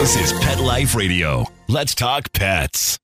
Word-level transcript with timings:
This 0.00 0.16
is 0.16 0.32
Pet 0.40 0.56
Life 0.64 0.96
Radio. 0.96 1.44
Let's 1.68 1.92
talk 1.92 2.32
pets. 2.32 2.96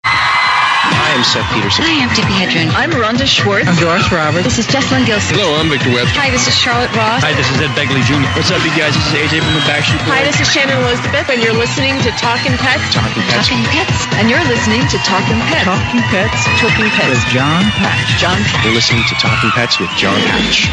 I'm 0.00 1.20
Seth 1.20 1.44
Peterson. 1.52 1.84
I'm 1.84 2.08
Tippi 2.16 2.32
Hedren. 2.32 2.72
I'm 2.72 2.96
Rhonda 2.96 3.28
Schwartz. 3.28 3.68
I'm 3.68 3.76
Doris 3.76 4.08
Roberts. 4.08 4.48
This 4.48 4.56
is 4.56 4.66
Jesslyn 4.72 5.04
Gilson. 5.04 5.36
Hello, 5.36 5.52
I'm 5.60 5.68
Victor 5.68 5.92
Webster. 5.92 6.16
Hi, 6.16 6.32
this 6.32 6.48
is 6.48 6.56
Charlotte 6.56 6.88
Ross. 6.96 7.20
Hi, 7.20 7.36
this 7.36 7.44
is 7.52 7.60
Ed 7.60 7.76
Begley 7.76 8.00
Jr. 8.08 8.24
What's 8.32 8.48
up, 8.48 8.64
you 8.64 8.72
guys? 8.72 8.96
This 8.96 9.04
is 9.04 9.20
AJ 9.20 9.44
from 9.44 9.52
the 9.52 9.64
Backstreet 9.68 10.00
Boys. 10.08 10.16
Hi, 10.16 10.24
this 10.24 10.40
is 10.40 10.48
Shannon 10.48 10.80
Elizabeth, 10.80 11.28
and 11.28 11.44
you're 11.44 11.60
listening 11.60 12.00
to 12.08 12.10
Talking 12.16 12.56
Pets. 12.56 12.88
Talking 12.96 13.20
Pets. 13.28 13.52
Talking 13.52 13.60
Pets. 13.68 14.08
And 14.16 14.32
you're 14.32 14.46
listening 14.48 14.88
to 14.88 14.96
Talking 15.04 15.44
Pets. 15.44 15.68
Talking 15.68 16.00
Pets. 16.08 16.40
Talking 16.56 16.88
Pets. 16.88 17.20
With 17.20 17.26
John 17.36 17.68
Patch. 17.76 18.16
John 18.16 18.40
Patch. 18.48 18.64
You're 18.64 18.80
listening 18.80 19.04
to 19.12 19.14
Talking 19.20 19.52
Pets 19.52 19.76
with 19.76 19.92
John 20.00 20.16
Patch. 20.24 20.72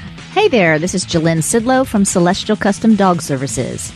Hey 0.31 0.47
there, 0.47 0.79
this 0.79 0.95
is 0.95 1.05
Jalynn 1.05 1.39
Sidlow 1.39 1.85
from 1.85 2.05
Celestial 2.05 2.55
Custom 2.55 2.95
Dog 2.95 3.21
Services. 3.21 3.91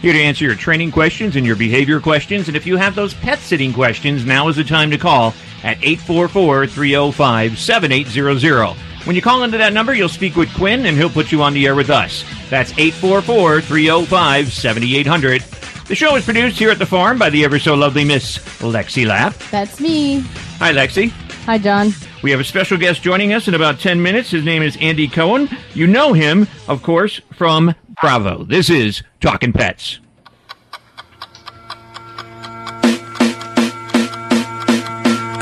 here 0.00 0.12
to 0.12 0.20
answer 0.20 0.44
your 0.44 0.54
training 0.54 0.92
questions 0.92 1.34
and 1.34 1.44
your 1.44 1.56
behavior 1.56 1.98
questions. 1.98 2.46
And 2.46 2.56
if 2.56 2.64
you 2.64 2.76
have 2.76 2.94
those 2.94 3.12
pet 3.12 3.40
sitting 3.40 3.72
questions, 3.72 4.24
now 4.24 4.46
is 4.46 4.54
the 4.54 4.62
time 4.62 4.92
to 4.92 4.98
call 4.98 5.34
at 5.64 5.82
844 5.82 6.68
305 6.68 7.58
7800. 7.58 8.76
When 9.04 9.16
you 9.16 9.20
call 9.20 9.42
into 9.42 9.58
that 9.58 9.72
number, 9.72 9.92
you'll 9.92 10.08
speak 10.08 10.36
with 10.36 10.54
Quinn 10.54 10.86
and 10.86 10.96
he'll 10.96 11.10
put 11.10 11.32
you 11.32 11.42
on 11.42 11.54
the 11.54 11.66
air 11.66 11.74
with 11.74 11.90
us. 11.90 12.24
That's 12.48 12.70
844 12.78 13.60
305 13.60 14.52
7800. 14.52 15.42
The 15.88 15.96
show 15.96 16.14
is 16.14 16.24
produced 16.24 16.56
here 16.56 16.70
at 16.70 16.78
the 16.78 16.86
farm 16.86 17.18
by 17.18 17.30
the 17.30 17.44
ever 17.44 17.58
so 17.58 17.74
lovely 17.74 18.04
Miss 18.04 18.38
Lexi 18.60 19.04
Lapp. 19.04 19.34
That's 19.50 19.80
me. 19.80 20.20
Hi, 20.60 20.72
Lexi. 20.72 21.10
Hi, 21.46 21.58
John. 21.58 21.92
We 22.22 22.30
have 22.32 22.40
a 22.40 22.44
special 22.44 22.76
guest 22.76 23.02
joining 23.02 23.32
us 23.32 23.48
in 23.48 23.54
about 23.54 23.80
10 23.80 24.02
minutes. 24.02 24.30
His 24.30 24.44
name 24.44 24.62
is 24.62 24.76
Andy 24.80 25.08
Cohen. 25.08 25.48
You 25.72 25.86
know 25.86 26.12
him, 26.12 26.48
of 26.68 26.82
course, 26.82 27.20
from 27.32 27.74
Bravo. 28.02 28.44
This 28.44 28.68
is 28.68 29.02
Talking 29.20 29.54
Pets. 29.54 30.00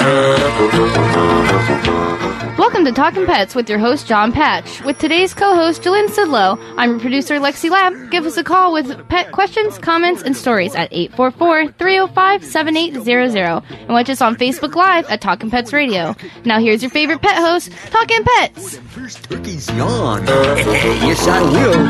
Uh, 0.01 1.08
Welcome 1.49 2.85
to 2.85 2.93
Talking 2.93 3.25
Pets 3.25 3.55
with 3.55 3.71
your 3.71 3.79
host, 3.79 4.07
John 4.07 4.33
Patch. 4.33 4.83
With 4.85 4.99
today's 4.99 5.33
co 5.33 5.55
host, 5.55 5.81
Jalynn 5.81 6.09
Sidlow, 6.09 6.59
I'm 6.77 6.91
your 6.91 7.01
producer, 7.01 7.37
Lexi 7.37 7.71
Lab. 7.71 8.11
Give 8.11 8.27
us 8.27 8.37
a 8.37 8.45
call 8.45 8.75
with 8.75 9.09
pet 9.09 9.33
questions, 9.33 9.79
comments, 9.79 10.23
and 10.23 10.37
stories 10.37 10.75
at 10.75 10.93
844 10.93 11.73
305 11.73 12.45
7800. 12.45 13.63
And 13.71 13.89
watch 13.89 14.11
us 14.11 14.21
on 14.21 14.37
Facebook 14.37 14.75
Live 14.75 15.07
at 15.09 15.23
Talking 15.23 15.51
Pets 15.51 15.73
Radio. 15.73 16.15
Now, 16.45 16.61
here's 16.61 16.83
your 16.83 16.91
favorite 16.91 17.23
pet 17.23 17.39
host, 17.39 17.73
Talking 17.91 18.25
Pets. 18.25 18.77
First 18.79 19.25
turkey's 19.25 19.71
yawn. 19.71 20.27
yes, 20.27 21.27
I 21.27 21.41
will. 21.41 21.89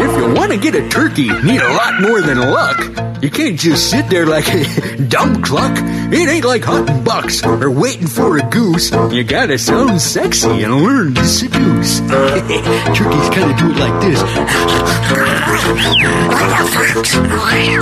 If 0.00 0.16
you 0.16 0.34
want 0.34 0.52
to 0.52 0.58
get 0.58 0.74
a 0.74 0.88
turkey, 0.88 1.28
need 1.42 1.60
a 1.60 1.72
lot 1.74 2.00
more 2.00 2.22
than 2.22 2.38
luck. 2.38 3.13
You 3.24 3.30
can't 3.30 3.58
just 3.58 3.88
sit 3.88 4.10
there 4.10 4.26
like 4.26 4.46
a 4.48 4.96
dumb 5.08 5.40
cluck. 5.40 5.72
It 6.12 6.28
ain't 6.28 6.44
like 6.44 6.62
hunting 6.62 7.02
bucks 7.02 7.42
or 7.42 7.70
waiting 7.70 8.06
for 8.06 8.36
a 8.36 8.42
goose. 8.50 8.90
You 8.90 9.24
gotta 9.24 9.56
sound 9.56 9.98
sexy 10.02 10.62
and 10.62 10.82
learn 10.82 11.14
to 11.14 11.24
seduce. 11.24 12.00
Turkeys 12.00 13.30
kind 13.30 13.50
of 13.50 13.56
do 13.56 13.70
it 13.70 13.78
like 13.78 14.02
this. 14.02 15.30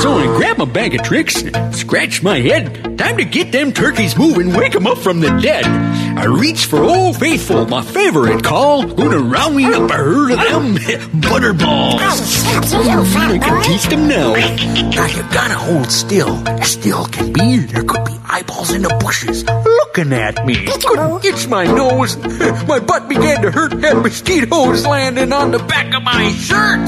So 0.00 0.18
I 0.18 0.24
grab 0.36 0.58
my 0.58 0.64
bag 0.66 0.94
of 0.94 1.02
tricks, 1.02 1.42
scratch 1.70 2.22
my 2.22 2.38
head. 2.38 2.98
Time 2.98 3.16
to 3.16 3.24
get 3.24 3.50
them 3.50 3.72
turkeys 3.72 4.16
moving, 4.18 4.52
wake 4.52 4.74
'em 4.74 4.86
up 4.86 4.98
from 4.98 5.20
the 5.20 5.30
dead. 5.40 5.64
I 6.18 6.24
reach 6.26 6.66
for 6.66 6.82
Old 6.82 7.16
Faithful, 7.18 7.66
my 7.66 7.82
favorite 7.82 8.44
call. 8.44 8.82
Gonna 8.84 9.18
round 9.18 9.56
me 9.56 9.64
up 9.64 9.90
a 9.90 9.94
herd 9.94 10.32
of 10.32 10.38
them 10.38 10.74
butterballs. 11.22 12.00
Oh, 12.74 13.30
I 13.32 13.38
can 13.38 13.62
teach 13.62 13.84
them 13.88 14.06
now. 14.06 14.34
Now 14.34 15.06
you 15.06 15.22
gotta 15.32 15.54
hold 15.54 15.90
still, 15.90 16.42
still 16.62 17.06
can 17.06 17.32
be. 17.32 17.56
There 17.58 17.84
could 17.84 18.04
be 18.04 18.18
eyeballs 18.32 18.72
in 18.72 18.82
the 18.82 18.88
bushes 19.00 19.44
looking 19.44 20.12
at 20.12 20.44
me. 20.46 20.54
Couldn't 20.64 21.24
itch 21.24 21.46
my 21.48 21.64
nose. 21.64 22.16
My 22.66 22.78
butt 22.80 23.08
began 23.08 23.42
to 23.42 23.50
hurt. 23.50 23.72
Had 23.82 23.98
mosquitoes 23.98 24.86
landing 24.86 25.32
on 25.32 25.50
the 25.50 25.58
back 25.58 25.92
of 25.94 26.02
my 26.02 26.30
shirt. 26.32 26.80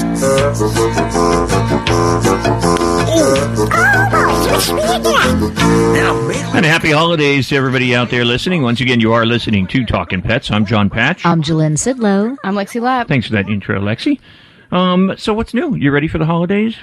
Oh. 4.67 6.51
And 6.55 6.65
happy 6.65 6.91
holidays 6.91 7.49
to 7.49 7.55
everybody 7.55 7.93
out 7.95 8.09
there 8.09 8.25
listening. 8.25 8.61
Once 8.61 8.81
again, 8.81 8.99
you 8.99 9.13
are 9.13 9.25
listening 9.25 9.67
to 9.67 9.85
Talking 9.85 10.21
Pets. 10.21 10.49
I'm 10.51 10.65
John 10.65 10.89
Patch. 10.89 11.25
I'm 11.25 11.41
Jalynn 11.43 11.73
Sidlow. 11.73 12.37
I'm 12.43 12.55
Lexi 12.55 12.81
Lab. 12.81 13.07
Thanks 13.07 13.27
for 13.27 13.33
that 13.33 13.49
intro, 13.49 13.79
Lexi. 13.79 14.19
Um, 14.71 15.13
so 15.17 15.33
what's 15.33 15.53
new? 15.53 15.75
You 15.75 15.91
ready 15.91 16.07
for 16.07 16.17
the 16.17 16.25
holidays? 16.25 16.75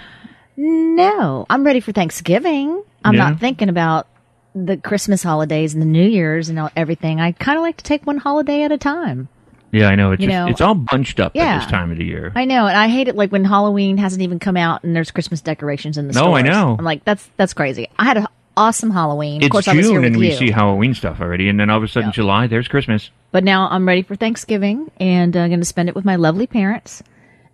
No, 0.57 1.47
I'm 1.49 1.65
ready 1.65 1.81
for 1.81 1.93
Thanksgiving. 1.93 2.83
I'm 3.05 3.15
Yeah. 3.15 3.31
not 3.31 3.41
thinking 3.41 3.69
about 3.69 4.07
the 4.55 4.77
Christmas 4.77 5.23
holidays 5.23 5.73
and 5.73 5.83
the 5.83 5.87
New 5.87 6.07
Year's 6.07 6.49
and 6.49 6.59
all, 6.59 6.71
everything. 6.77 7.21
I 7.21 7.33
kind 7.33 7.57
of 7.59 7.63
like 7.63 7.79
to 7.79 7.85
take 7.85 8.07
one 8.07 8.19
holiday 8.19 8.63
at 8.63 8.73
a 8.73 8.79
time. 8.79 9.29
Yeah, 9.71 9.89
I 9.89 9.95
know. 9.95 10.13
It's 10.13 10.21
You 10.21 10.29
just, 10.29 10.37
know, 10.39 10.47
it's 10.49 10.61
all 10.61 10.75
bunched 10.75 11.19
up 11.19 11.33
yeah. 11.35 11.55
at 11.55 11.61
this 11.61 11.71
time 11.71 11.91
of 11.91 11.97
the 11.97 12.05
year. 12.05 12.31
I 12.35 12.45
know, 12.45 12.67
and 12.67 12.77
I 12.77 12.89
hate 12.89 13.09
it 13.09 13.17
like 13.17 13.33
when 13.33 13.45
Halloween 13.45 13.97
hasn't 13.97 14.21
even 14.21 14.39
come 14.39 14.57
out 14.57 14.85
and 14.85 14.95
there's 14.95 15.11
Christmas 15.11 15.41
decorations 15.41 15.97
in 15.97 16.09
the 16.09 16.13
store. 16.13 16.25
No, 16.25 16.37
stores. 16.37 16.45
I 16.45 16.53
know. 16.53 16.77
I'm 16.79 16.85
like, 16.85 17.05
that's 17.05 17.29
that's 17.39 17.55
crazy. 17.55 17.89
I 17.99 18.05
had 18.05 18.19
an 18.19 18.27
awesome 18.55 18.91
Halloween. 18.91 19.41
It's 19.41 19.47
of 19.47 19.53
course, 19.53 19.69
I 19.69 19.75
was 19.75 19.87
here 19.87 19.95
June 19.97 20.05
and 20.05 20.17
we 20.19 20.29
you. 20.29 20.37
see 20.37 20.51
Halloween 20.51 20.93
stuff 20.93 21.23
already, 21.23 21.49
and 21.49 21.59
then 21.59 21.71
all 21.71 21.79
of 21.79 21.83
a 21.83 21.89
sudden 21.89 22.13
July, 22.13 22.47
there's 22.49 22.69
Christmas. 22.69 23.11
But 23.31 23.45
now 23.45 23.67
I'm 23.71 23.89
ready 23.89 24.03
for 24.03 24.15
Thanksgiving 24.15 24.91
and 25.01 25.35
I'm 25.35 25.49
going 25.49 25.61
to 25.61 25.67
spend 25.67 25.89
it 25.89 25.95
with 25.95 26.05
my 26.05 26.17
lovely 26.17 26.47
parents. 26.47 27.03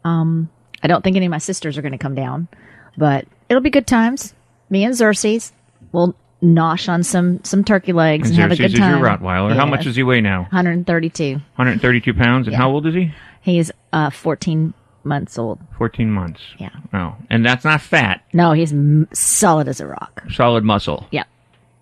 Um, 0.04 0.50
I 0.82 0.88
don't 0.88 1.04
think 1.04 1.16
any 1.16 1.26
of 1.26 1.30
my 1.30 1.38
sisters 1.38 1.78
are 1.78 1.82
going 1.82 1.92
to 1.92 1.98
come 1.98 2.16
down, 2.16 2.48
but 2.96 3.26
it'll 3.48 3.62
be 3.62 3.70
good 3.70 3.86
times. 3.86 4.34
Me 4.70 4.82
and 4.82 4.92
Xerxes 4.94 5.52
will 5.92 6.16
nosh 6.42 6.88
on 6.88 7.02
some 7.02 7.42
some 7.44 7.64
turkey 7.64 7.92
legs 7.92 8.30
And 8.30 8.38
and, 8.38 8.42
have 8.42 8.52
a 8.52 8.56
good 8.56 8.72
is 8.72 8.78
your 8.78 8.88
time. 8.88 9.02
Rottweiler. 9.02 9.54
How 9.56 9.66
much 9.66 9.80
Yes. 9.80 9.84
does 9.86 9.96
he 9.96 10.02
weigh 10.02 10.20
now? 10.20 10.42
132. 10.42 11.32
132 11.56 12.14
pounds. 12.14 12.46
And 12.46 12.52
Yeah. 12.52 12.58
how 12.58 12.70
old 12.70 12.86
is 12.86 12.94
he? 12.94 13.12
He's 13.40 13.70
uh 13.92 14.10
14 14.10 14.72
months 15.04 15.38
old. 15.38 15.58
14 15.78 16.10
months. 16.10 16.40
Yeah. 16.58 16.68
Oh, 16.92 17.14
and 17.30 17.44
that's 17.44 17.64
not 17.64 17.80
fat. 17.80 18.22
No, 18.32 18.52
he's 18.52 18.72
m- 18.72 19.08
solid 19.12 19.66
as 19.68 19.80
a 19.80 19.86
rock. 19.86 20.22
Solid 20.30 20.64
muscle. 20.64 21.06
Yep. 21.10 21.26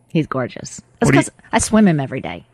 he's 0.09 0.27
gorgeous. 0.27 0.81
That's 1.01 1.11
because 1.11 1.31
I 1.53 1.59
swim 1.59 1.87
him 1.87 2.01
every 2.01 2.21
day. 2.23 2.47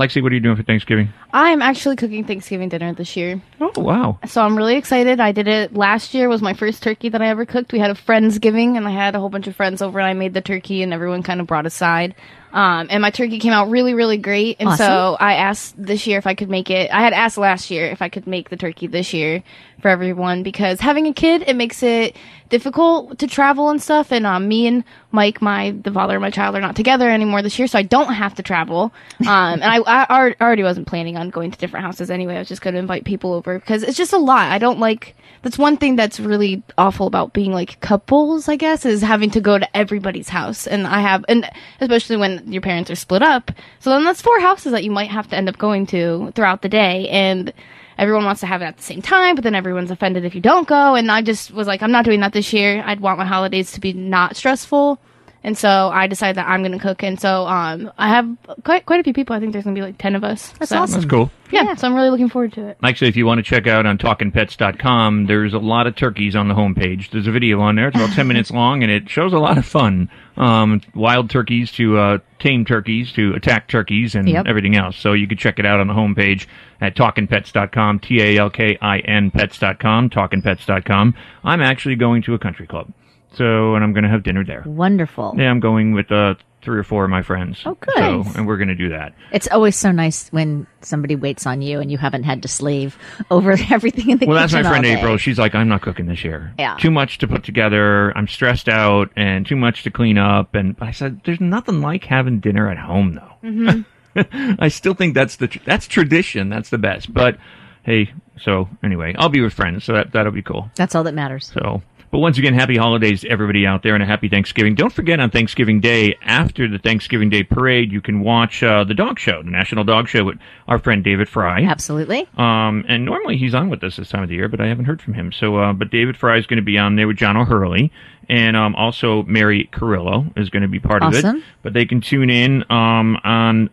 Lexi, 0.00 0.22
what 0.22 0.32
are 0.32 0.34
you 0.34 0.40
doing 0.40 0.56
for 0.56 0.62
Thanksgiving? 0.62 1.12
I 1.30 1.50
am 1.50 1.60
actually 1.60 1.96
cooking 1.96 2.24
Thanksgiving 2.24 2.70
dinner 2.70 2.94
this 2.94 3.16
year. 3.16 3.42
Oh, 3.60 3.70
wow. 3.76 4.18
So 4.26 4.40
I'm 4.40 4.56
really 4.56 4.76
excited. 4.76 5.20
I 5.20 5.32
did 5.32 5.46
it 5.46 5.74
last 5.74 6.14
year 6.14 6.30
was 6.30 6.40
my 6.40 6.54
first 6.54 6.82
turkey 6.82 7.10
that 7.10 7.20
I 7.20 7.28
ever 7.28 7.44
cooked. 7.44 7.70
We 7.70 7.80
had 7.80 7.90
a 7.90 7.94
friendsgiving 7.94 8.78
and 8.78 8.88
I 8.88 8.92
had 8.92 9.14
a 9.14 9.20
whole 9.20 9.28
bunch 9.28 9.46
of 9.46 9.54
friends 9.54 9.82
over 9.82 10.00
and 10.00 10.08
I 10.08 10.14
made 10.14 10.32
the 10.32 10.40
turkey 10.40 10.82
and 10.82 10.94
everyone 10.94 11.22
kind 11.22 11.38
of 11.38 11.46
brought 11.46 11.66
a 11.66 11.70
side. 11.70 12.14
Um, 12.52 12.88
and 12.90 13.00
my 13.02 13.10
turkey 13.10 13.38
came 13.38 13.52
out 13.52 13.70
really, 13.70 13.94
really 13.94 14.18
great. 14.18 14.56
And 14.60 14.76
so 14.76 15.16
I 15.18 15.34
asked 15.34 15.74
this 15.76 16.06
year 16.06 16.18
if 16.18 16.26
I 16.26 16.34
could 16.34 16.50
make 16.50 16.70
it. 16.70 16.90
I 16.92 17.02
had 17.02 17.12
asked 17.12 17.38
last 17.38 17.70
year 17.70 17.86
if 17.86 18.02
I 18.02 18.08
could 18.08 18.26
make 18.26 18.50
the 18.50 18.56
turkey 18.56 18.86
this 18.86 19.12
year 19.12 19.42
for 19.80 19.88
everyone 19.88 20.42
because 20.42 20.80
having 20.80 21.06
a 21.06 21.12
kid, 21.12 21.44
it 21.46 21.56
makes 21.56 21.82
it 21.82 22.16
difficult 22.50 23.18
to 23.20 23.26
travel 23.26 23.70
and 23.70 23.80
stuff. 23.80 24.12
And 24.12 24.26
um, 24.26 24.46
me 24.48 24.66
and 24.66 24.84
Mike, 25.12 25.40
my 25.40 25.70
the 25.70 25.90
father 25.90 26.16
of 26.16 26.22
my 26.22 26.30
child, 26.30 26.54
are 26.56 26.60
not 26.60 26.76
together 26.76 27.08
anymore 27.08 27.42
this 27.42 27.58
year, 27.58 27.66
so 27.66 27.78
I 27.78 27.82
don't 27.82 28.12
have 28.12 28.34
to 28.34 28.42
travel. 28.42 28.92
Um, 29.20 29.62
and 29.62 29.64
I, 29.64 29.78
I 29.86 30.06
alre- 30.06 30.40
already 30.40 30.62
wasn't 30.62 30.86
planning 30.86 31.16
on 31.16 31.30
going 31.30 31.50
to 31.50 31.58
different 31.58 31.86
houses 31.86 32.10
anyway. 32.10 32.36
I 32.36 32.40
was 32.40 32.48
just 32.48 32.62
going 32.62 32.74
to 32.74 32.80
invite 32.80 33.04
people 33.04 33.32
over 33.32 33.58
because 33.58 33.82
it's 33.82 33.96
just 33.96 34.12
a 34.12 34.18
lot. 34.18 34.50
I 34.50 34.58
don't 34.58 34.78
like. 34.78 35.16
That's 35.42 35.56
one 35.56 35.78
thing 35.78 35.96
that's 35.96 36.20
really 36.20 36.62
awful 36.76 37.06
about 37.06 37.32
being 37.32 37.52
like 37.52 37.80
couples. 37.80 38.48
I 38.48 38.56
guess 38.56 38.84
is 38.84 39.00
having 39.00 39.30
to 39.30 39.40
go 39.40 39.58
to 39.58 39.76
everybody's 39.76 40.28
house, 40.28 40.66
and 40.66 40.86
I 40.86 41.00
have, 41.00 41.24
and 41.28 41.48
especially 41.80 42.16
when 42.18 42.39
your 42.46 42.62
parents 42.62 42.90
are 42.90 42.96
split 42.96 43.22
up. 43.22 43.50
So 43.80 43.90
then 43.90 44.04
that's 44.04 44.22
four 44.22 44.40
houses 44.40 44.72
that 44.72 44.84
you 44.84 44.90
might 44.90 45.10
have 45.10 45.28
to 45.28 45.36
end 45.36 45.48
up 45.48 45.58
going 45.58 45.86
to 45.86 46.32
throughout 46.34 46.62
the 46.62 46.68
day, 46.68 47.08
and 47.08 47.52
everyone 47.98 48.24
wants 48.24 48.40
to 48.40 48.46
have 48.46 48.62
it 48.62 48.66
at 48.66 48.76
the 48.78 48.82
same 48.82 49.02
time, 49.02 49.34
but 49.34 49.44
then 49.44 49.54
everyone's 49.54 49.90
offended 49.90 50.24
if 50.24 50.34
you 50.34 50.40
don't 50.40 50.66
go. 50.66 50.94
And 50.94 51.10
I 51.10 51.22
just 51.22 51.50
was 51.50 51.66
like, 51.66 51.82
I'm 51.82 51.92
not 51.92 52.04
doing 52.04 52.20
that 52.20 52.32
this 52.32 52.52
year. 52.52 52.82
I'd 52.86 53.00
want 53.00 53.18
my 53.18 53.26
holidays 53.26 53.72
to 53.72 53.80
be 53.80 53.92
not 53.92 54.36
stressful. 54.36 54.98
And 55.42 55.56
so 55.56 55.88
I 55.88 56.06
decided 56.06 56.36
that 56.36 56.46
I'm 56.48 56.60
going 56.62 56.72
to 56.72 56.78
cook. 56.78 57.02
And 57.02 57.18
so 57.18 57.46
um, 57.46 57.90
I 57.96 58.08
have 58.08 58.28
quite 58.64 58.84
quite 58.84 59.00
a 59.00 59.02
few 59.02 59.14
people. 59.14 59.34
I 59.34 59.40
think 59.40 59.52
there's 59.52 59.64
going 59.64 59.74
to 59.74 59.80
be 59.80 59.84
like 59.86 59.96
10 59.98 60.14
of 60.14 60.22
us. 60.24 60.52
That's 60.58 60.68
So- 60.70 60.78
awesome. 60.78 61.00
That's 61.00 61.10
cool. 61.10 61.30
Yeah, 61.52 61.74
so 61.74 61.88
I'm 61.88 61.94
really 61.96 62.10
looking 62.10 62.28
forward 62.28 62.52
to 62.52 62.68
it. 62.68 62.76
Actually, 62.84 63.08
if 63.08 63.16
you 63.16 63.26
want 63.26 63.38
to 63.38 63.42
check 63.42 63.66
out 63.66 63.84
on 63.84 63.98
talkingpets.com, 63.98 65.26
there's 65.26 65.52
a 65.52 65.58
lot 65.58 65.88
of 65.88 65.96
turkeys 65.96 66.36
on 66.36 66.46
the 66.46 66.54
homepage. 66.54 67.10
There's 67.10 67.26
a 67.26 67.32
video 67.32 67.60
on 67.60 67.74
there. 67.74 67.88
It's 67.88 67.96
about 67.96 68.10
10 68.12 68.28
minutes 68.28 68.52
long, 68.52 68.84
and 68.84 68.92
it 68.92 69.08
shows 69.10 69.32
a 69.32 69.38
lot 69.38 69.58
of 69.58 69.66
fun. 69.66 70.08
Um, 70.36 70.80
wild 70.94 71.28
turkeys 71.28 71.72
to 71.72 71.98
uh, 71.98 72.18
tame 72.38 72.64
turkeys 72.64 73.10
to 73.14 73.34
attack 73.34 73.66
turkeys 73.66 74.14
and 74.14 74.28
Yep. 74.28 74.46
everything 74.46 74.76
else. 74.76 74.96
So 74.96 75.12
you 75.12 75.26
could 75.26 75.38
check 75.40 75.58
it 75.58 75.66
out 75.66 75.80
on 75.80 75.88
the 75.88 75.94
homepage 75.94 76.46
at 76.80 76.94
talkingpets.com, 76.94 77.98
T-A-L-K-I-N 77.98 79.30
pets.com, 79.32 80.10
talkingpets.com. 80.10 81.14
I'm 81.44 81.60
actually 81.60 81.96
going 81.96 82.22
to 82.22 82.34
a 82.34 82.38
country 82.38 82.66
club. 82.68 82.92
So, 83.34 83.74
and 83.74 83.84
I'm 83.84 83.92
going 83.92 84.04
to 84.04 84.10
have 84.10 84.22
dinner 84.22 84.44
there. 84.44 84.62
Wonderful. 84.66 85.34
Yeah, 85.38 85.50
I'm 85.50 85.60
going 85.60 85.92
with 85.92 86.10
uh, 86.10 86.34
three 86.62 86.78
or 86.78 86.82
four 86.82 87.04
of 87.04 87.10
my 87.10 87.22
friends. 87.22 87.62
Oh, 87.64 87.74
good. 87.74 87.94
So, 87.94 88.24
and 88.36 88.46
we're 88.46 88.56
going 88.56 88.68
to 88.68 88.74
do 88.74 88.88
that. 88.90 89.14
It's 89.32 89.46
always 89.48 89.76
so 89.76 89.92
nice 89.92 90.28
when 90.30 90.66
somebody 90.80 91.14
waits 91.14 91.46
on 91.46 91.62
you 91.62 91.78
and 91.80 91.90
you 91.90 91.96
haven't 91.98 92.24
had 92.24 92.42
to 92.42 92.48
slave 92.48 92.98
over 93.30 93.52
everything 93.70 94.10
in 94.10 94.18
the 94.18 94.26
Well, 94.26 94.36
that's 94.36 94.52
my 94.52 94.62
friend. 94.62 94.84
April. 94.84 95.16
She's 95.16 95.38
like, 95.38 95.54
I'm 95.54 95.68
not 95.68 95.80
cooking 95.82 96.06
this 96.06 96.24
year. 96.24 96.52
Yeah. 96.58 96.76
Too 96.78 96.90
much 96.90 97.18
to 97.18 97.28
put 97.28 97.44
together. 97.44 98.16
I'm 98.16 98.26
stressed 98.28 98.68
out 98.68 99.10
and 99.16 99.46
too 99.46 99.56
much 99.56 99.84
to 99.84 99.90
clean 99.90 100.18
up. 100.18 100.54
And 100.54 100.76
I 100.80 100.90
said, 100.90 101.20
there's 101.24 101.40
nothing 101.40 101.80
like 101.80 102.04
having 102.04 102.40
dinner 102.40 102.68
at 102.68 102.78
home, 102.78 103.14
though. 103.14 103.48
Mm-hmm. 103.48 104.56
I 104.60 104.68
still 104.68 104.94
think 104.94 105.14
that's 105.14 105.36
the 105.36 105.46
tr- 105.46 105.60
that's 105.64 105.86
tradition. 105.86 106.48
That's 106.48 106.70
the 106.70 106.78
best. 106.78 107.14
But 107.14 107.38
hey, 107.84 108.12
so 108.40 108.68
anyway, 108.82 109.14
I'll 109.16 109.28
be 109.28 109.40
with 109.40 109.52
friends, 109.52 109.84
so 109.84 109.92
that 109.92 110.12
that'll 110.12 110.32
be 110.32 110.42
cool. 110.42 110.68
That's 110.74 110.96
all 110.96 111.04
that 111.04 111.14
matters. 111.14 111.52
So, 111.54 111.80
but 112.10 112.18
once 112.18 112.38
again, 112.38 112.54
happy 112.54 112.76
holidays 112.76 113.20
to 113.20 113.28
everybody 113.28 113.66
out 113.66 113.82
there 113.82 113.94
and 113.94 114.02
a 114.02 114.06
happy 114.06 114.28
Thanksgiving. 114.28 114.74
Don't 114.74 114.92
forget 114.92 115.20
on 115.20 115.30
Thanksgiving 115.30 115.80
Day, 115.80 116.16
after 116.22 116.66
the 116.68 116.78
Thanksgiving 116.78 117.30
Day 117.30 117.42
parade, 117.44 117.92
you 117.92 118.00
can 118.00 118.20
watch 118.20 118.62
uh, 118.62 118.84
the 118.84 118.94
dog 118.94 119.18
show, 119.18 119.42
the 119.42 119.50
National 119.50 119.84
Dog 119.84 120.08
Show 120.08 120.24
with 120.24 120.38
our 120.66 120.78
friend 120.78 121.04
David 121.04 121.28
Frei. 121.28 121.64
Absolutely. 121.64 122.28
Um, 122.36 122.84
and 122.88 123.04
normally 123.04 123.36
he's 123.36 123.54
on 123.54 123.70
with 123.70 123.82
us 123.84 123.96
this 123.96 124.08
time 124.08 124.22
of 124.22 124.28
the 124.28 124.34
year, 124.34 124.48
but 124.48 124.60
I 124.60 124.66
haven't 124.66 124.86
heard 124.86 125.00
from 125.00 125.14
him. 125.14 125.30
So, 125.32 125.56
uh, 125.56 125.72
but 125.72 125.90
David 125.90 126.16
Frei 126.16 126.38
is 126.38 126.46
going 126.46 126.56
to 126.58 126.62
be 126.62 126.78
on 126.78 126.96
there 126.96 127.06
with 127.06 127.16
John 127.16 127.36
O'Hurley, 127.36 127.92
and 128.28 128.56
um, 128.56 128.74
also 128.74 129.22
Mary 129.24 129.68
Carrillo 129.72 130.26
is 130.36 130.50
going 130.50 130.62
to 130.62 130.68
be 130.68 130.80
part 130.80 131.02
of 131.02 131.14
Awesome. 131.14 131.36
it. 131.36 131.44
But 131.62 131.72
they 131.74 131.84
can 131.86 132.00
tune 132.00 132.30
in 132.30 132.64
um, 132.70 133.18
on 133.22 133.70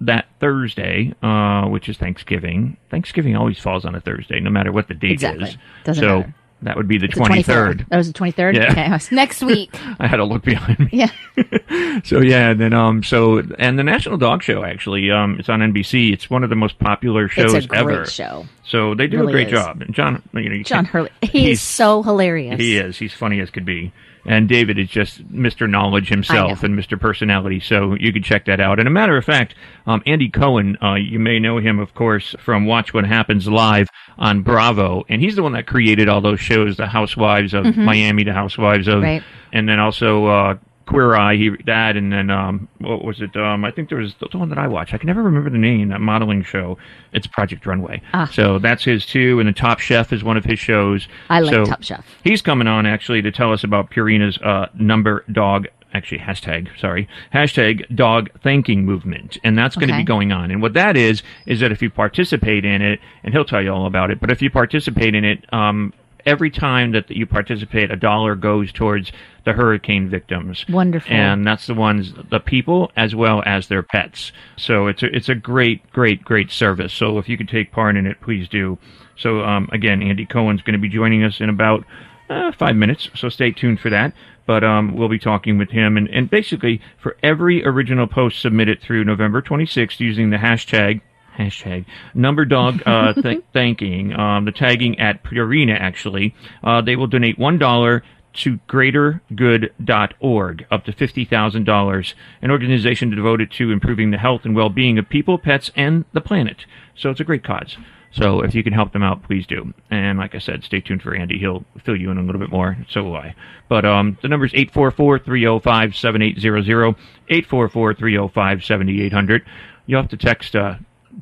that 0.00 0.26
Thursday, 0.38 1.12
uh, 1.22 1.66
which 1.66 1.88
is 1.88 1.96
Thanksgiving. 1.98 2.76
Thanksgiving 2.90 3.36
always 3.36 3.58
falls 3.58 3.84
on 3.84 3.94
a 3.94 4.00
Thursday, 4.00 4.40
no 4.40 4.48
matter 4.50 4.72
what 4.72 4.88
the 4.88 4.94
date 4.94 5.12
Exactly. 5.12 5.48
is. 5.50 5.56
Doesn't 5.84 6.02
so 6.02 6.18
matter. 6.20 6.34
That 6.62 6.76
would 6.76 6.88
be 6.88 6.98
the 6.98 7.08
twenty 7.08 7.42
23rd. 7.42 7.88
That 7.88 7.96
was 7.96 8.12
the 8.12 8.18
23rd? 8.18 8.54
Yeah. 8.54 8.70
Okay. 8.98 9.14
Next 9.14 9.42
week. 9.42 9.70
I 9.98 10.06
had 10.06 10.16
to 10.18 10.24
look 10.24 10.42
behind 10.44 10.78
me. 10.80 10.88
yeah. 10.92 11.10
So 12.04 12.20
yeah, 12.20 12.50
and 12.50 12.60
then 12.60 12.72
um, 12.72 13.02
so 13.02 13.42
and 13.58 13.78
the 13.78 13.82
National 13.82 14.16
Dog 14.16 14.42
Show 14.42 14.64
actually, 14.64 15.10
um, 15.10 15.38
it's 15.38 15.48
on 15.48 15.60
NBC. 15.60 16.12
It's 16.12 16.30
one 16.30 16.44
of 16.44 16.50
the 16.50 16.56
most 16.56 16.78
popular 16.78 17.28
shows 17.28 17.52
It's 17.54 17.66
a 17.66 17.68
great 17.68 17.80
ever. 17.80 18.06
show. 18.06 18.46
So 18.64 18.94
they 18.94 19.06
do 19.06 19.18
Really 19.18 19.32
a 19.32 19.34
great 19.34 19.46
is. 19.48 19.52
job. 19.52 19.82
And 19.82 19.94
John, 19.94 20.22
you 20.32 20.48
know, 20.48 20.54
you 20.54 20.64
John 20.64 20.84
Hurley. 20.84 21.10
He 21.22 21.28
he's- 21.40 21.58
is 21.58 21.62
so 21.62 22.02
hilarious. 22.02 22.58
He 22.60 22.76
is. 22.78 22.96
He's 22.98 23.12
funny 23.12 23.40
as 23.40 23.50
could 23.50 23.64
be. 23.64 23.92
And 24.26 24.48
David 24.48 24.78
is 24.78 24.88
just 24.88 25.26
Mr. 25.32 25.68
Knowledge 25.68 26.08
himself 26.10 26.62
and 26.62 26.78
Mr. 26.78 27.00
Personality. 27.00 27.58
So 27.60 27.94
you 27.98 28.12
can 28.12 28.22
check 28.22 28.44
that 28.46 28.60
out. 28.60 28.78
And 28.78 28.86
a 28.86 28.90
matter 28.90 29.16
of 29.16 29.24
fact, 29.24 29.54
um, 29.86 30.02
Andy 30.06 30.28
Cohen, 30.28 30.76
uh, 30.82 30.94
you 30.94 31.18
may 31.18 31.38
know 31.38 31.58
him, 31.58 31.78
of 31.78 31.94
course, 31.94 32.34
from 32.38 32.66
Watch 32.66 32.92
What 32.92 33.04
Happens 33.06 33.48
Live 33.48 33.88
on 34.18 34.42
Bravo. 34.42 35.04
And 35.08 35.22
he's 35.22 35.36
the 35.36 35.42
one 35.42 35.52
that 35.52 35.66
created 35.66 36.08
all 36.08 36.20
those 36.20 36.40
shows, 36.40 36.76
The 36.76 36.86
Housewives 36.86 37.54
of 37.54 37.76
Miami, 37.76 38.24
The 38.24 38.32
Housewives 38.34 38.88
of, 38.88 38.94
Mm-hmm. 38.96 39.02
Right. 39.04 39.22
and 39.52 39.68
then 39.68 39.78
also, 39.80 40.26
uh, 40.26 40.54
Queer 40.90 41.14
Eye, 41.14 41.36
he, 41.36 41.50
that, 41.66 41.96
and 41.96 42.12
then, 42.12 42.30
um, 42.30 42.66
what 42.78 43.04
was 43.04 43.20
it? 43.20 43.36
Um, 43.36 43.64
I 43.64 43.70
think 43.70 43.88
there 43.90 43.98
was 43.98 44.12
the 44.18 44.36
one 44.36 44.48
that 44.48 44.58
I 44.58 44.66
watched. 44.66 44.92
I 44.92 44.98
can 44.98 45.06
never 45.06 45.22
remember 45.22 45.48
the 45.48 45.56
name, 45.56 45.88
that 45.90 46.00
modeling 46.00 46.42
show. 46.42 46.78
It's 47.12 47.28
Project 47.28 47.64
Runway. 47.64 48.02
Ah. 48.12 48.28
So 48.32 48.58
that's 48.58 48.82
his 48.82 49.06
too. 49.06 49.38
And 49.38 49.48
the 49.48 49.52
Top 49.52 49.78
Chef 49.78 50.12
is 50.12 50.24
one 50.24 50.36
of 50.36 50.44
his 50.44 50.58
shows. 50.58 51.06
I 51.28 51.40
like 51.40 51.54
So- 51.54 51.64
Top 51.64 51.82
Chef. 51.84 52.04
He's 52.24 52.42
coming 52.42 52.66
on 52.66 52.86
actually 52.86 53.22
to 53.22 53.30
tell 53.30 53.52
us 53.52 53.62
about 53.62 53.90
Purina's 53.90 54.36
uh, 54.38 54.66
number 54.74 55.24
dog, 55.30 55.68
actually 55.94 56.18
hashtag, 56.18 56.68
sorry, 56.78 57.08
hashtag 57.32 57.94
dog 57.94 58.28
thanking 58.42 58.84
movement. 58.84 59.38
And 59.44 59.56
that's 59.56 59.76
going 59.76 59.88
to 59.88 59.94
Okay. 59.94 60.02
be 60.02 60.06
going 60.06 60.32
on. 60.32 60.50
And 60.50 60.60
what 60.60 60.74
that 60.74 60.96
is, 60.96 61.22
is 61.46 61.60
that 61.60 61.70
if 61.70 61.82
you 61.82 61.90
participate 61.90 62.64
in 62.64 62.82
it, 62.82 62.98
and 63.22 63.32
he'll 63.32 63.44
tell 63.44 63.62
you 63.62 63.72
all 63.72 63.86
about 63.86 64.10
it, 64.10 64.18
but 64.18 64.30
if 64.32 64.42
you 64.42 64.50
participate 64.50 65.14
in 65.14 65.24
it, 65.24 65.44
um, 65.54 65.92
every 66.26 66.50
time 66.50 66.92
that 66.92 67.10
you 67.10 67.26
participate, 67.26 67.90
a 67.90 67.96
dollar 67.96 68.34
goes 68.34 68.72
towards 68.72 69.12
the 69.44 69.52
hurricane 69.52 70.08
victims. 70.08 70.64
Wonderful. 70.68 71.12
And 71.12 71.46
that's 71.46 71.66
the 71.66 71.74
ones, 71.74 72.12
the 72.30 72.40
people 72.40 72.90
as 72.96 73.14
well 73.14 73.42
as 73.46 73.68
their 73.68 73.82
pets. 73.82 74.32
So 74.56 74.86
it's 74.86 75.02
a, 75.02 75.14
it's 75.14 75.28
a 75.28 75.34
great, 75.34 75.90
great, 75.92 76.24
great 76.24 76.50
service. 76.50 76.92
So 76.92 77.18
if 77.18 77.28
you 77.28 77.36
could 77.36 77.48
take 77.48 77.72
part 77.72 77.96
in 77.96 78.06
it, 78.06 78.20
please 78.20 78.48
do. 78.48 78.78
So 79.16 79.42
um, 79.44 79.68
again, 79.72 80.02
Andy 80.02 80.26
Cohen's 80.26 80.62
going 80.62 80.74
to 80.74 80.78
be 80.78 80.88
joining 80.88 81.24
us 81.24 81.40
in 81.40 81.48
about 81.48 81.84
uh, 82.28 82.52
five 82.52 82.76
minutes. 82.76 83.08
So 83.14 83.28
stay 83.28 83.50
tuned 83.50 83.80
for 83.80 83.90
that. 83.90 84.14
But 84.46 84.64
um, 84.64 84.96
we'll 84.96 85.08
be 85.08 85.18
talking 85.18 85.58
with 85.58 85.70
him. 85.70 85.96
And, 85.96 86.08
and 86.08 86.28
basically, 86.28 86.80
for 86.98 87.16
every 87.22 87.64
original 87.64 88.08
post 88.08 88.40
submitted 88.40 88.80
through 88.80 89.04
November 89.04 89.42
26th 89.42 90.00
using 90.00 90.30
the 90.30 90.38
hashtag 90.38 91.02
hashtag. 91.40 91.86
Number 92.14 92.44
dog 92.44 92.82
uh, 92.86 93.12
th- 93.14 93.42
thanking 93.52 94.12
um, 94.12 94.44
the 94.44 94.52
tagging 94.52 94.96
at 94.98 95.24
Purina 95.24 95.78
actually. 95.78 96.34
Uh, 96.62 96.82
they 96.82 96.96
will 96.96 97.06
donate 97.06 97.38
one 97.38 97.56
dollar 97.58 98.02
to 98.32 98.58
greatergood.org 98.68 100.66
up 100.70 100.84
to 100.84 100.92
$50,000 100.92 102.14
an 102.42 102.50
organization 102.50 103.10
devoted 103.10 103.50
to 103.50 103.72
improving 103.72 104.12
the 104.12 104.18
health 104.18 104.42
and 104.44 104.54
well-being 104.54 104.98
of 104.98 105.08
people 105.08 105.36
pets 105.36 105.72
and 105.74 106.04
the 106.12 106.20
planet. 106.20 106.64
So 106.94 107.10
it's 107.10 107.18
a 107.18 107.24
great 107.24 107.42
cause. 107.42 107.76
So 108.12 108.40
if 108.42 108.54
you 108.54 108.62
can 108.62 108.72
help 108.72 108.92
them 108.92 109.02
out 109.02 109.24
please 109.24 109.48
do. 109.48 109.74
And 109.90 110.16
like 110.18 110.36
I 110.36 110.38
said 110.38 110.64
stay 110.64 110.80
tuned 110.80 111.02
for 111.02 111.14
Andy. 111.14 111.38
He'll 111.38 111.64
fill 111.84 111.96
you 111.96 112.10
in 112.10 112.18
a 112.18 112.22
little 112.22 112.40
bit 112.40 112.50
more. 112.50 112.78
So 112.88 113.02
will 113.02 113.16
I. 113.16 113.34
But 113.68 113.84
um, 113.84 114.16
the 114.22 114.28
number 114.28 114.46
is 114.46 114.52
844-305-7800 114.52 116.96
844-305-7800 117.30 119.42
you'll 119.86 120.00
have 120.00 120.10
to 120.10 120.16
text 120.16 120.54
uh, 120.54 120.74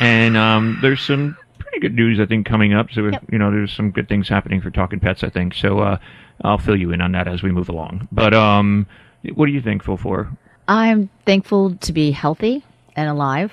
and 0.00 0.36
um, 0.36 0.78
there's 0.82 1.00
some 1.00 1.36
pretty 1.70 1.88
good 1.88 1.94
news 1.94 2.20
I 2.20 2.26
think 2.26 2.46
coming 2.46 2.74
up. 2.74 2.90
So 2.92 3.10
you 3.30 3.38
know, 3.38 3.50
there's 3.50 3.72
some 3.72 3.90
good 3.90 4.08
things 4.08 4.28
happening 4.28 4.60
for 4.60 4.70
Talking 4.70 5.00
Pets. 5.00 5.22
I 5.22 5.30
think 5.30 5.54
so. 5.54 5.80
Uh, 5.80 5.98
I'll 6.42 6.58
fill 6.58 6.76
you 6.76 6.92
in 6.92 7.00
on 7.00 7.12
that 7.12 7.28
as 7.28 7.42
we 7.42 7.50
move 7.50 7.68
along. 7.68 8.08
But 8.10 8.34
um, 8.34 8.86
what 9.34 9.44
are 9.48 9.52
you 9.52 9.62
thankful 9.62 9.96
for? 9.96 10.30
I'm 10.68 11.10
thankful 11.26 11.76
to 11.76 11.92
be 11.92 12.10
healthy 12.12 12.64
and 12.96 13.08
alive. 13.08 13.52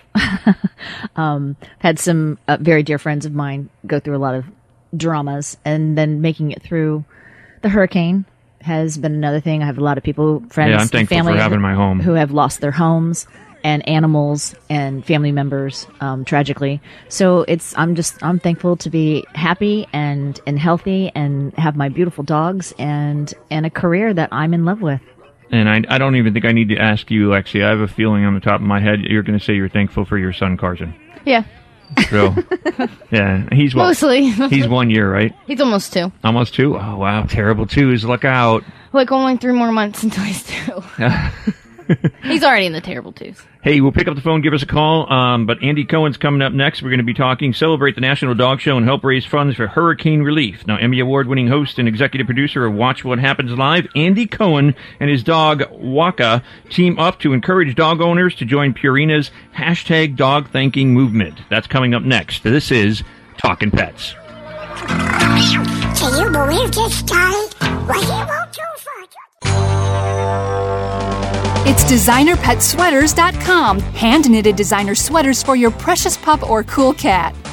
um, 1.16 1.56
had 1.80 2.00
some 2.00 2.38
uh, 2.48 2.58
very 2.60 2.84
dear 2.84 2.98
friends 2.98 3.26
of 3.26 3.34
mine 3.34 3.70
go 3.86 4.00
through 4.00 4.16
a 4.16 4.20
lot 4.20 4.36
of 4.36 4.46
dramas, 4.96 5.58
and 5.66 5.98
then 5.98 6.22
making 6.22 6.52
it 6.52 6.62
through 6.62 7.04
the 7.62 7.70
hurricane 7.70 8.26
has 8.62 8.98
been 8.98 9.14
another 9.14 9.40
thing. 9.40 9.62
I 9.62 9.66
have 9.66 9.78
a 9.78 9.84
lot 9.84 9.98
of 9.98 10.04
people, 10.04 10.44
friends, 10.50 10.72
Yeah, 10.72 10.80
I'm 10.80 10.88
thankful 10.88 11.18
for 11.18 11.24
family 11.24 11.40
having 11.40 11.62
my 11.62 11.74
home. 11.74 12.00
who 12.00 12.14
have 12.14 12.32
lost 12.32 12.62
their 12.62 12.72
homes 12.72 13.28
and 13.68 13.88
animals 13.88 14.56
and 14.70 15.06
family 15.06 15.34
members 15.34 15.88
um, 16.00 16.24
tragically. 16.24 16.80
So 17.10 17.42
it's 17.50 17.78
I'm 17.78 17.96
just 17.96 18.24
I'm 18.24 18.40
thankful 18.40 18.78
to 18.78 18.90
be 18.90 19.26
happy 19.36 19.86
and 19.92 20.40
and 20.48 20.58
healthy 20.58 21.12
and 21.14 21.54
have 21.56 21.76
my 21.76 21.90
beautiful 21.90 22.24
dogs 22.24 22.74
and 22.80 23.34
and 23.52 23.66
a 23.66 23.70
career 23.70 24.14
that 24.14 24.30
I'm 24.32 24.54
in 24.54 24.64
love 24.64 24.82
with. 24.82 25.02
And 25.52 25.68
I, 25.68 25.84
I 25.94 25.98
don't 25.98 26.16
even 26.16 26.34
think 26.34 26.46
I 26.46 26.54
need 26.54 26.70
to 26.70 26.78
ask 26.78 27.12
you, 27.12 27.28
Lexi. 27.28 27.62
I 27.64 27.70
have 27.70 27.82
a 27.82 27.90
feeling 27.90 28.24
on 28.24 28.36
the 28.36 28.40
top 28.40 28.62
of 28.62 28.68
my 28.68 28.80
head 28.80 29.02
you're 29.02 29.24
going 29.24 29.38
to 29.38 29.44
say 29.44 29.54
you're 29.54 29.70
thankful 29.70 30.06
for 30.06 30.18
your 30.18 30.32
son, 30.32 30.56
Carson. 30.56 30.96
Yeah. 31.26 31.44
So, 32.10 32.36
yeah, 33.12 33.48
he's 33.52 33.76
what? 33.76 33.84
Mostly. 33.84 34.30
He's 34.30 34.68
one 34.68 34.90
year, 34.90 35.12
right? 35.12 35.34
He's 35.46 35.60
almost 35.60 35.92
two. 35.92 36.12
Almost 36.24 36.54
two. 36.54 36.78
Oh 36.78 36.98
wow, 36.98 37.24
terrible 37.24 37.68
twos. 37.68 38.06
Look 38.06 38.24
out. 38.24 38.64
Like 38.94 39.12
only 39.12 39.36
three 39.36 39.54
more 39.54 39.74
months 39.74 40.04
until 40.04 40.24
he's 40.24 40.44
two. 40.46 40.84
He's 42.24 42.44
already 42.44 42.66
in 42.66 42.74
the 42.74 42.82
terrible 42.82 43.12
twos. 43.12 43.42
Hey, 43.62 43.82
we'll 43.82 43.92
pick 43.92 44.08
up 44.08 44.16
the 44.16 44.22
phone, 44.22 44.42
give 44.42 44.54
us 44.54 44.64
a 44.64 44.68
call. 44.68 45.12
Um, 45.12 45.46
but 45.46 45.62
Andy 45.62 45.86
Cohen's 45.86 46.18
coming 46.18 46.42
up 46.42 46.54
next. 46.54 46.82
We're 46.82 46.90
going 46.90 47.00
to 47.00 47.04
be 47.04 47.14
talking, 47.14 47.54
celebrate 47.54 47.96
the 47.96 48.02
National 48.02 48.36
Dog 48.36 48.62
Show, 48.62 48.78
and 48.78 48.86
help 48.86 49.04
raise 49.04 49.26
funds 49.26 49.56
for 49.56 49.68
hurricane 49.68 50.22
relief. 50.22 50.66
Now, 50.68 50.78
Emmy 50.78 51.00
Award 51.00 51.28
winning 51.28 51.48
host 51.48 51.80
and 51.80 51.88
executive 51.88 52.28
producer 52.28 52.66
of 52.66 52.74
Watch 52.74 53.04
What 53.04 53.20
Happens 53.20 53.52
Live, 53.52 53.88
Andy 53.96 54.26
Cohen 54.26 54.76
and 55.00 55.10
his 55.10 55.24
dog, 55.24 55.62
Wacha, 55.72 56.44
team 56.70 56.98
up 57.00 57.20
to 57.20 57.34
encourage 57.34 57.76
dog 57.76 58.02
owners 58.02 58.36
to 58.36 58.46
join 58.46 58.74
Purina's 58.74 59.32
hashtag 59.56 60.16
dog 60.16 60.50
thanking 60.50 60.94
movement. 60.94 61.40
That's 61.50 61.68
coming 61.68 61.94
up 61.94 62.04
next. 62.04 62.44
This 62.44 62.72
is 62.72 63.04
Talking 63.38 63.72
Pets. 63.72 64.16
Can 64.88 66.18
you 66.18 66.30
believe 66.32 66.72
this, 66.72 67.04
Charlie? 67.04 67.48
Was 67.88 68.04
he 68.04 68.12
won't 68.12 68.54
do 68.54 69.87
It's 71.70 71.84
designerpetsweaters.com. 71.84 73.80
Hand 73.82 74.30
knitted 74.30 74.56
designer 74.56 74.96
sweaters 74.96 75.44
for 75.44 75.58
your 75.58 75.72
precious 75.72 76.16
pup 76.16 76.50
or 76.50 76.64
cool 76.64 76.94
cat. 76.94 77.36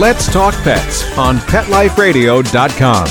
Let's 0.00 0.26
Talk 0.32 0.54
Pets 0.64 1.16
on 1.16 1.36
PetLifeRadio.com. 1.38 3.06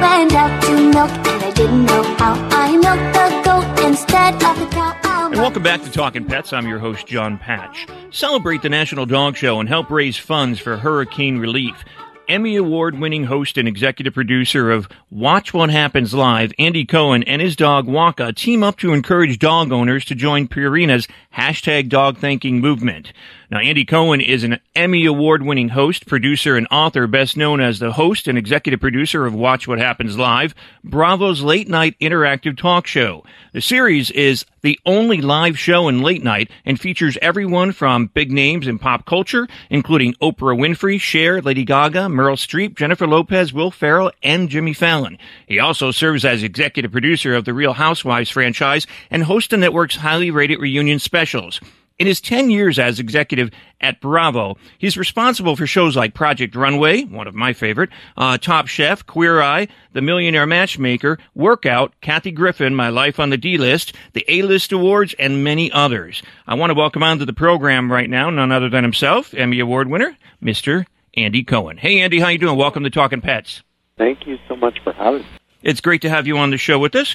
Went 0.00 0.32
out 0.34 0.62
to 0.64 0.72
milk 0.90 1.10
and 1.10 1.42
I 1.42 1.50
didn't 1.52 1.84
know 1.86 2.02
how. 2.18 2.34
I 2.50 2.76
milked 2.76 3.14
the 3.14 3.42
goat 3.44 3.84
instead 3.84 4.34
of 4.34 4.58
the 4.58 4.66
cow. 4.66 4.96
Oh, 5.04 5.26
And 5.32 5.36
welcome 5.36 5.62
back 5.62 5.82
to 5.82 5.90
Talking 5.90 6.24
Pets. 6.24 6.52
I'm 6.52 6.66
your 6.68 6.78
host, 6.78 7.06
John 7.06 7.38
Patch. 7.38 7.86
Celebrate 8.10 8.62
the 8.62 8.68
National 8.68 9.06
Dog 9.06 9.36
Show 9.36 9.58
and 9.58 9.68
help 9.68 9.90
raise 9.90 10.16
funds 10.16 10.60
for 10.60 10.76
hurricane 10.76 11.38
relief. 11.38 11.84
Emmy 12.28 12.56
Award 12.56 12.98
winning 12.98 13.24
host 13.24 13.58
and 13.58 13.66
executive 13.66 14.14
producer 14.14 14.70
of 14.70 14.88
Watch 15.10 15.52
What 15.52 15.70
Happens 15.70 16.14
Live, 16.14 16.52
Andy 16.58 16.84
Cohen 16.84 17.22
and 17.24 17.42
his 17.42 17.56
dog 17.56 17.86
Wacha 17.86 18.34
team 18.34 18.62
up 18.62 18.78
to 18.78 18.92
encourage 18.92 19.38
dog 19.38 19.72
owners 19.72 20.04
to 20.06 20.14
join 20.14 20.46
Purina's 20.46 21.08
hashtag 21.36 21.88
dog 21.88 22.18
thanking 22.18 22.60
movement. 22.60 23.12
Now, 23.52 23.58
Andy 23.58 23.84
Cohen 23.84 24.22
is 24.22 24.44
an 24.44 24.60
Emmy 24.74 25.04
Award 25.04 25.42
winning 25.42 25.68
host, 25.68 26.06
producer, 26.06 26.56
and 26.56 26.66
author, 26.70 27.06
best 27.06 27.36
known 27.36 27.60
as 27.60 27.80
the 27.80 27.92
host 27.92 28.26
and 28.26 28.38
executive 28.38 28.80
producer 28.80 29.26
of 29.26 29.34
Watch 29.34 29.68
What 29.68 29.78
Happens 29.78 30.16
Live, 30.16 30.54
Bravo's 30.82 31.42
late 31.42 31.68
night 31.68 31.94
interactive 32.00 32.56
talk 32.56 32.86
show. 32.86 33.24
The 33.52 33.60
series 33.60 34.10
is 34.10 34.46
the 34.62 34.80
only 34.86 35.20
live 35.20 35.58
show 35.58 35.88
in 35.88 36.00
late 36.00 36.24
night 36.24 36.50
and 36.64 36.80
features 36.80 37.18
everyone 37.20 37.72
from 37.72 38.06
big 38.06 38.32
names 38.32 38.66
in 38.66 38.78
pop 38.78 39.04
culture, 39.04 39.46
including 39.68 40.14
Oprah 40.14 40.58
Winfrey, 40.58 40.98
Cher, 40.98 41.42
Lady 41.42 41.66
Gaga, 41.66 42.06
Meryl 42.06 42.38
Streep, 42.38 42.74
Jennifer 42.74 43.06
Lopez, 43.06 43.52
Will 43.52 43.70
Ferrell, 43.70 44.12
and 44.22 44.48
Jimmy 44.48 44.72
Fallon. 44.72 45.18
He 45.46 45.58
also 45.58 45.90
serves 45.90 46.24
as 46.24 46.42
executive 46.42 46.90
producer 46.90 47.34
of 47.34 47.44
the 47.44 47.52
Real 47.52 47.74
Housewives 47.74 48.30
franchise 48.30 48.86
and 49.10 49.24
hosts 49.24 49.50
the 49.50 49.58
network's 49.58 49.96
highly 49.96 50.30
rated 50.30 50.58
reunion 50.58 50.98
specials. 50.98 51.60
In 52.02 52.08
his 52.08 52.20
10 52.20 52.50
years 52.50 52.80
as 52.80 52.98
executive 52.98 53.52
at 53.80 54.00
Bravo, 54.00 54.56
he's 54.76 54.96
responsible 54.96 55.54
for 55.54 55.68
shows 55.68 55.96
like 55.96 56.14
Project 56.14 56.56
Runway, 56.56 57.04
one 57.04 57.28
of 57.28 57.34
my 57.36 57.52
favorite, 57.52 57.90
uh, 58.16 58.38
Top 58.38 58.66
Chef, 58.66 59.06
Queer 59.06 59.40
Eye, 59.40 59.68
The 59.92 60.02
Millionaire 60.02 60.44
Matchmaker, 60.44 61.20
Workout, 61.36 61.92
Kathy 62.00 62.32
Griffin, 62.32 62.74
My 62.74 62.88
Life 62.88 63.20
on 63.20 63.30
the 63.30 63.36
D-List, 63.36 63.94
the 64.14 64.24
A-List 64.26 64.72
Awards, 64.72 65.14
and 65.16 65.44
many 65.44 65.70
others. 65.70 66.24
I 66.44 66.56
want 66.56 66.70
to 66.70 66.74
welcome 66.74 67.04
onto 67.04 67.24
the 67.24 67.32
program 67.32 67.92
right 67.92 68.10
now 68.10 68.30
none 68.30 68.50
other 68.50 68.68
than 68.68 68.82
himself, 68.82 69.32
Emmy 69.32 69.60
Award 69.60 69.88
winner, 69.88 70.16
Mr. 70.42 70.84
Andy 71.16 71.44
Cohen. 71.44 71.76
Hey, 71.76 72.00
Andy, 72.00 72.18
how 72.18 72.30
you 72.30 72.38
doing? 72.38 72.58
Welcome 72.58 72.82
to 72.82 72.90
Talking 72.90 73.20
Pets. 73.20 73.62
Thank 73.96 74.26
you 74.26 74.38
so 74.48 74.56
much 74.56 74.80
for 74.82 74.92
having 74.92 75.20
me. 75.20 75.28
It's 75.62 75.80
great 75.80 76.02
to 76.02 76.10
have 76.10 76.26
you 76.26 76.38
on 76.38 76.50
the 76.50 76.56
show 76.56 76.80
with 76.80 76.96
us. 76.96 77.14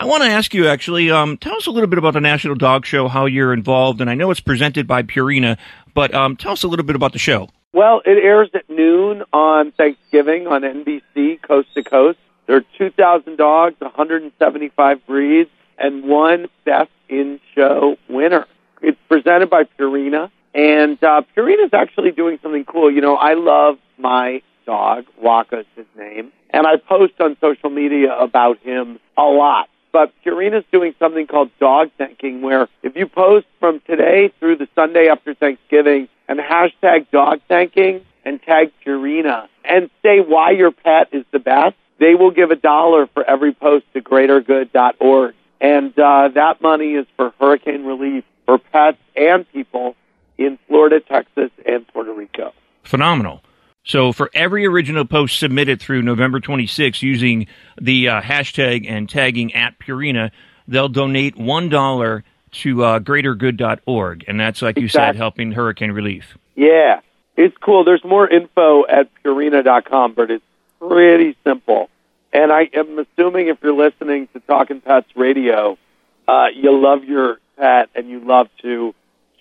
I 0.00 0.04
want 0.04 0.22
to 0.22 0.28
ask 0.28 0.54
you 0.54 0.68
actually, 0.68 1.10
um, 1.10 1.38
tell 1.38 1.56
us 1.56 1.66
a 1.66 1.72
little 1.72 1.88
bit 1.88 1.98
about 1.98 2.14
the 2.14 2.20
National 2.20 2.54
Dog 2.54 2.86
Show, 2.86 3.08
how 3.08 3.26
you're 3.26 3.52
involved, 3.52 4.00
and 4.00 4.08
I 4.08 4.14
know 4.14 4.30
it's 4.30 4.38
presented 4.38 4.86
by 4.86 5.02
Purina, 5.02 5.58
but 5.92 6.14
um, 6.14 6.36
tell 6.36 6.52
us 6.52 6.62
a 6.62 6.68
little 6.68 6.86
bit 6.86 6.94
about 6.94 7.12
the 7.12 7.18
show. 7.18 7.48
Well, 7.72 8.00
it 8.04 8.16
airs 8.22 8.48
at 8.54 8.70
noon 8.70 9.24
on 9.32 9.72
Thanksgiving 9.72 10.46
on 10.46 10.62
NBC, 10.62 11.42
coast 11.42 11.74
to 11.74 11.82
coast. 11.82 12.16
There 12.46 12.58
are 12.58 12.64
2,000 12.78 13.36
dogs, 13.36 13.74
175 13.80 15.04
breeds, 15.04 15.50
and 15.76 16.04
one 16.04 16.46
Best 16.64 16.90
in 17.08 17.40
Show 17.56 17.96
winner. 18.08 18.46
It's 18.80 18.98
presented 19.08 19.50
by 19.50 19.64
Purina, 19.64 20.30
and 20.54 21.02
uh, 21.02 21.22
is 21.36 21.70
actually 21.72 22.12
doing 22.12 22.38
something 22.40 22.64
cool. 22.64 22.88
You 22.88 23.00
know, 23.00 23.16
I 23.16 23.34
love 23.34 23.78
my 23.98 24.42
dog, 24.64 25.06
Wacha's 25.20 25.66
his 25.74 25.86
name, 25.96 26.30
and 26.50 26.68
I 26.68 26.76
post 26.76 27.14
on 27.18 27.36
social 27.40 27.70
media 27.70 28.16
about 28.16 28.60
him 28.60 29.00
a 29.16 29.22
lot. 29.22 29.68
But 29.92 30.12
Purina's 30.24 30.64
doing 30.70 30.94
something 30.98 31.26
called 31.26 31.50
dog 31.58 31.90
thanking, 31.98 32.42
where 32.42 32.68
if 32.82 32.96
you 32.96 33.06
post 33.06 33.46
from 33.60 33.80
today 33.80 34.32
through 34.38 34.56
the 34.56 34.68
Sunday 34.74 35.08
after 35.08 35.34
Thanksgiving 35.34 36.08
and 36.28 36.38
hashtag 36.38 37.10
dog 37.10 37.40
thanking 37.48 38.04
and 38.24 38.42
tag 38.42 38.72
Purina 38.84 39.48
and 39.64 39.90
say 40.02 40.20
why 40.20 40.50
your 40.50 40.70
pet 40.70 41.08
is 41.12 41.24
the 41.32 41.38
best, 41.38 41.76
they 41.98 42.14
will 42.14 42.30
give 42.30 42.50
a 42.50 42.56
dollar 42.56 43.06
for 43.08 43.24
every 43.24 43.52
post 43.52 43.86
to 43.94 44.00
greatergood.org. 44.00 45.34
And 45.60 45.98
uh, 45.98 46.28
that 46.34 46.60
money 46.60 46.94
is 46.94 47.06
for 47.16 47.32
hurricane 47.40 47.84
relief 47.84 48.24
for 48.46 48.58
pets 48.58 48.98
and 49.16 49.50
people 49.52 49.96
in 50.36 50.58
Florida, 50.68 51.00
Texas, 51.00 51.50
and 51.66 51.86
Puerto 51.88 52.12
Rico. 52.12 52.52
Phenomenal. 52.84 53.42
So 53.88 54.12
for 54.12 54.30
every 54.34 54.66
original 54.66 55.06
post 55.06 55.38
submitted 55.38 55.80
through 55.80 56.02
November 56.02 56.40
26 56.40 57.02
using 57.02 57.46
the 57.80 58.08
uh, 58.08 58.20
hashtag 58.20 58.84
and 58.86 59.08
tagging 59.08 59.54
at 59.54 59.78
Purina, 59.78 60.30
they'll 60.68 60.90
donate 60.90 61.36
$1 61.36 62.22
to 62.50 62.84
uh, 62.84 62.98
greatergood.org. 63.00 64.24
And 64.28 64.38
that's, 64.38 64.60
like 64.60 64.78
you 64.78 64.88
said, 64.88 65.16
helping 65.16 65.52
hurricane 65.52 65.92
relief. 65.92 66.36
Yeah, 66.54 67.00
it's 67.34 67.56
cool. 67.56 67.84
There's 67.84 68.04
more 68.04 68.28
info 68.28 68.86
at 68.86 69.08
Purina.com, 69.24 70.12
but 70.12 70.30
it's 70.30 70.44
pretty 70.78 71.34
simple. 71.42 71.88
And 72.30 72.52
I 72.52 72.68
am 72.74 72.98
assuming 72.98 73.48
if 73.48 73.56
you're 73.62 73.72
listening 73.72 74.28
to 74.34 74.40
Talking 74.40 74.82
Pets 74.82 75.08
Radio, 75.16 75.78
uh, 76.26 76.48
you 76.54 76.78
love 76.78 77.04
your 77.04 77.38
pet 77.56 77.88
and 77.94 78.10
you 78.10 78.20
love 78.20 78.48
to 78.60 78.94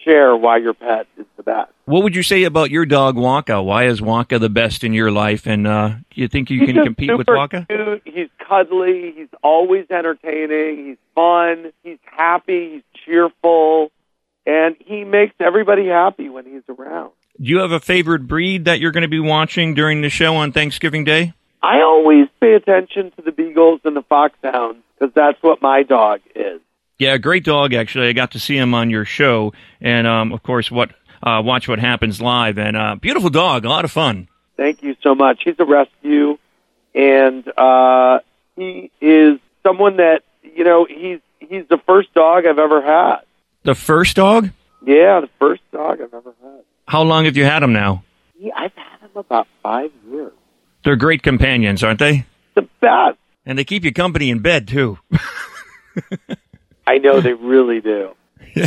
share 0.04 0.36
why 0.36 0.58
your 0.58 0.74
pet 0.74 1.08
is 1.18 1.26
the 1.36 1.44
best. 1.44 1.72
What 1.86 2.04
would 2.04 2.16
you 2.16 2.24
say 2.24 2.44
about 2.44 2.70
your 2.72 2.86
dog, 2.86 3.16
Wacha? 3.16 3.64
Why 3.64 3.86
is 3.86 4.02
Wacha 4.02 4.40
the 4.40 4.50
best 4.50 4.84
in 4.84 4.94
your 4.94 5.12
life? 5.12 5.48
And 5.48 5.68
uh, 5.68 5.90
do 6.12 6.22
you 6.22 6.28
think 6.28 6.50
you 6.50 6.60
He's 6.60 6.74
can 6.74 6.84
compete 6.84 7.18
with 7.18 7.28
Wacha? 7.28 7.68
Cute. 7.68 8.02
He's 8.06 8.30
cuddly. 8.48 9.14
He's 9.16 9.30
always 9.44 9.86
entertaining. 9.90 10.86
He's 10.86 10.98
fun. 11.16 11.72
He's 11.84 12.00
happy. 12.06 12.74
He's 12.74 13.04
cheerful. 13.06 13.92
And 14.46 14.76
he 14.80 15.04
makes 15.04 15.36
everybody 15.40 15.88
happy 15.88 16.30
when 16.30 16.46
he's 16.46 16.64
around. 16.70 17.12
Do 17.40 17.50
you 17.50 17.60
have 17.60 17.72
a 17.72 17.80
favorite 17.80 18.28
breed 18.28 18.66
that 18.66 18.80
you're 18.80 18.92
going 18.92 19.04
to 19.04 19.08
be 19.08 19.20
watching 19.20 19.74
during 19.74 20.02
the 20.02 20.10
show 20.10 20.36
on 20.36 20.52
Thanksgiving 20.52 21.04
Day? 21.04 21.34
I 21.62 21.82
always 21.82 22.28
pay 22.40 22.54
attention 22.54 23.12
to 23.18 23.22
the 23.22 23.32
beagles 23.32 23.82
and 23.84 23.96
the 23.96 24.04
foxhounds 24.04 24.80
because 24.98 25.14
that's 25.14 25.42
what 25.42 25.62
my 25.62 25.84
dog 25.84 26.22
is. 26.36 26.62
Yeah, 27.00 27.18
great 27.18 27.44
dog. 27.44 27.74
Actually, 27.74 28.10
I 28.10 28.14
got 28.14 28.32
to 28.32 28.40
see 28.40 28.58
him 28.58 28.74
on 28.74 28.90
your 28.90 29.06
show, 29.06 29.54
and 29.80 30.08
um, 30.08 30.34
of 30.34 30.42
course, 30.42 30.72
what 30.72 30.92
uh, 31.22 31.42
watch 31.46 31.68
what 31.68 31.80
happens 31.80 32.20
live. 32.20 32.58
And 32.58 32.76
uh, 32.76 32.96
beautiful 32.96 33.30
dog, 33.30 33.66
a 33.66 33.70
lot 33.70 33.86
of 33.86 33.92
fun. 33.92 34.28
Thank 34.56 34.82
you 34.82 34.96
so 35.04 35.14
much. 35.14 35.42
He's 35.44 35.56
a 35.60 35.66
rescue, 35.66 36.40
and 36.96 37.48
uh, 37.56 38.20
he 38.56 38.92
is 39.00 39.40
someone 39.62 39.98
that 39.98 40.24
you 40.42 40.64
know. 40.64 40.88
He's 40.90 41.20
he's 41.40 41.68
the 41.70 41.78
first 41.86 42.14
dog 42.16 42.46
I've 42.48 42.58
ever 42.58 42.82
had. 42.82 43.18
The 43.64 43.76
first 43.76 44.16
dog. 44.16 44.50
Yeah, 44.84 45.20
the 45.22 45.30
first 45.40 45.62
dog 45.72 46.02
I've 46.02 46.14
ever 46.14 46.34
had. 46.42 46.62
How 46.88 47.04
long 47.04 47.26
have 47.26 47.38
you 47.38 47.44
had 47.44 47.62
him 47.62 47.74
now? 47.74 48.04
Yeah, 48.40 48.54
I've 48.56 48.74
had 48.74 49.02
him 49.02 49.12
about 49.16 49.48
five 49.62 49.92
years. 50.10 50.32
They're 50.84 50.96
great 50.96 51.22
companions, 51.22 51.84
aren't 51.84 52.00
they? 52.00 52.26
The 52.56 52.68
best. 52.80 53.18
And 53.46 53.58
they 53.58 53.66
keep 53.66 53.84
you 53.84 53.94
company 53.94 54.30
in 54.30 54.40
bed 54.40 54.68
too. 54.68 54.98
I 56.88 56.98
know 56.98 57.22
they 57.22 57.34
really 57.34 57.82
do. 57.82 58.16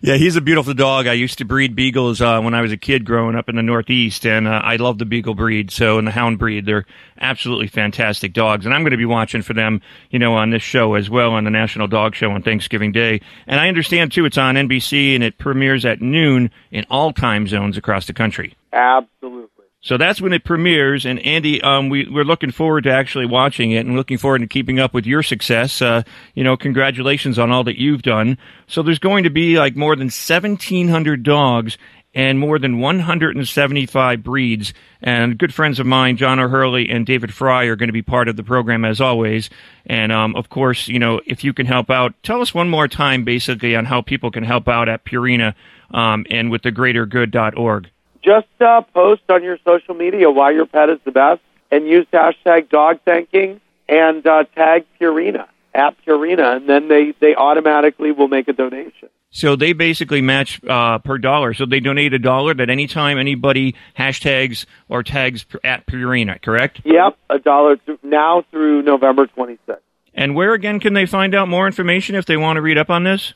Yeah, 0.00 0.14
he's 0.14 0.36
a 0.36 0.40
beautiful 0.40 0.74
dog. 0.74 1.08
I 1.08 1.14
used 1.14 1.38
to 1.38 1.44
breed 1.44 1.74
beagles 1.74 2.20
uh, 2.20 2.40
when 2.40 2.54
I 2.54 2.60
was 2.60 2.70
a 2.70 2.76
kid 2.76 3.04
growing 3.04 3.34
up 3.34 3.48
in 3.48 3.56
the 3.56 3.64
Northeast, 3.64 4.24
and 4.26 4.46
uh, 4.46 4.60
I 4.62 4.76
love 4.76 4.98
the 4.98 5.04
beagle 5.04 5.34
breed. 5.34 5.72
So, 5.72 5.98
and 5.98 6.06
the 6.06 6.12
hound 6.12 6.38
breed, 6.38 6.66
they're 6.66 6.86
absolutely 7.20 7.66
fantastic 7.66 8.32
dogs. 8.32 8.64
And 8.64 8.72
I'm 8.72 8.82
going 8.82 8.92
to 8.92 8.96
be 8.96 9.04
watching 9.04 9.42
for 9.42 9.54
them, 9.54 9.82
you 10.10 10.20
know, 10.20 10.34
on 10.34 10.50
this 10.50 10.62
show 10.62 10.94
as 10.94 11.10
well 11.10 11.32
on 11.32 11.42
the 11.42 11.50
National 11.50 11.88
Dog 11.88 12.14
Show 12.14 12.30
on 12.30 12.42
Thanksgiving 12.42 12.92
Day. 12.92 13.20
And 13.48 13.58
I 13.58 13.68
understand 13.68 14.12
too, 14.12 14.24
it's 14.24 14.38
on 14.38 14.54
NBC 14.54 15.14
and 15.14 15.24
it 15.24 15.36
premieres 15.36 15.84
at 15.84 16.00
noon 16.00 16.50
in 16.70 16.86
all 16.90 17.12
time 17.12 17.48
zones 17.48 17.76
across 17.76 18.06
the 18.06 18.12
country. 18.12 18.54
Absolutely. 18.72 19.37
So 19.80 19.96
that's 19.96 20.20
when 20.20 20.32
it 20.32 20.44
premieres. 20.44 21.06
And 21.06 21.20
Andy, 21.20 21.62
um, 21.62 21.88
we, 21.88 22.08
we're 22.08 22.24
looking 22.24 22.50
forward 22.50 22.84
to 22.84 22.90
actually 22.90 23.26
watching 23.26 23.70
it 23.70 23.86
and 23.86 23.94
looking 23.94 24.18
forward 24.18 24.40
to 24.40 24.48
keeping 24.48 24.80
up 24.80 24.92
with 24.92 25.06
your 25.06 25.22
success. 25.22 25.80
Uh, 25.80 26.02
you 26.34 26.42
know, 26.42 26.56
congratulations 26.56 27.38
on 27.38 27.52
all 27.52 27.62
that 27.64 27.80
you've 27.80 28.02
done. 28.02 28.38
So 28.66 28.82
there's 28.82 28.98
going 28.98 29.24
to 29.24 29.30
be 29.30 29.56
like 29.56 29.76
more 29.76 29.94
than 29.94 30.06
1,700 30.06 31.22
dogs 31.22 31.78
and 32.12 32.40
more 32.40 32.58
than 32.58 32.80
175 32.80 34.22
breeds. 34.24 34.74
And 35.00 35.38
good 35.38 35.54
friends 35.54 35.78
of 35.78 35.86
mine, 35.86 36.16
John 36.16 36.40
O'Hurley 36.40 36.90
and 36.90 37.06
David 37.06 37.32
Frei, 37.32 37.68
are 37.68 37.76
going 37.76 37.88
to 37.88 37.92
be 37.92 38.02
part 38.02 38.26
of 38.26 38.34
the 38.34 38.42
program 38.42 38.84
as 38.84 39.00
always. 39.00 39.48
And 39.86 40.10
um, 40.10 40.34
of 40.34 40.48
course, 40.48 40.88
you 40.88 40.98
know, 40.98 41.20
if 41.24 41.44
you 41.44 41.52
can 41.52 41.66
help 41.66 41.88
out, 41.88 42.14
tell 42.24 42.40
us 42.40 42.52
one 42.52 42.68
more 42.68 42.88
time 42.88 43.22
basically 43.22 43.76
on 43.76 43.84
how 43.84 44.02
people 44.02 44.32
can 44.32 44.42
help 44.42 44.66
out 44.66 44.88
at 44.88 45.04
Purina 45.04 45.54
um, 45.92 46.26
and 46.30 46.50
with 46.50 46.62
the 46.62 46.72
greatergood.org 46.72 47.90
just 48.22 48.46
uh, 48.60 48.82
post 48.82 49.22
on 49.28 49.42
your 49.42 49.58
social 49.64 49.94
media 49.94 50.30
why 50.30 50.50
your 50.50 50.66
pet 50.66 50.90
is 50.90 50.98
the 51.04 51.12
best 51.12 51.40
and 51.70 51.86
use 51.86 52.06
hashtag 52.12 52.68
dog 52.68 53.00
thanking 53.04 53.60
and 53.88 54.26
uh, 54.26 54.44
tag 54.54 54.84
Purina 55.00 55.46
at 55.74 55.94
Purina, 56.04 56.56
and 56.56 56.68
then 56.68 56.88
they, 56.88 57.14
they 57.20 57.34
automatically 57.34 58.12
will 58.12 58.28
make 58.28 58.48
a 58.48 58.52
donation. 58.52 59.08
So 59.30 59.56
they 59.56 59.74
basically 59.74 60.22
match 60.22 60.60
uh, 60.64 60.98
per 60.98 61.18
dollar. 61.18 61.52
So 61.52 61.66
they 61.66 61.80
donate 61.80 62.14
a 62.14 62.18
dollar 62.18 62.52
at 62.58 62.70
any 62.70 62.86
time 62.86 63.18
anybody 63.18 63.74
hashtags 63.96 64.64
or 64.88 65.02
tags 65.02 65.44
at 65.62 65.86
Purina, 65.86 66.40
correct? 66.40 66.80
Yep, 66.84 67.18
a 67.28 67.38
dollar 67.38 67.76
th- 67.76 67.98
now 68.02 68.44
through 68.50 68.82
November 68.82 69.26
26th. 69.26 69.78
And 70.14 70.34
where 70.34 70.54
again 70.54 70.80
can 70.80 70.94
they 70.94 71.06
find 71.06 71.34
out 71.34 71.48
more 71.48 71.66
information 71.66 72.16
if 72.16 72.24
they 72.24 72.36
want 72.36 72.56
to 72.56 72.62
read 72.62 72.78
up 72.78 72.90
on 72.90 73.04
this? 73.04 73.34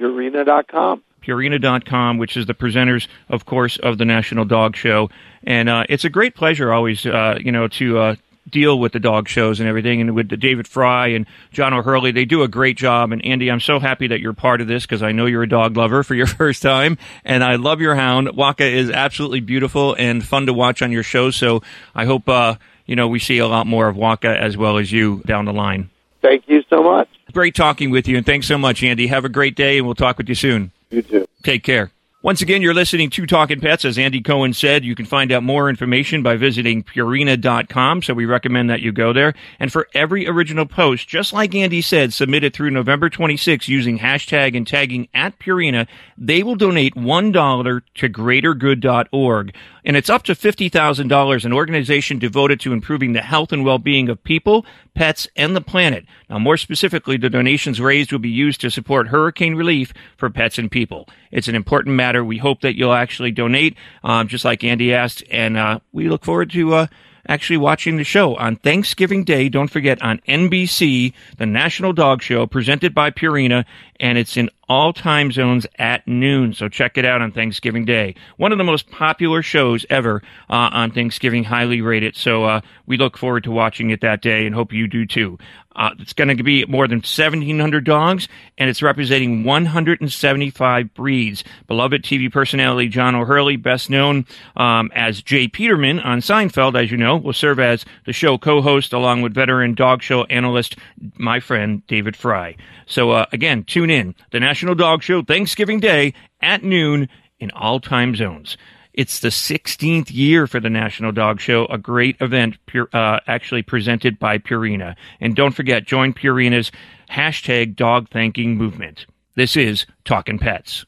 Purina.com. 0.00 1.02
Purina.com, 1.24 2.18
which 2.18 2.36
is 2.36 2.46
the 2.46 2.54
presenters, 2.54 3.08
of 3.28 3.46
course, 3.46 3.76
of 3.78 3.98
the 3.98 4.04
National 4.04 4.44
Dog 4.44 4.76
Show. 4.76 5.10
And 5.44 5.68
uh, 5.68 5.84
it's 5.88 6.04
a 6.04 6.10
great 6.10 6.34
pleasure 6.34 6.72
always, 6.72 7.06
uh, 7.06 7.38
you 7.40 7.52
know, 7.52 7.68
to 7.68 7.98
uh, 7.98 8.16
deal 8.48 8.78
with 8.78 8.92
the 8.92 9.00
dog 9.00 9.28
shows 9.28 9.60
and 9.60 9.68
everything. 9.68 10.00
And 10.00 10.14
with 10.14 10.28
David 10.28 10.68
Frei 10.68 11.14
and 11.14 11.26
John 11.50 11.72
O'Hurley, 11.72 12.12
they 12.12 12.24
do 12.24 12.42
a 12.42 12.48
great 12.48 12.76
job. 12.76 13.12
And 13.12 13.24
Andy, 13.24 13.50
I'm 13.50 13.60
so 13.60 13.78
happy 13.78 14.08
that 14.08 14.20
you're 14.20 14.34
part 14.34 14.60
of 14.60 14.68
this 14.68 14.84
because 14.84 15.02
I 15.02 15.12
know 15.12 15.26
you're 15.26 15.42
a 15.42 15.48
dog 15.48 15.76
lover 15.76 16.02
for 16.02 16.14
your 16.14 16.26
first 16.40 16.62
time. 16.62 16.98
And 17.24 17.42
I 17.42 17.56
love 17.56 17.80
your 17.80 17.94
hound. 17.94 18.28
Wacha 18.28 18.70
is 18.70 18.90
absolutely 18.90 19.40
beautiful 19.40 19.94
and 19.94 20.24
fun 20.24 20.46
to 20.46 20.52
watch 20.52 20.82
on 20.82 20.92
your 20.92 21.02
show. 21.02 21.30
So 21.30 21.62
I 21.94 22.04
hope, 22.04 22.28
uh, 22.28 22.56
you 22.86 22.96
know, 22.96 23.08
we 23.08 23.18
see 23.18 23.38
a 23.38 23.48
lot 23.48 23.66
more 23.66 23.88
of 23.88 23.96
Wacha 23.96 24.36
as 24.36 24.56
well 24.56 24.78
as 24.78 24.92
you 24.92 25.22
down 25.26 25.46
the 25.46 25.52
line. 25.52 25.90
Thank 26.22 26.44
you 26.48 26.62
so 26.70 26.82
much. 26.82 27.08
Great 27.32 27.54
talking 27.54 27.90
with 27.90 28.08
you. 28.08 28.16
And 28.16 28.24
thanks 28.24 28.46
so 28.46 28.56
much, 28.56 28.82
Andy. 28.82 29.08
Have 29.08 29.24
a 29.24 29.28
great 29.28 29.56
day, 29.56 29.78
and 29.78 29.86
we'll 29.86 29.94
talk 29.94 30.16
with 30.16 30.28
you 30.28 30.34
soon. 30.34 30.72
You 30.94 31.02
too. 31.02 31.26
Take 31.42 31.64
care. 31.64 31.90
Once 32.22 32.40
again, 32.40 32.62
you're 32.62 32.72
listening 32.72 33.10
to 33.10 33.26
Talking 33.26 33.60
Pets. 33.60 33.84
As 33.84 33.98
Andy 33.98 34.22
Cohen 34.22 34.54
said, 34.54 34.82
you 34.82 34.94
can 34.94 35.04
find 35.04 35.30
out 35.30 35.42
more 35.42 35.68
information 35.68 36.22
by 36.22 36.36
visiting 36.36 36.82
Purina.com. 36.82 38.00
So 38.00 38.14
we 38.14 38.24
recommend 38.24 38.70
that 38.70 38.80
you 38.80 38.92
go 38.92 39.12
there. 39.12 39.34
And 39.60 39.70
for 39.70 39.88
every 39.92 40.26
original 40.26 40.64
post, 40.64 41.06
just 41.06 41.34
like 41.34 41.54
Andy 41.54 41.82
said, 41.82 42.14
submitted 42.14 42.54
through 42.54 42.70
November 42.70 43.10
26 43.10 43.68
using 43.68 43.98
hashtag 43.98 44.56
and 44.56 44.66
tagging 44.66 45.06
at 45.12 45.38
Purina, 45.38 45.86
they 46.16 46.42
will 46.42 46.56
donate 46.56 46.94
$1 46.94 47.82
to 47.96 48.08
greatergood.org. 48.08 49.54
And 49.84 49.96
it's 49.96 50.08
up 50.08 50.22
to 50.24 50.34
$50,000, 50.34 51.44
an 51.44 51.52
organization 51.52 52.18
devoted 52.18 52.58
to 52.60 52.72
improving 52.72 53.12
the 53.12 53.20
health 53.20 53.52
and 53.52 53.64
well-being 53.64 54.08
of 54.08 54.24
people, 54.24 54.64
pets, 54.94 55.28
and 55.36 55.54
the 55.54 55.60
planet. 55.60 56.06
Now, 56.30 56.38
more 56.38 56.56
specifically, 56.56 57.18
the 57.18 57.28
donations 57.28 57.80
raised 57.80 58.10
will 58.10 58.18
be 58.18 58.30
used 58.30 58.62
to 58.62 58.70
support 58.70 59.08
hurricane 59.08 59.54
relief 59.54 59.92
for 60.16 60.30
pets 60.30 60.58
and 60.58 60.70
people. 60.70 61.06
It's 61.30 61.48
an 61.48 61.54
important 61.54 61.96
matter. 61.96 62.24
We 62.24 62.38
hope 62.38 62.62
that 62.62 62.76
you'll 62.76 62.94
actually 62.94 63.30
donate, 63.30 63.76
um, 64.02 64.28
just 64.28 64.44
like 64.44 64.64
Andy 64.64 64.94
asked, 64.94 65.22
and 65.30 65.56
uh, 65.58 65.80
we 65.92 66.08
look 66.08 66.24
forward 66.24 66.50
to 66.52 66.74
uh, 66.74 66.86
actually 67.28 67.56
watching 67.56 67.96
the 67.96 68.04
show 68.04 68.36
on 68.36 68.56
Thanksgiving 68.56 69.24
Day. 69.24 69.48
Don't 69.48 69.70
forget 69.70 70.00
on 70.02 70.20
NBC, 70.28 71.12
the 71.38 71.46
National 71.46 71.92
Dog 71.92 72.22
Show 72.22 72.46
presented 72.46 72.94
by 72.94 73.10
Purina, 73.10 73.64
and 74.04 74.18
it's 74.18 74.36
in 74.36 74.50
all 74.68 74.92
time 74.92 75.32
zones 75.32 75.66
at 75.78 76.06
noon. 76.06 76.52
So 76.52 76.68
check 76.68 76.98
it 76.98 77.06
out 77.06 77.22
on 77.22 77.32
Thanksgiving 77.32 77.86
Day. 77.86 78.14
One 78.36 78.52
of 78.52 78.58
the 78.58 78.64
most 78.64 78.90
popular 78.90 79.42
shows 79.42 79.86
ever 79.88 80.22
uh, 80.50 80.68
on 80.72 80.90
Thanksgiving, 80.90 81.44
highly 81.44 81.80
rated. 81.80 82.14
So 82.14 82.44
uh, 82.44 82.60
we 82.86 82.98
look 82.98 83.16
forward 83.16 83.44
to 83.44 83.50
watching 83.50 83.88
it 83.90 84.02
that 84.02 84.20
day 84.20 84.44
and 84.46 84.54
hope 84.54 84.74
you 84.74 84.88
do 84.88 85.06
too. 85.06 85.38
Uh, 85.76 85.90
it's 85.98 86.12
going 86.12 86.36
to 86.36 86.42
be 86.42 86.64
more 86.66 86.86
than 86.86 86.98
1,700 86.98 87.84
dogs, 87.84 88.28
and 88.56 88.70
it's 88.70 88.80
representing 88.80 89.42
175 89.42 90.94
breeds. 90.94 91.42
Beloved 91.66 92.04
TV 92.04 92.30
personality 92.30 92.88
John 92.88 93.16
O'Hurley, 93.16 93.56
best 93.56 93.90
known 93.90 94.24
um, 94.56 94.92
as 94.94 95.20
J. 95.20 95.48
Peterman 95.48 95.98
on 95.98 96.20
Seinfeld, 96.20 96.80
as 96.80 96.92
you 96.92 96.96
know, 96.96 97.16
will 97.16 97.32
serve 97.32 97.58
as 97.58 97.84
the 98.06 98.12
show 98.12 98.38
co-host 98.38 98.92
along 98.92 99.22
with 99.22 99.34
veteran 99.34 99.74
dog 99.74 100.00
show 100.00 100.22
analyst, 100.24 100.76
my 101.16 101.40
friend 101.40 101.84
David 101.88 102.14
Frei. 102.16 102.56
So 102.86 103.10
uh, 103.10 103.26
again, 103.32 103.64
tune 103.64 103.90
in. 103.90 103.93
The 103.94 104.40
National 104.40 104.74
Dog 104.74 105.04
Show, 105.04 105.22
Thanksgiving 105.22 105.78
Day 105.78 106.14
at 106.40 106.64
noon 106.64 107.08
in 107.38 107.52
all 107.52 107.78
time 107.78 108.16
zones. 108.16 108.56
It's 108.92 109.20
the 109.20 109.28
16th 109.28 110.12
year 110.12 110.48
for 110.48 110.58
the 110.58 110.68
National 110.70 111.12
Dog 111.12 111.40
Show, 111.40 111.66
a 111.66 111.78
great 111.78 112.16
event 112.20 112.56
uh, 112.92 113.20
actually 113.28 113.62
presented 113.62 114.18
by 114.18 114.38
Purina. 114.38 114.96
And 115.20 115.36
don't 115.36 115.54
forget, 115.54 115.84
join 115.84 116.12
Purina's 116.12 116.72
hashtag 117.08 117.76
dog 117.76 118.08
thanking 118.10 118.56
movement. 118.56 119.06
This 119.36 119.56
is 119.56 119.86
Talking 120.04 120.40
Pets. 120.40 120.86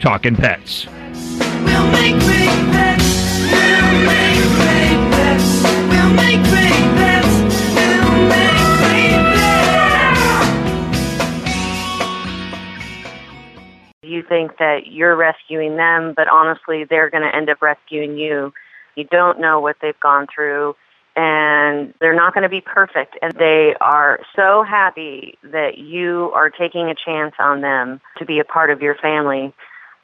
Talking 0.00 0.34
Pets. 0.34 0.86
We'll 0.86 1.90
make 1.92 2.18
pets. 2.18 3.04
We'll 3.46 4.02
make 4.02 4.50
pets. 5.14 5.62
We'll 5.62 6.10
make 6.14 6.42
pets. 6.42 7.28
We'll 7.76 8.26
make 8.26 8.58
pets. 8.58 10.10
You 14.02 14.24
think 14.28 14.58
that 14.58 14.88
you're 14.88 15.14
rescuing 15.14 15.76
them, 15.76 16.14
but 16.16 16.26
honestly, 16.26 16.84
they're 16.90 17.10
going 17.10 17.22
to 17.22 17.32
end 17.32 17.48
up 17.48 17.62
rescuing 17.62 18.16
you. 18.16 18.52
You 18.96 19.04
don't 19.04 19.38
know 19.38 19.60
what 19.60 19.76
they've 19.80 20.00
gone 20.00 20.26
through 20.34 20.74
and 21.16 21.92
they're 22.00 22.14
not 22.14 22.34
going 22.34 22.42
to 22.42 22.48
be 22.48 22.60
perfect. 22.60 23.18
And 23.22 23.32
they 23.34 23.74
are 23.80 24.20
so 24.36 24.62
happy 24.62 25.38
that 25.42 25.78
you 25.78 26.30
are 26.34 26.50
taking 26.50 26.88
a 26.88 26.94
chance 26.94 27.34
on 27.38 27.60
them 27.60 28.00
to 28.18 28.24
be 28.24 28.38
a 28.38 28.44
part 28.44 28.70
of 28.70 28.80
your 28.80 28.94
family 28.94 29.52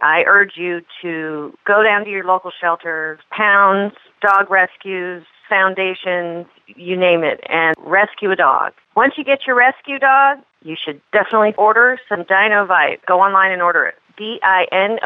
I 0.00 0.24
urge 0.26 0.52
you 0.56 0.82
to 1.02 1.56
go 1.64 1.82
down 1.82 2.04
to 2.04 2.10
your 2.10 2.24
local 2.24 2.50
shelters, 2.60 3.18
pounds, 3.30 3.94
dog 4.20 4.50
rescues, 4.50 5.24
foundations, 5.48 6.46
you 6.66 6.96
name 6.96 7.22
it, 7.24 7.40
and 7.48 7.74
rescue 7.78 8.30
a 8.30 8.36
dog. 8.36 8.74
Once 8.94 9.14
you 9.16 9.24
get 9.24 9.46
your 9.46 9.56
rescue 9.56 9.98
dog, 9.98 10.38
you 10.62 10.76
should 10.76 11.00
definitely 11.12 11.54
order 11.56 11.98
some 12.08 12.24
Dinovite. 12.24 13.04
Go 13.06 13.20
online 13.20 13.52
and 13.52 13.62
order 13.62 13.86
it. 13.86 13.94
D-I-N-O-V-I-T-E 14.18 15.02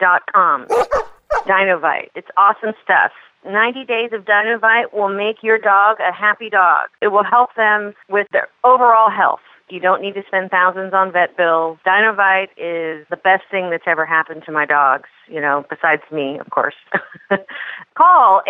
dot 0.00 0.22
com. 0.32 0.66
Dinovite. 1.46 2.10
It's 2.14 2.28
awesome 2.36 2.74
stuff. 2.82 3.12
90 3.44 3.84
days 3.84 4.10
of 4.12 4.24
Dinovite 4.24 4.92
will 4.92 5.08
make 5.08 5.42
your 5.42 5.58
dog 5.58 5.98
a 6.00 6.12
happy 6.12 6.50
dog. 6.50 6.88
It 7.00 7.08
will 7.08 7.24
help 7.24 7.54
them 7.56 7.94
with 8.08 8.26
their 8.32 8.48
overall 8.64 9.10
health. 9.10 9.40
You 9.70 9.80
don't 9.80 10.00
need 10.00 10.14
to 10.14 10.22
spend 10.26 10.50
thousands 10.50 10.94
on 10.94 11.12
vet 11.12 11.36
bills. 11.36 11.76
Dinovite 11.86 12.48
is 12.56 13.06
the 13.10 13.16
best 13.16 13.42
thing 13.50 13.68
that's 13.70 13.84
ever 13.86 14.06
happened 14.06 14.44
to 14.46 14.52
my 14.52 14.64
dogs, 14.64 15.10
you 15.28 15.42
know, 15.42 15.66
besides 15.68 16.00
me, 16.10 16.38
of 16.38 16.48
course. 16.50 16.74
Call 17.94 18.40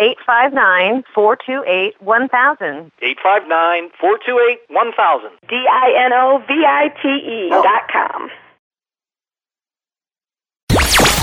859-428-1000. 1.17 2.91
859-428-1000. 3.03 5.29
D-I-N-O-V-I-T-E 5.49 7.49
dot 7.49 7.89
com. 7.91 8.29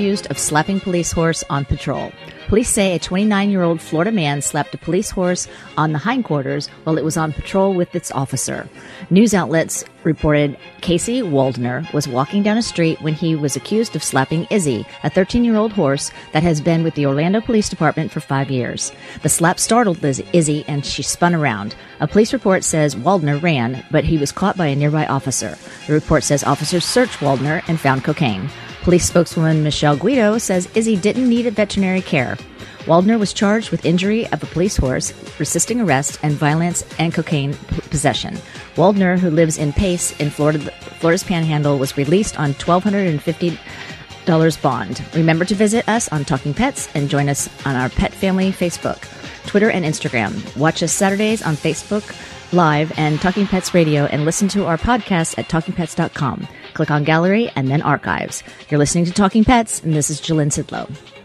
accused 0.00 0.30
of 0.30 0.38
slapping 0.38 0.80
police 0.80 1.12
horse 1.12 1.44
on 1.50 1.66
patrol. 1.66 2.10
Police 2.48 2.70
say 2.70 2.94
a 2.94 2.98
29 2.98 3.50
year 3.50 3.62
old 3.62 3.82
Florida 3.82 4.10
man 4.10 4.40
slapped 4.40 4.74
a 4.74 4.78
police 4.78 5.10
horse 5.10 5.46
on 5.76 5.92
the 5.92 5.98
hindquarters 5.98 6.68
while 6.84 6.96
it 6.96 7.04
was 7.04 7.18
on 7.18 7.34
patrol 7.34 7.74
with 7.74 7.94
its 7.94 8.10
officer. 8.12 8.66
News 9.10 9.34
outlets 9.34 9.84
reported 10.02 10.56
Casey 10.80 11.20
Waldner 11.20 11.92
was 11.92 12.08
walking 12.08 12.42
down 12.42 12.56
a 12.56 12.62
street 12.62 12.98
when 13.02 13.12
he 13.12 13.34
was 13.34 13.56
accused 13.56 13.94
of 13.94 14.02
slapping 14.02 14.46
Izzy, 14.48 14.86
a 15.04 15.10
13 15.10 15.44
year 15.44 15.56
old 15.56 15.74
horse 15.74 16.10
that 16.32 16.42
has 16.42 16.62
been 16.62 16.82
with 16.82 16.94
the 16.94 17.04
Orlando 17.04 17.42
Police 17.42 17.68
Department 17.68 18.10
for 18.10 18.20
five 18.20 18.50
years. 18.50 18.92
The 19.22 19.28
slap 19.28 19.60
startled 19.60 20.02
Liz- 20.02 20.24
Izzy 20.32 20.64
and 20.66 20.86
she 20.86 21.02
spun 21.02 21.34
around. 21.34 21.74
A 22.00 22.08
police 22.08 22.32
report 22.32 22.64
says 22.64 22.94
Waldner 22.94 23.42
ran, 23.42 23.84
but 23.90 24.04
he 24.04 24.16
was 24.16 24.32
caught 24.32 24.56
by 24.56 24.68
a 24.68 24.76
nearby 24.76 25.04
officer. 25.04 25.58
The 25.86 25.92
report 25.92 26.24
says 26.24 26.42
officers 26.42 26.86
searched 26.86 27.18
Waldner 27.18 27.62
and 27.68 27.78
found 27.78 28.02
cocaine. 28.02 28.48
Police 28.82 29.06
spokeswoman 29.06 29.62
Michelle 29.62 29.96
Guido 29.96 30.38
says 30.38 30.68
Izzy 30.74 30.96
didn't 30.96 31.28
need 31.28 31.52
veterinary 31.52 32.00
care. 32.00 32.38
Waldner 32.84 33.18
was 33.18 33.34
charged 33.34 33.70
with 33.70 33.84
injury 33.84 34.26
of 34.28 34.42
a 34.42 34.46
police 34.46 34.76
horse, 34.76 35.12
resisting 35.38 35.82
arrest, 35.82 36.18
and 36.22 36.32
violence 36.32 36.82
and 36.98 37.12
cocaine 37.12 37.52
possession. 37.90 38.34
Waldner, 38.76 39.18
who 39.18 39.28
lives 39.30 39.58
in 39.58 39.74
Pace 39.74 40.18
in 40.18 40.30
Florida, 40.30 40.58
Florida's 40.98 41.24
Panhandle, 41.24 41.78
was 41.78 41.98
released 41.98 42.40
on 42.40 42.54
$1,250 42.54 44.62
bond. 44.62 45.04
Remember 45.14 45.44
to 45.44 45.54
visit 45.54 45.86
us 45.88 46.08
on 46.08 46.24
Talking 46.24 46.54
Pets 46.54 46.88
and 46.94 47.10
join 47.10 47.28
us 47.28 47.50
on 47.66 47.76
our 47.76 47.90
Pet 47.90 48.14
Family 48.14 48.50
Facebook, 48.50 49.06
Twitter, 49.46 49.70
and 49.70 49.84
Instagram. 49.84 50.56
Watch 50.56 50.82
us 50.82 50.92
Saturdays 50.92 51.42
on 51.42 51.54
Facebook 51.54 52.16
Live 52.52 52.92
and 52.98 53.20
Talking 53.20 53.46
Pets 53.46 53.74
Radio 53.74 54.06
and 54.06 54.24
listen 54.24 54.48
to 54.48 54.64
our 54.64 54.78
podcast 54.78 55.38
at 55.38 55.48
talkingpets.com. 55.48 56.48
Click 56.74 56.90
on 56.90 57.04
Gallery 57.04 57.50
and 57.56 57.68
then 57.68 57.82
Archives. 57.82 58.42
You're 58.68 58.78
listening 58.78 59.04
to 59.06 59.12
Talking 59.12 59.44
Pets, 59.44 59.82
and 59.82 59.94
this 59.94 60.10
is 60.10 60.20
Jalen 60.20 60.48
Sidlow. 60.48 61.19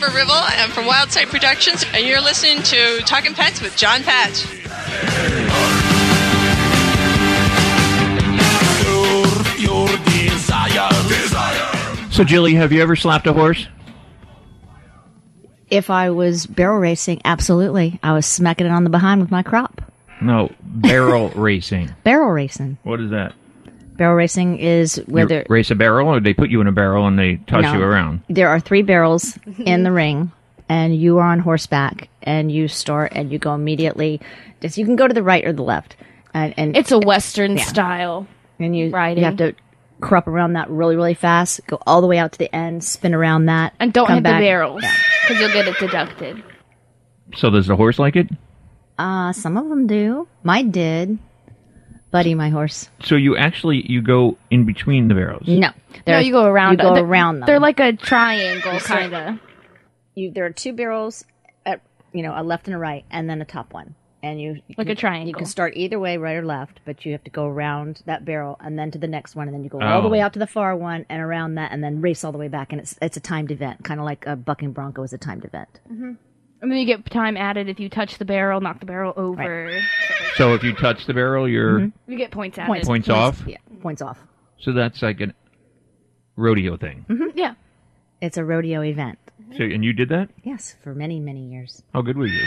Hi, 0.00 0.06
this 0.06 0.14
is 0.14 0.14
Deborah 0.14 0.14
Ribble. 0.14 0.32
I'm 0.34 0.64
um, 0.64 0.70
from 0.70 0.84
Wildside 0.84 1.30
Productions, 1.30 1.84
and 1.92 2.06
you're 2.06 2.20
listening 2.20 2.62
to 2.62 3.00
Talking 3.00 3.34
Pets 3.34 3.60
with 3.60 3.76
John 3.76 4.02
Patch. 4.02 4.44
your 9.58 9.86
desire. 10.04 10.88
Desire. 11.08 12.10
So, 12.10 12.24
Jilly, 12.24 12.54
have 12.54 12.72
you 12.72 12.82
ever 12.82 12.96
slapped 12.96 13.26
a 13.26 13.32
horse? 13.32 13.66
If 15.68 15.90
I 15.90 16.10
was 16.10 16.46
barrel 16.46 16.78
racing, 16.78 17.20
absolutely. 17.24 18.00
I 18.02 18.12
was 18.12 18.26
smacking 18.26 18.66
it 18.66 18.70
on 18.70 18.84
the 18.84 18.90
behind 18.90 19.20
with 19.20 19.30
my 19.30 19.42
crop. 19.42 19.82
No, 20.20 20.52
barrel 20.62 21.28
racing. 21.34 21.90
Barrel 22.04 22.30
racing. 22.30 22.78
What 22.82 23.00
is 23.00 23.10
that? 23.10 23.34
Barrel 24.00 24.14
racing 24.16 24.58
is 24.58 24.96
You 24.96 25.04
whether 25.08 25.44
race 25.50 25.70
a 25.70 25.74
barrel, 25.74 26.08
or 26.08 26.20
they 26.20 26.32
put 26.32 26.48
you 26.48 26.62
in 26.62 26.66
a 26.66 26.72
barrel 26.72 27.06
and 27.06 27.18
they 27.18 27.36
toss 27.36 27.64
No. 27.64 27.74
you 27.74 27.82
around? 27.82 28.22
there 28.30 28.48
are 28.48 28.58
three 28.58 28.80
barrels 28.80 29.38
in 29.58 29.82
the 29.82 29.92
ring, 29.92 30.32
and 30.70 30.96
you 30.96 31.18
are 31.18 31.26
on 31.30 31.38
horseback, 31.40 32.08
and 32.22 32.50
you 32.50 32.66
start 32.66 33.12
and 33.14 33.30
you 33.30 33.38
go 33.38 33.52
immediately. 33.54 34.18
Just 34.62 34.78
you 34.78 34.86
can 34.86 34.96
go 34.96 35.06
to 35.06 35.12
the 35.12 35.22
right 35.22 35.44
or 35.44 35.52
the 35.52 35.62
left, 35.62 35.96
and, 36.32 36.54
and 36.56 36.78
It's 36.78 36.92
a 36.92 36.98
Western 36.98 37.58
Yeah. 37.58 37.64
style. 37.64 38.26
and 38.58 38.74
you 38.74 38.88
riding. 38.88 39.18
you 39.22 39.24
have 39.26 39.36
to 39.36 39.54
crop 40.00 40.26
around 40.26 40.54
that 40.54 40.70
really 40.70 40.96
really 40.96 41.12
fast, 41.12 41.60
go 41.66 41.78
all 41.86 42.00
the 42.00 42.06
way 42.06 42.16
out 42.16 42.32
to 42.32 42.38
the 42.38 42.54
end, 42.56 42.82
spin 42.82 43.12
around 43.12 43.44
that, 43.46 43.74
And 43.80 43.92
don't 43.92 44.08
hit 44.10 44.22
back. 44.22 44.40
the 44.40 44.46
barrels 44.46 44.82
because 45.28 45.38
you'll 45.42 45.52
get 45.52 45.68
it 45.68 45.78
deducted. 45.78 46.42
So, 47.36 47.50
does 47.50 47.66
the 47.66 47.76
horse 47.76 47.98
like 47.98 48.16
it? 48.16 48.28
Uh, 48.98 49.34
some 49.34 49.58
of 49.58 49.68
them 49.68 49.86
do. 49.86 50.26
Mine 50.42 50.70
did. 50.70 51.18
Buddy, 52.10 52.34
my 52.34 52.48
horse. 52.48 52.88
So, 53.04 53.14
you 53.14 53.36
actually 53.36 53.84
you 53.90 54.02
go 54.02 54.36
in 54.50 54.64
between 54.66 55.08
the 55.08 55.14
barrels? 55.14 55.46
No, 55.46 55.70
No, 56.06 56.18
you 56.18 56.32
go 56.32 56.44
around. 56.44 56.72
You 56.72 56.78
go 56.78 56.94
they're, 56.94 57.04
around 57.04 57.40
them. 57.40 57.46
They're 57.46 57.60
like 57.60 57.78
a 57.80 57.92
triangle, 57.92 58.80
kind 58.80 59.14
of. 59.14 59.38
you 60.14 60.32
there 60.32 60.44
are 60.46 60.50
two 60.50 60.72
barrels 60.72 61.24
at 61.64 61.82
you 62.12 62.22
know 62.22 62.32
a 62.36 62.42
left 62.42 62.66
and 62.66 62.74
a 62.74 62.78
right 62.78 63.04
and 63.10 63.30
then 63.30 63.40
a 63.40 63.44
top 63.44 63.72
one 63.72 63.94
and 64.22 64.40
you 64.40 64.54
you 64.66 64.74
Like 64.76 64.88
can- 64.88 64.96
a 64.96 64.96
triangle. 64.96 65.28
you 65.28 65.34
can 65.34 65.46
start 65.46 65.74
either 65.76 65.98
way 66.00 66.16
right 66.16 66.34
or 66.36 66.44
left 66.44 66.80
but 66.84 67.06
you 67.06 67.12
have 67.12 67.22
to 67.24 67.30
go 67.30 67.46
around 67.46 68.02
that 68.06 68.24
barrel 68.24 68.56
and 68.60 68.76
then 68.78 68.90
to 68.90 68.98
the 68.98 69.06
next 69.06 69.36
one 69.36 69.46
and 69.46 69.54
then 69.54 69.62
you 69.62 69.70
go 69.70 69.78
oh. 69.80 69.86
all 69.86 70.02
the 70.02 70.08
Oh. 70.08 70.10
way 70.10 70.20
out 70.20 70.32
to 70.34 70.38
the 70.40 70.46
far 70.48 70.74
one 70.76 71.06
and 71.08 71.22
around 71.22 71.54
that 71.54 71.70
and 71.72 71.82
then 71.82 72.00
race 72.00 72.24
all 72.24 72.32
the 72.32 72.38
way 72.38 72.48
back 72.48 72.72
and 72.72 72.80
it's 72.80 72.98
it's 73.00 73.16
a 73.16 73.20
timed 73.20 73.50
event 73.52 73.84
kind 73.84 74.00
of 74.00 74.04
like 74.04 74.26
a 74.26 74.34
bucking 74.36 74.72
bronco 74.72 75.02
is 75.04 75.12
a 75.12 75.18
timed 75.18 75.44
event 75.44 75.68
mm-hmm. 75.90 76.12
And 76.62 76.70
then 76.70 76.78
you 76.78 76.84
get 76.86 77.04
time 77.10 77.36
added 77.36 77.68
if 77.68 77.80
you 77.80 77.88
touch 77.88 78.18
the 78.18 78.24
barrel, 78.24 78.60
knock 78.60 78.80
the 78.80 78.86
barrel 78.86 79.14
over. 79.16 79.80
So 80.36 80.54
if 80.54 80.62
you 80.62 80.74
touch 80.74 81.06
the 81.06 81.14
barrel, 81.14 81.48
you're 81.48 81.80
You 82.06 82.16
get 82.18 82.30
points 82.30 82.58
added. 82.58 82.68
Points, 82.68 82.86
Points 82.86 83.08
off? 83.08 83.42
Yeah, 83.46 83.56
points 83.80 84.02
off. 84.02 84.18
so 84.58 84.72
that's 84.72 85.00
like 85.02 85.20
a 85.20 85.32
rodeo 86.36 86.76
thing. 86.76 87.04
hmm 87.08 87.28
Yeah. 87.34 87.54
It's 88.20 88.36
a 88.36 88.44
rodeo 88.44 88.82
event. 88.82 89.18
So 89.56 89.64
and 89.64 89.82
you 89.84 89.92
did 89.94 90.10
that? 90.10 90.28
Yes, 90.44 90.76
for 90.82 90.94
many, 90.94 91.18
many 91.18 91.40
years. 91.50 91.82
How 91.94 92.02
good 92.02 92.16
were 92.18 92.26
you? 92.26 92.44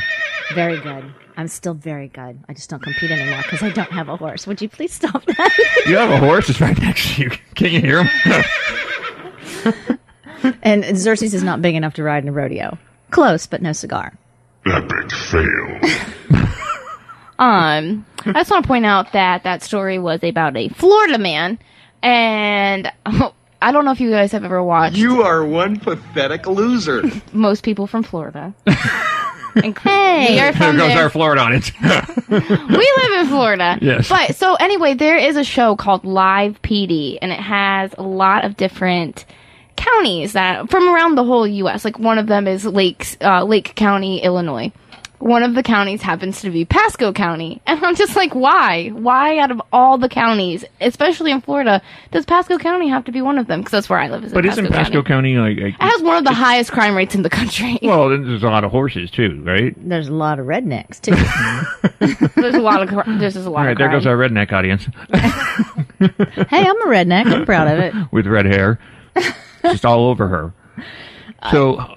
Very 0.54 0.80
good. 0.80 1.12
I'm 1.36 1.48
still 1.48 1.74
very 1.74 2.08
good. 2.10 2.38
I 2.48 2.54
just 2.54 2.70
don't 2.70 2.82
compete 2.84 3.10
anymore 3.10 3.42
because 3.42 3.64
I 3.64 3.72
don't 3.72 3.92
have 3.92 4.08
a 4.10 4.16
horse. 4.16 4.46
Would 4.46 4.62
you 4.62 4.70
please 4.70 4.94
stop 4.94 5.26
that? 5.26 5.84
You 5.88 5.98
have 5.98 6.12
a 6.12 6.18
horse 6.20 6.48
that's 6.48 6.62
right 6.62 6.78
next 6.80 7.16
to 7.16 7.24
you. 7.24 7.30
Can 7.56 7.72
you 7.72 7.82
hear 7.82 8.04
him? 8.04 8.44
and 10.64 10.98
Xerxes 10.98 11.34
is 11.34 11.44
not 11.44 11.62
big 11.62 11.76
enough 11.76 11.96
to 11.96 12.04
ride 12.04 12.24
in 12.24 12.30
a 12.30 12.32
rodeo. 12.32 12.78
Close, 13.14 13.48
but 13.48 13.62
no 13.62 13.72
cigar. 13.72 14.14
Epic 14.66 15.12
fail. 15.12 15.80
Um, 17.40 18.06
I 18.26 18.34
just 18.34 18.52
want 18.52 18.64
to 18.64 18.68
point 18.68 18.86
out 18.86 19.12
that 19.14 19.44
that 19.44 19.64
story 19.64 19.98
was 20.00 20.24
about 20.24 20.56
a 20.56 20.70
Florida 20.70 21.18
man, 21.18 21.58
and 22.02 22.90
I 23.06 23.72
don't 23.72 23.86
know 23.86 23.92
if 23.92 24.00
you 24.00 24.12
guys 24.12 24.32
have 24.34 24.46
ever 24.46 24.64
watched 24.64 24.96
You 24.98 25.24
are 25.24 25.44
one 25.44 25.78
pathetic 25.80 26.46
loser. 26.46 27.02
most 27.34 27.64
people 27.64 27.88
from 27.88 28.04
Florida. 28.04 28.54
And 29.56 29.78
hey, 29.80 30.36
There 30.36 30.50
are 30.50 30.54
from 30.54 30.78
goes 30.78 30.90
there. 30.90 31.04
our 31.04 31.10
Florida 31.10 31.42
audience. 31.42 31.72
we 32.30 32.38
live 32.38 33.22
in 33.22 33.28
Florida. 33.28 33.78
Yes. 33.82 34.10
But 34.10 34.36
so 34.36 34.56
anyway, 34.56 34.94
there 34.94 35.18
is 35.18 35.36
a 35.36 35.44
show 35.44 35.76
called 35.76 36.06
Live 36.06 36.62
PD, 36.62 37.18
and 37.22 37.32
it 37.32 37.40
has 37.40 37.94
a 37.98 38.04
lot 38.04 38.46
of 38.46 38.56
different 38.58 39.26
counties 39.76 40.34
that 40.34 40.70
from 40.70 40.88
around 40.88 41.16
the 41.16 41.24
whole 41.24 41.48
U.S. 41.48 41.84
Like 41.86 42.00
one 42.00 42.18
of 42.18 42.28
them 42.28 42.48
is 42.48 42.66
Lakes, 42.66 43.18
uh, 43.22 43.44
Lake 43.44 43.76
County, 43.76 44.22
Illinois. 44.24 44.72
One 45.20 45.42
of 45.44 45.56
the 45.56 45.64
counties 45.64 46.02
happens 46.02 46.42
to 46.42 46.50
be 46.50 46.66
Pasco 46.66 47.14
County, 47.14 47.62
and 47.68 47.82
I'm 47.86 47.96
just 47.96 48.14
like, 48.18 48.36
why? 48.36 48.90
Why 48.90 49.38
out 49.38 49.52
of 49.52 49.62
all 49.72 49.98
the 49.98 50.10
counties, 50.10 50.66
especially 50.82 51.32
in 51.32 51.40
Florida, 51.40 51.82
does 52.12 52.26
Pasco 52.26 52.58
County 52.58 52.90
have 52.90 53.06
to 53.06 53.12
be 53.14 53.22
one 53.22 53.38
of 53.38 53.48
them? 53.48 53.62
Because 53.62 53.72
that's 53.72 53.90
where 53.90 54.00
I 54.00 54.10
live. 54.10 54.26
Is 54.26 54.34
in 54.34 54.36
but 54.36 54.46
isn't 54.46 54.68
Pasco 54.68 55.02
County, 55.02 55.38
like, 55.38 55.58
like 55.58 55.76
It 55.76 55.82
has 55.82 56.02
one 56.02 56.18
of 56.18 56.26
the 56.26 56.34
highest 56.34 56.74
crime 56.74 56.94
rates 56.94 57.16
in 57.16 57.22
the 57.22 57.30
country. 57.30 57.80
well? 57.84 58.10
There's 58.10 58.44
a 58.44 58.48
lot 58.50 58.66
of 58.66 58.72
horses 58.72 59.10
too, 59.12 59.42
right? 59.46 59.74
There's 59.78 60.10
a 60.10 60.14
lot 60.14 60.40
of 60.40 60.46
rednecks 60.46 61.00
too. 61.00 61.16
there's 62.42 62.56
a 62.56 62.60
lot 62.62 62.82
of 62.84 62.90
cr- 62.90 63.10
there's 63.18 63.36
just 63.36 63.48
a 63.48 63.50
lot 63.50 63.60
All 63.60 63.66
right, 63.68 63.72
of 63.72 63.78
there 63.78 63.90
goes 63.90 64.06
our 64.06 64.18
redneck 64.18 64.52
audience 64.52 64.88
hey, 66.50 66.68
I'm 66.68 66.82
a 66.82 66.86
redneck. 66.86 67.28
I'm 67.28 67.46
proud 67.46 67.68
of 67.70 67.80
it. 67.80 67.94
with 68.12 68.28
red 68.28 68.46
hair, 68.46 68.78
just 69.64 69.86
all 69.86 70.08
over 70.10 70.28
her. 70.28 70.54
So, 71.52 71.76
uh, 71.76 71.96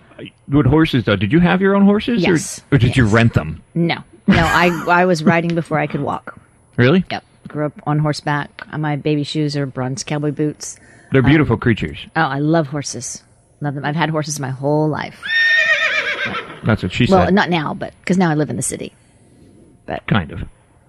with 0.48 0.66
horses 0.66 1.05
though, 1.05 1.16
did 1.16 1.33
you 1.33 1.40
have 1.40 1.61
your 1.61 1.74
own 1.76 1.85
horses, 1.85 2.24
or- 2.26 2.33
Yes. 2.33 2.61
or, 2.72 2.79
did 2.79 2.96
you 2.96 3.07
rent 3.07 3.35
them? 3.35 3.62
No, 3.74 3.96
no. 4.26 4.37
I 4.38 4.85
I 4.88 5.05
was 5.05 5.22
riding 5.22 5.55
before 5.55 5.79
I 5.79 5.87
could 5.87 6.00
walk. 6.02 6.38
Really? 6.76 7.05
Yep. 7.11 7.24
Grew 7.48 7.66
up 7.66 7.81
on 7.87 7.98
horseback. 8.00 8.50
Uh, 8.72 8.79
My 8.79 8.96
baby 8.96 9.22
shoes 9.22 9.57
are 9.57 9.66
bronze 9.66 10.02
cowboy 10.05 10.33
boots. 10.33 10.79
They're 11.12 11.22
beautiful 11.22 11.57
creatures. 11.57 11.98
Oh, 12.16 12.20
I 12.22 12.40
love 12.40 12.66
horses. 12.66 13.22
Love 13.61 13.74
them. 13.76 13.85
I've 13.85 13.94
had 13.96 14.11
horses 14.11 14.40
my 14.40 14.50
whole 14.50 14.88
life. 14.88 15.22
That's 16.64 16.83
what 16.83 16.92
she 16.92 17.05
well, 17.05 17.20
said. 17.20 17.24
Well, 17.26 17.33
not 17.33 17.48
now, 17.50 17.72
but 17.74 17.94
because 18.00 18.18
now 18.18 18.31
I 18.31 18.35
live 18.35 18.50
in 18.50 18.57
the 18.57 18.62
city. 18.62 18.92
But 19.87 20.05
kind 20.09 20.33
of. 20.33 20.42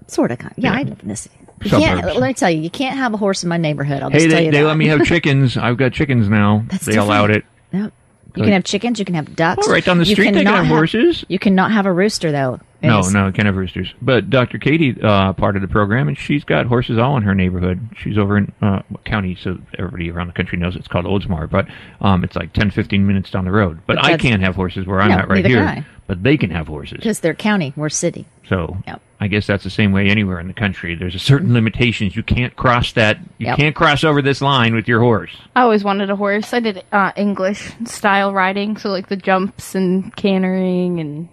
Sort 0.07 0.31
of. 0.31 0.39
Kind. 0.39 0.55
Yeah, 0.57 0.73
Yeah. 0.73 0.79
I 0.79 0.83
live 0.83 0.99
in 1.03 1.09
the 1.09 1.15
city. 1.15 1.35
You 1.63 1.69
can't, 1.71 2.05
let 2.05 2.21
me 2.21 2.33
tell 2.33 2.49
you, 2.51 2.61
you 2.61 2.69
can't 2.69 2.95
have 2.97 3.13
a 3.13 3.17
horse 3.17 3.43
in 3.43 3.49
my 3.49 3.57
neighborhood. 3.57 4.03
I'll 4.03 4.09
Hey, 4.09 4.27
they, 4.27 4.45
you 4.45 4.51
they 4.51 4.63
let 4.63 4.77
me 4.77 4.87
have 4.87 5.03
chickens. 5.05 5.57
I've 5.57 5.77
got 5.77 5.91
chickens 5.93 6.29
now. 6.29 6.63
That's 6.67 6.85
they 6.85 6.97
allowed 6.97 7.31
it. 7.31 7.45
Yep. 7.71 7.93
You 8.35 8.43
can 8.43 8.53
have 8.53 8.63
chickens. 8.65 8.99
You 8.99 9.05
can 9.05 9.15
have 9.15 9.35
ducks. 9.35 9.65
Well, 9.65 9.73
right 9.73 9.83
down 9.83 9.97
the 9.97 10.05
street 10.05 10.25
they 10.25 10.31
can 10.31 10.45
cannot 10.45 10.65
have 10.65 10.67
horses. 10.67 11.25
You 11.27 11.39
cannot 11.39 11.71
have 11.71 11.87
a 11.87 11.91
rooster 11.91 12.31
though. 12.31 12.59
It 12.83 12.87
No, 12.87 12.99
is- 12.99 13.11
no, 13.11 13.31
can't 13.31 13.47
have 13.47 13.55
roosters. 13.55 13.91
But 13.99 14.29
Dr. 14.29 14.59
Katie, 14.59 14.95
uh, 15.01 15.33
part 15.33 15.55
of 15.55 15.63
the 15.63 15.67
program, 15.67 16.07
and 16.07 16.15
she's 16.15 16.43
got 16.43 16.67
horses 16.67 16.99
all 16.99 17.17
in 17.17 17.23
her 17.23 17.33
neighborhood. 17.33 17.79
She's 17.97 18.19
over 18.19 18.37
in 18.37 18.51
uh, 18.61 18.83
county, 19.05 19.35
so 19.41 19.57
everybody 19.79 20.11
around 20.11 20.27
the 20.27 20.33
country 20.33 20.59
knows 20.59 20.75
it's 20.75 20.87
called 20.87 21.05
Oldsmar. 21.05 21.49
But 21.49 21.65
um, 22.01 22.23
it's 22.23 22.35
like 22.35 22.53
10, 22.53 22.69
15 22.69 23.07
minutes 23.07 23.31
down 23.31 23.45
the 23.45 23.51
road. 23.51 23.79
But, 23.87 23.95
But 23.95 24.05
I 24.05 24.17
can't 24.17 24.43
have 24.43 24.53
horses 24.55 24.85
where 24.85 25.01
I'm 25.01 25.09
No, 25.09 25.15
at 25.17 25.27
right 25.29 25.43
here. 25.43 25.83
Can 26.07 26.13
I. 26.13 26.15
But 26.15 26.23
they 26.23 26.37
can 26.37 26.49
have 26.51 26.67
horses. 26.67 26.97
Because 26.97 27.19
they're 27.19 27.33
county, 27.35 27.73
we're 27.75 27.89
city. 27.89 28.25
So 28.47 28.77
I 29.19 29.27
guess 29.27 29.45
that's 29.47 29.63
the 29.63 29.69
same 29.69 29.91
way 29.91 30.07
anywhere 30.07 30.39
in 30.39 30.47
the 30.47 30.53
country. 30.53 30.95
There's 30.95 31.15
a 31.15 31.19
certain 31.19 31.53
limitations. 31.53 32.15
You 32.15 32.23
can't 32.23 32.55
cross 32.55 32.93
that. 32.93 33.17
You 33.37 33.47
Yep. 33.47 33.57
can't 33.57 33.75
cross 33.75 34.03
over 34.03 34.21
this 34.21 34.41
line 34.41 34.73
with 34.73 34.87
your 34.87 34.99
horse. 35.01 35.31
I 35.55 35.61
always 35.61 35.83
wanted 35.83 36.09
a 36.09 36.15
horse. 36.15 36.53
I 36.53 36.59
did 36.59 36.83
uh, 36.91 37.11
English 37.15 37.71
style 37.85 38.33
riding, 38.33 38.77
so 38.77 38.89
like 38.89 39.09
the 39.09 39.17
jumps 39.17 39.75
and 39.75 40.15
cantering 40.15 40.99
and. 40.99 41.29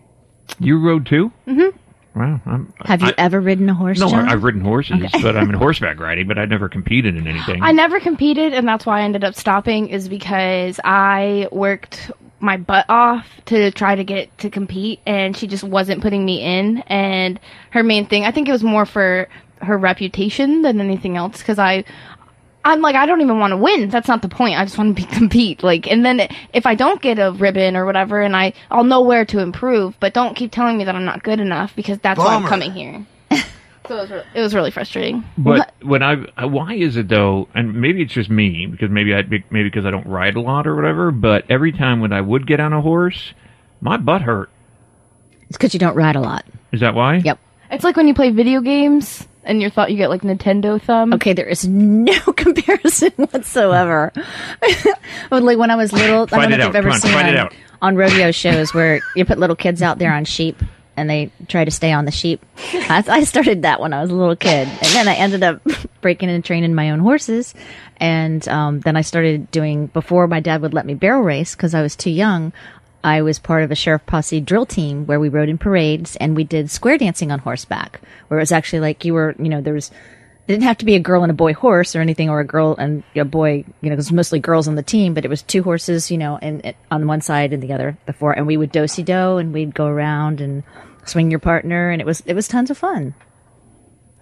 You 0.58 0.78
rode 0.78 1.06
too? 1.06 1.30
Mm-hmm. 1.46 1.78
Wow. 2.18 2.40
I'm, 2.46 2.72
Have 2.84 3.00
you 3.02 3.08
I- 3.08 3.14
ever 3.18 3.40
ridden 3.40 3.68
a 3.68 3.74
horse? 3.74 3.98
No, 3.98 4.08
John? 4.08 4.28
I, 4.28 4.32
I've 4.32 4.44
ridden 4.44 4.60
horses, 4.60 5.02
Okay. 5.02 5.22
but 5.22 5.36
I'm 5.36 5.48
in 5.50 5.54
horseback 5.58 5.98
riding. 5.98 6.28
But 6.28 6.38
I 6.38 6.44
never 6.44 6.68
competed 6.68 7.16
in 7.16 7.26
anything. 7.26 7.62
I 7.62 7.72
never 7.72 7.98
competed, 7.98 8.52
and 8.54 8.68
that's 8.68 8.86
why 8.86 9.00
I 9.00 9.02
ended 9.02 9.24
up 9.24 9.34
stopping. 9.34 9.88
Is 9.88 10.08
because 10.08 10.78
I 10.84 11.48
worked 11.50 12.10
my 12.44 12.56
butt 12.56 12.86
off 12.88 13.26
to 13.46 13.70
try 13.72 13.94
to 13.94 14.04
get 14.04 14.36
to 14.38 14.50
compete, 14.50 15.00
and 15.06 15.36
she 15.36 15.46
just 15.46 15.64
wasn't 15.64 16.02
putting 16.02 16.24
me 16.24 16.40
in. 16.40 16.78
And 16.86 17.40
her 17.70 17.82
main 17.82 18.06
thing, 18.06 18.24
I 18.24 18.30
think 18.30 18.48
it 18.48 18.52
was 18.52 18.62
more 18.62 18.86
for 18.86 19.28
her 19.62 19.78
reputation 19.78 20.62
than 20.62 20.80
anything 20.80 21.16
else, 21.16 21.38
because 21.38 21.58
I. 21.58 21.84
I'm 22.66 22.80
like 22.80 22.94
I 22.94 23.04
don't 23.04 23.20
even 23.20 23.38
want 23.38 23.50
to 23.50 23.58
win. 23.58 23.90
That's 23.90 24.08
not 24.08 24.22
the 24.22 24.28
point. 24.30 24.58
I 24.58 24.64
just 24.64 24.78
want 24.78 24.96
to 24.96 25.02
be 25.02 25.06
compete. 25.14 25.62
Like, 25.62 25.86
and 25.86 26.02
then 26.02 26.26
if 26.54 26.64
I 26.64 26.74
don't 26.74 27.02
get 27.02 27.18
a 27.18 27.30
ribbon 27.32 27.76
or 27.76 27.84
whatever, 27.84 28.22
and 28.22 28.34
I 28.34 28.54
I'll 28.70 28.84
know 28.84 29.02
where 29.02 29.26
to 29.26 29.40
improve. 29.40 30.00
But 30.00 30.14
don't 30.14 30.34
keep 30.34 30.50
telling 30.50 30.78
me 30.78 30.84
that 30.84 30.94
I'm 30.94 31.04
not 31.04 31.22
good 31.22 31.40
enough 31.40 31.76
because 31.76 31.98
that's 31.98 32.16
why 32.16 32.34
I'm 32.34 32.46
coming 32.46 32.72
here. 32.72 33.04
So 33.86 33.96
it 33.96 34.00
was, 34.00 34.10
re- 34.10 34.22
it 34.34 34.40
was 34.40 34.54
really 34.54 34.70
frustrating. 34.70 35.24
But 35.36 35.74
when 35.82 36.02
I, 36.02 36.24
uh, 36.42 36.48
why 36.48 36.74
is 36.74 36.96
it 36.96 37.08
though? 37.08 37.48
And 37.54 37.74
maybe 37.80 38.02
it's 38.02 38.12
just 38.14 38.30
me 38.30 38.66
because 38.66 38.90
maybe 38.90 39.14
I 39.14 39.22
maybe 39.22 39.64
because 39.64 39.84
I 39.84 39.90
don't 39.90 40.06
ride 40.06 40.36
a 40.36 40.40
lot 40.40 40.66
or 40.66 40.74
whatever. 40.74 41.10
But 41.10 41.44
every 41.50 41.72
time 41.72 42.00
when 42.00 42.12
I 42.12 42.20
would 42.20 42.46
get 42.46 42.60
on 42.60 42.72
a 42.72 42.80
horse, 42.80 43.34
my 43.80 43.96
butt 43.96 44.22
hurt. 44.22 44.50
It's 45.48 45.58
because 45.58 45.74
you 45.74 45.80
don't 45.80 45.94
ride 45.96 46.16
a 46.16 46.20
lot. 46.20 46.44
Is 46.72 46.80
that 46.80 46.94
why? 46.94 47.16
Yep. 47.16 47.38
It's 47.70 47.84
like 47.84 47.96
when 47.96 48.08
you 48.08 48.14
play 48.14 48.30
video 48.30 48.60
games 48.60 49.26
and 49.44 49.60
you 49.60 49.68
thought 49.68 49.90
you 49.90 49.96
get 49.96 50.08
like 50.08 50.22
Nintendo 50.22 50.80
thumb. 50.80 51.12
Okay, 51.14 51.32
there 51.34 51.46
is 51.46 51.66
no 51.66 52.18
comparison 52.36 53.12
whatsoever. 53.30 54.12
But, 55.30 55.42
like 55.42 55.58
when 55.58 55.70
I 55.70 55.76
was 55.76 55.92
little, 55.92 56.28
I 56.32 56.46
don't 56.46 56.50
know 56.50 56.56
if 56.56 56.60
out. 56.60 56.66
you've 56.66 56.76
ever 56.76 56.88
Come 56.88 56.94
on, 56.94 57.00
seen 57.00 57.12
find 57.12 57.28
it 57.28 57.36
on, 57.36 57.46
out. 57.46 57.54
on 57.82 57.96
rodeo 57.96 58.30
shows 58.30 58.72
where 58.74 59.00
you 59.16 59.24
put 59.24 59.38
little 59.38 59.56
kids 59.56 59.82
out 59.82 59.98
there 59.98 60.12
on 60.12 60.24
sheep 60.24 60.62
and 60.96 61.08
they 61.08 61.30
try 61.48 61.64
to 61.64 61.70
stay 61.70 61.92
on 61.92 62.04
the 62.04 62.10
sheep. 62.10 62.44
I, 62.72 63.04
I 63.06 63.24
started 63.24 63.62
that 63.62 63.80
when 63.80 63.92
I 63.92 64.00
was 64.00 64.10
a 64.10 64.14
little 64.14 64.36
kid, 64.36 64.68
and 64.68 64.86
then 64.92 65.08
I 65.08 65.14
ended 65.14 65.42
up 65.42 65.62
breaking 66.00 66.30
and 66.30 66.44
training 66.44 66.74
my 66.74 66.90
own 66.90 67.00
horses. 67.00 67.54
And 67.98 68.46
um, 68.48 68.80
then 68.80 68.96
I 68.96 69.02
started 69.02 69.50
doing 69.50 69.86
before 69.86 70.26
my 70.26 70.40
dad 70.40 70.62
would 70.62 70.74
let 70.74 70.86
me 70.86 70.94
barrel 70.94 71.22
race 71.22 71.54
because 71.54 71.74
I 71.74 71.82
was 71.82 71.96
too 71.96 72.10
young. 72.10 72.52
I 73.02 73.20
was 73.20 73.38
part 73.38 73.62
of 73.62 73.70
a 73.70 73.74
sheriff 73.74 74.06
posse 74.06 74.40
drill 74.40 74.64
team 74.64 75.06
where 75.06 75.20
we 75.20 75.28
rode 75.28 75.50
in 75.50 75.58
parades 75.58 76.16
and 76.16 76.34
we 76.34 76.42
did 76.44 76.70
square 76.70 76.96
dancing 76.96 77.30
on 77.30 77.38
horseback, 77.38 78.00
where 78.28 78.38
it 78.38 78.42
was 78.42 78.52
actually 78.52 78.80
like 78.80 79.04
you 79.04 79.12
were, 79.12 79.34
you 79.38 79.50
know, 79.50 79.60
there 79.60 79.74
was 79.74 79.90
it 80.46 80.52
didn't 80.52 80.64
have 80.64 80.78
to 80.78 80.84
be 80.84 80.94
a 80.94 81.00
girl 81.00 81.22
and 81.22 81.30
a 81.30 81.34
boy 81.34 81.54
horse 81.54 81.96
or 81.96 82.00
anything, 82.00 82.28
or 82.28 82.40
a 82.40 82.44
girl 82.44 82.76
and 82.76 83.02
a 83.16 83.24
boy, 83.24 83.64
you 83.80 83.88
know, 83.88 83.96
because 83.96 84.12
mostly 84.12 84.40
girls 84.40 84.68
on 84.68 84.74
the 84.74 84.82
team, 84.82 85.14
but 85.14 85.24
it 85.24 85.28
was 85.28 85.42
two 85.42 85.62
horses, 85.62 86.10
you 86.10 86.18
know, 86.18 86.38
and, 86.40 86.64
and 86.64 86.76
on 86.90 87.06
one 87.06 87.22
side 87.22 87.52
and 87.52 87.62
the 87.62 87.72
other, 87.72 87.96
the 88.06 88.12
four, 88.12 88.32
and 88.32 88.46
we 88.46 88.56
would 88.56 88.70
do 88.70 88.86
do 88.86 89.36
and 89.38 89.54
we'd 89.54 89.74
go 89.74 89.86
around 89.86 90.40
and 90.40 90.62
swing 91.06 91.30
your 91.30 91.40
partner, 91.40 91.90
and 91.90 92.00
it 92.00 92.06
was 92.06 92.20
it 92.26 92.34
was 92.34 92.46
tons 92.46 92.70
of 92.70 92.76
fun. 92.76 93.14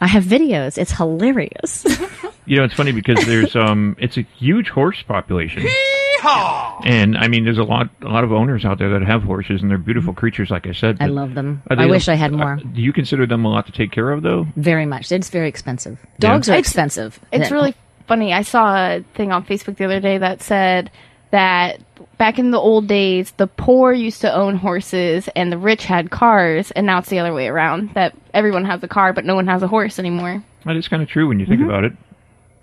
I 0.00 0.06
have 0.06 0.24
videos; 0.24 0.78
it's 0.78 0.92
hilarious. 0.92 1.87
You 2.44 2.56
know, 2.56 2.64
it's 2.64 2.74
funny 2.74 2.90
because 2.90 3.24
there's 3.24 3.54
um, 3.54 3.94
it's 4.00 4.16
a 4.16 4.22
huge 4.22 4.68
horse 4.68 5.00
population. 5.02 5.64
And 6.24 7.16
I 7.16 7.28
mean, 7.28 7.44
there's 7.44 7.58
a 7.58 7.64
lot, 7.64 7.88
a 8.02 8.08
lot 8.08 8.24
of 8.24 8.32
owners 8.32 8.64
out 8.64 8.78
there 8.78 8.90
that 8.98 9.02
have 9.06 9.22
horses, 9.22 9.62
and 9.62 9.70
they're 9.70 9.78
beautiful 9.78 10.12
creatures. 10.14 10.50
Like 10.50 10.66
I 10.66 10.72
said, 10.72 10.98
I 11.00 11.06
love 11.06 11.35
them. 11.35 11.62
I 11.68 11.87
wish 11.87 12.08
I 12.08 12.14
had 12.14 12.32
uh, 12.32 12.37
more. 12.37 12.56
do 12.56 12.80
you 12.80 12.92
consider 12.92 13.26
them 13.26 13.44
a 13.44 13.48
lot 13.50 13.66
to 13.66 13.72
take 13.72 13.92
care 13.92 14.11
of, 14.11 14.22
though? 14.22 14.46
Very 14.56 14.87
much. 14.87 15.11
It's 15.12 15.30
very 15.30 15.48
expensive. 15.48 15.98
Dogs 16.18 16.48
are 16.48 16.52
It's- 16.52 16.66
expensive. 16.66 17.18
It's 17.32 17.50
really 17.50 17.74
funny. 18.06 18.32
I 18.32 18.42
saw 18.42 18.76
a 18.96 19.04
thing 19.14 19.32
on 19.32 19.44
Facebook 19.44 19.76
the 19.76 19.85
other 19.85 20.00
day 20.00 20.18
that 20.18 20.42
said 20.42 20.90
that 21.30 21.80
back 22.18 22.38
in 22.38 22.50
the 22.50 22.58
old 22.58 22.87
days, 22.88 23.30
the 23.32 23.46
poor 23.46 23.92
used 23.92 24.20
to 24.20 24.32
own 24.35 24.56
horses 24.56 25.28
and 25.35 25.50
the 25.50 25.58
rich 25.58 25.85
had 25.85 26.11
cars, 26.11 26.70
and 26.72 26.87
now 26.87 26.98
it's 26.98 27.08
the 27.08 27.18
other 27.18 27.32
way 27.32 27.48
around. 27.48 27.90
That 27.94 28.14
everyone 28.35 28.64
has 28.66 28.82
a 28.82 28.88
car, 28.88 29.12
but 29.12 29.24
no 29.24 29.35
one 29.35 29.46
has 29.46 29.62
a 29.62 29.68
horse 29.68 29.98
anymore. 29.98 30.44
That 30.66 30.76
is 30.76 30.88
kind 30.88 31.02
of 31.02 31.08
true 31.08 31.26
when 31.28 31.40
you 31.40 31.46
think 31.46 31.61
Mm-hmm. 31.61 31.70
about 31.70 31.85
it. 31.85 31.92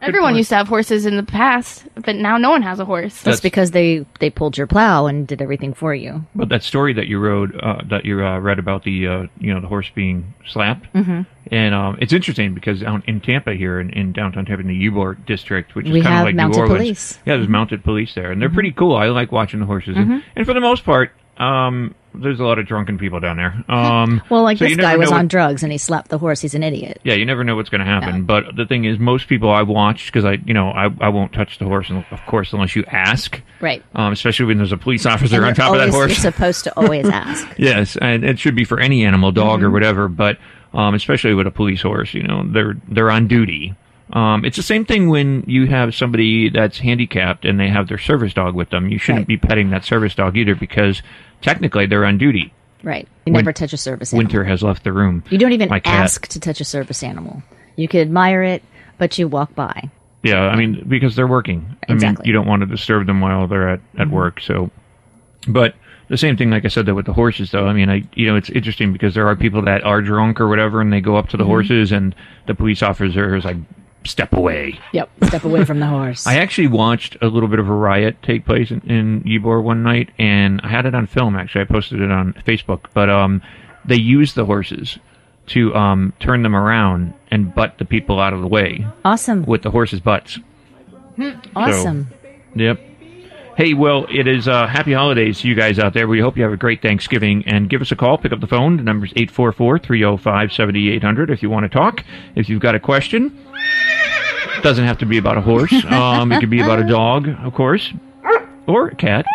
Everyone 0.02 0.36
used 0.36 0.50
to 0.50 0.56
have 0.56 0.68
horses 0.68 1.06
in 1.06 1.18
the 1.18 1.24
past, 1.24 1.86
but 2.06 2.16
now 2.16 2.38
no 2.38 2.50
one 2.50 2.62
has 2.62 2.80
a 2.80 2.86
horse. 2.86 3.14
That's, 3.14 3.24
That's- 3.24 3.40
because 3.42 3.72
they 3.72 4.06
they 4.20 4.30
pulled 4.30 4.58
your 4.58 4.68
plow 4.68 5.08
and 5.08 5.28
did 5.28 5.42
everything 5.42 5.74
for 5.74 5.94
you. 5.94 6.26
But 6.36 6.50
that 6.50 6.64
story 6.64 6.94
that 6.94 7.08
you 7.08 7.20
wrote, 7.20 7.52
uh, 7.62 7.82
that 7.90 8.06
you 8.06 8.26
uh, 8.26 8.40
read 8.40 8.60
about 8.60 8.84
the, 8.84 9.08
uh, 9.08 9.24
you 9.40 9.54
know, 9.54 9.60
the 9.62 9.68
horse 9.68 9.90
being 9.94 10.34
slapped, 10.48 10.92
Mhm. 10.94 11.26
and 11.52 11.76
um, 11.76 11.98
it's 12.02 12.14
interesting 12.14 12.54
because 12.54 12.82
out 12.84 13.08
in 13.08 13.20
Tampa 13.22 13.54
here, 13.54 13.80
in, 13.80 13.90
in 13.92 14.12
downtown 14.14 14.46
Tampa, 14.46 14.62
in 14.62 14.68
the 14.68 14.90
Ybor 14.90 15.18
district, 15.26 15.76
which 15.76 15.88
is 15.88 16.04
kind 16.04 16.20
of 16.20 16.26
like 16.26 16.36
mounted 16.36 16.58
New 16.58 16.62
Orleans. 16.64 16.78
police. 16.80 17.20
Yeah, 17.26 17.36
there's 17.38 17.50
mounted 17.50 17.84
police 17.84 18.14
there, 18.16 18.32
and 18.32 18.42
they're 18.42 18.50
pretty 18.50 18.72
cool. 18.72 18.96
I 18.96 19.08
like 19.08 19.32
watching 19.32 19.60
the 19.60 19.66
horses, 19.66 19.96
Mhm. 19.98 20.02
and, 20.12 20.24
and 20.36 20.46
for 20.46 20.54
the 20.54 20.62
most 20.62 20.86
part, 20.86 21.12
um, 21.38 21.94
there's 22.14 22.40
a 22.40 22.44
lot 22.44 22.60
of 22.60 22.66
drunken 22.66 22.98
people 22.98 23.20
down 23.20 23.38
there. 23.38 23.64
Um, 23.70 24.22
Well, 24.30 24.44
like 24.44 24.58
so 24.58 24.66
this 24.66 24.78
guy 24.78 24.98
was 24.98 25.12
know 25.12 25.18
on 25.18 25.28
drugs 25.28 25.64
and 25.64 25.72
he 25.72 25.78
slapped 25.78 26.10
the 26.10 26.18
horse. 26.18 26.42
He's 26.42 26.56
an 26.56 26.64
idiot. 26.64 27.00
Yeah, 27.04 27.14
you 27.14 27.26
never 27.26 27.44
know 27.44 27.56
what's 27.56 27.70
going 27.70 27.80
to 27.80 27.86
happen. 27.86 28.26
But 28.26 28.56
the 28.56 28.66
thing 28.66 28.86
is, 28.86 29.00
most 29.00 29.28
people 29.28 29.50
I've 29.50 29.68
watched 29.68 30.08
because 30.08 30.26
I, 30.26 30.34
you 30.46 30.54
know, 30.54 30.70
I, 30.70 30.90
I 31.02 31.10
won't 31.10 31.34
touch 31.34 31.60
the 31.60 31.66
horse, 31.66 31.90
of 31.92 32.20
course, 32.28 32.52
unless 32.54 32.76
you 32.76 32.84
ask. 32.88 33.42
Right. 33.62 33.84
Um, 33.96 34.12
especially 34.14 34.48
when 34.48 34.58
there's 34.58 34.72
a 34.72 34.78
police 34.78 35.06
officer 35.06 35.46
on 35.46 35.54
top 35.56 35.72
of 35.74 35.80
that 35.80 35.90
horse. 35.90 36.10
You're 36.10 36.32
supposed 36.32 36.64
to 36.66 36.78
always 36.78 37.08
ask. 37.10 37.48
Yes, 37.58 37.96
and 37.98 38.24
it 38.24 38.40
should 38.40 38.56
be 38.56 38.66
for 38.66 38.80
any 38.80 39.06
animal, 39.06 39.32
dog 39.32 39.60
Mm-hmm. 39.60 39.66
or 39.66 39.72
whatever, 39.72 40.08
but 40.08 40.38
um, 40.74 40.94
especially 40.96 41.34
with 41.34 41.48
a 41.48 41.52
police 41.52 41.82
horse, 41.82 42.14
you 42.14 42.24
know, 42.24 42.44
they're 42.46 42.76
they're 42.88 43.10
on 43.12 43.28
duty. 43.28 43.76
Um, 44.12 44.44
it's 44.44 44.58
the 44.58 44.64
same 44.64 44.86
thing 44.86 45.10
when 45.10 45.44
you 45.46 45.68
have 45.68 45.94
somebody 45.94 46.50
that's 46.50 46.80
handicapped 46.80 47.46
and 47.46 47.60
they 47.60 47.68
have 47.70 47.88
their 47.88 48.00
service 48.00 48.34
dog 48.34 48.56
with 48.56 48.72
them. 48.72 48.90
You 48.90 48.98
shouldn't 48.98 49.28
be 49.28 49.38
petting 49.38 49.70
that 49.70 49.86
service 49.86 50.16
dog 50.16 50.36
either 50.36 50.56
because 50.56 51.04
technically 51.42 51.86
they're 51.86 52.06
on 52.06 52.18
duty. 52.18 52.54
Right. 52.84 53.08
You 53.26 53.34
Win- 53.34 53.44
never 53.44 53.54
touch 53.54 53.74
a 53.74 53.78
service 53.78 54.14
animal. 54.14 54.26
Winter 54.28 54.44
has 54.46 54.64
left 54.64 54.84
the 54.84 54.94
room. 54.94 55.24
You 55.30 55.38
don't 55.38 55.52
even 55.52 55.70
My 55.70 55.80
cat. 55.80 56.04
ask 56.04 56.28
to 56.30 56.40
touch 56.40 56.62
a 56.62 56.66
service 56.66 57.04
animal. 57.04 57.44
You 57.76 57.88
could 57.88 58.02
admire 58.02 58.42
it, 58.44 58.64
but 58.98 59.18
you 59.18 59.28
walk 59.28 59.54
by. 59.56 59.90
Yeah, 60.24 60.42
I 60.42 60.56
mean 60.56 60.86
because 60.88 61.16
they're 61.16 61.28
working. 61.28 61.76
I 61.88 61.94
Exactly. 61.94 62.24
mean 62.24 62.28
you 62.28 62.34
don't 62.34 62.48
want 62.48 62.62
to 62.62 62.66
disturb 62.66 63.06
them 63.08 63.22
while 63.22 63.48
they're 63.48 63.70
at, 63.70 63.82
at 63.98 64.10
work. 64.10 64.42
So, 64.42 64.70
but 65.48 65.76
the 66.10 66.18
same 66.18 66.36
thing, 66.38 66.50
like 66.50 66.66
I 66.66 66.68
said, 66.70 66.86
though 66.86 66.94
with 66.96 67.06
the 67.06 67.14
horses, 67.14 67.52
though. 67.52 67.68
I 67.68 67.74
mean, 67.74 67.90
I 67.90 68.04
you 68.16 68.28
know 68.28 68.36
it's 68.36 68.50
interesting 68.50 68.92
because 68.92 69.14
there 69.14 69.28
are 69.28 69.36
people 69.36 69.62
that 69.64 69.84
are 69.84 70.02
drunk 70.02 70.42
or 70.42 70.48
whatever, 70.50 70.82
and 70.82 70.92
they 70.92 71.00
go 71.02 71.16
up 71.16 71.30
to 71.30 71.38
the 71.38 71.44
Mhm. 71.44 71.48
horses, 71.48 71.92
and 71.94 72.14
the 72.48 72.56
police 72.56 72.82
officer 72.84 73.36
is 73.36 73.46
like, 73.46 73.58
"Step 74.06 74.34
away." 74.34 74.80
Yep. 74.94 75.10
Step 75.24 75.44
away 75.44 75.66
from 75.66 75.80
the 75.80 75.88
horse. 75.88 76.26
I 76.28 76.36
actually 76.38 76.68
watched 76.68 77.18
a 77.22 77.28
little 77.28 77.50
bit 77.50 77.60
of 77.60 77.70
a 77.70 77.74
riot 77.74 78.18
take 78.24 78.46
place 78.46 78.72
in, 78.72 78.82
in 78.82 79.22
Ybor 79.24 79.62
one 79.64 79.84
night, 79.84 80.10
and 80.18 80.62
I 80.64 80.70
had 80.70 80.86
it 80.86 80.96
on 80.96 81.08
film. 81.08 81.36
Actually, 81.36 81.62
I 81.62 81.66
posted 81.66 82.02
it 82.02 82.12
on 82.12 82.34
Facebook. 82.46 82.86
But 82.94 83.10
um, 83.10 83.42
they 83.86 83.98
used 83.98 84.36
the 84.36 84.46
horses 84.46 84.98
to 85.48 85.74
um, 85.76 86.14
turn 86.20 86.44
them 86.44 86.56
around 86.56 87.14
and 87.32 87.54
butt 87.56 87.78
the 87.80 87.86
people 87.86 88.20
out 88.20 88.34
of 88.34 88.42
the 88.42 88.48
way 88.48 88.86
Awesome. 89.04 89.44
with 89.46 89.64
the 89.64 89.72
horses' 89.72 90.00
butts. 90.00 90.38
Awesome. 91.56 92.08
Yep. 92.56 92.80
Hey, 93.60 93.74
well, 93.74 94.06
it 94.10 94.26
is 94.26 94.48
uh, 94.48 94.68
happy 94.68 94.94
holidays 94.94 95.42
to 95.42 95.50
you 95.50 95.54
guys 95.54 95.80
out 95.80 95.94
there. 95.94 96.08
We 96.08 96.22
hope 96.22 96.38
you 96.38 96.44
have 96.44 96.54
a 96.54 96.56
great 96.56 96.82
Thanksgiving. 96.82 97.44
And 97.46 97.70
give 97.70 97.82
us 97.82 97.92
a 97.92 97.96
call. 97.98 98.18
Pick 98.18 98.32
up 98.32 98.40
the 98.40 98.48
phone. 98.48 98.78
The 98.78 98.84
number's 98.84 99.12
844 99.18 99.80
305 99.80 100.54
7800 100.54 101.30
if 101.30 101.44
you 101.44 101.50
want 101.50 101.66
to 101.66 101.70
talk. 101.70 102.06
If 102.36 102.48
you've 102.48 102.62
got 102.62 102.76
a 102.76 102.80
question, 102.80 103.38
it 104.56 104.64
doesn't 104.64 104.86
have 104.86 105.00
to 105.00 105.06
be 105.06 105.18
about 105.18 105.38
a 105.38 105.42
horse. 105.42 105.74
Um, 105.92 106.32
it 106.32 106.40
could 106.40 106.50
be 106.50 106.62
about 106.62 106.80
a 106.80 106.88
dog, 106.88 107.28
of 107.28 107.54
course, 107.54 107.92
or 108.66 108.88
a 108.88 108.96
cat. 108.96 109.26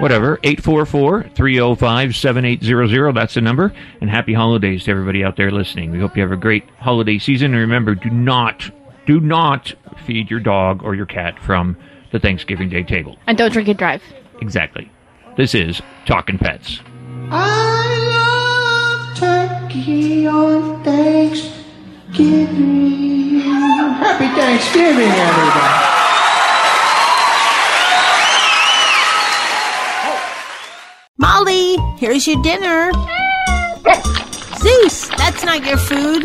Whatever. 0.00 0.40
844 0.42 1.24
305 1.34 2.16
7800. 2.16 3.12
That's 3.12 3.34
the 3.34 3.42
number. 3.42 3.74
And 4.00 4.08
happy 4.08 4.32
holidays 4.32 4.84
to 4.84 4.90
everybody 4.90 5.22
out 5.22 5.36
there 5.36 5.50
listening. 5.50 5.90
We 5.90 5.98
hope 5.98 6.16
you 6.16 6.22
have 6.22 6.32
a 6.32 6.36
great 6.36 6.64
holiday 6.78 7.18
season. 7.18 7.52
And 7.52 7.60
remember, 7.60 7.94
do 7.94 8.08
not, 8.08 8.70
do 9.04 9.20
not 9.20 9.74
feed 10.06 10.30
your 10.30 10.40
dog 10.40 10.82
or 10.82 10.94
your 10.94 11.04
cat 11.04 11.38
from 11.38 11.76
the 12.12 12.18
Thanksgiving 12.18 12.68
Day 12.68 12.82
table. 12.82 13.16
And 13.26 13.38
don't 13.38 13.52
drink 13.52 13.68
and 13.68 13.78
drive. 13.78 14.02
Exactly. 14.40 14.90
This 15.36 15.54
is 15.54 15.80
Talking 16.06 16.38
Pets. 16.38 16.80
I 17.30 18.08
love 18.12 19.18
turkey 19.18 20.26
on 20.26 20.82
Thanksgiving. 20.84 23.40
Happy 23.40 24.28
Thanksgiving, 24.40 25.10
everybody. 25.10 25.86
Molly, 31.18 31.76
here's 31.98 32.26
your 32.26 32.40
dinner. 32.42 32.92
Zeus, 34.58 35.08
that's 35.16 35.44
not 35.44 35.64
your 35.64 35.78
food. 35.78 36.24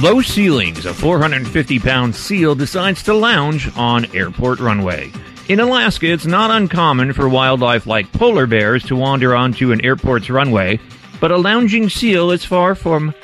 Low 0.00 0.22
ceilings. 0.22 0.86
A 0.86 0.94
450 0.94 1.78
pound 1.78 2.16
seal 2.16 2.54
decides 2.54 3.02
to 3.02 3.12
lounge 3.12 3.70
on 3.76 4.06
airport 4.14 4.58
runway. 4.58 5.12
In 5.48 5.60
Alaska, 5.60 6.06
it's 6.06 6.24
not 6.24 6.50
uncommon 6.50 7.12
for 7.12 7.28
wildlife 7.28 7.86
like 7.86 8.10
polar 8.12 8.46
bears 8.46 8.82
to 8.84 8.96
wander 8.96 9.34
onto 9.34 9.72
an 9.72 9.84
airport's 9.84 10.30
runway, 10.30 10.80
but 11.20 11.30
a 11.30 11.36
lounging 11.36 11.90
seal 11.90 12.30
is 12.30 12.46
far 12.46 12.74
from 12.74 13.14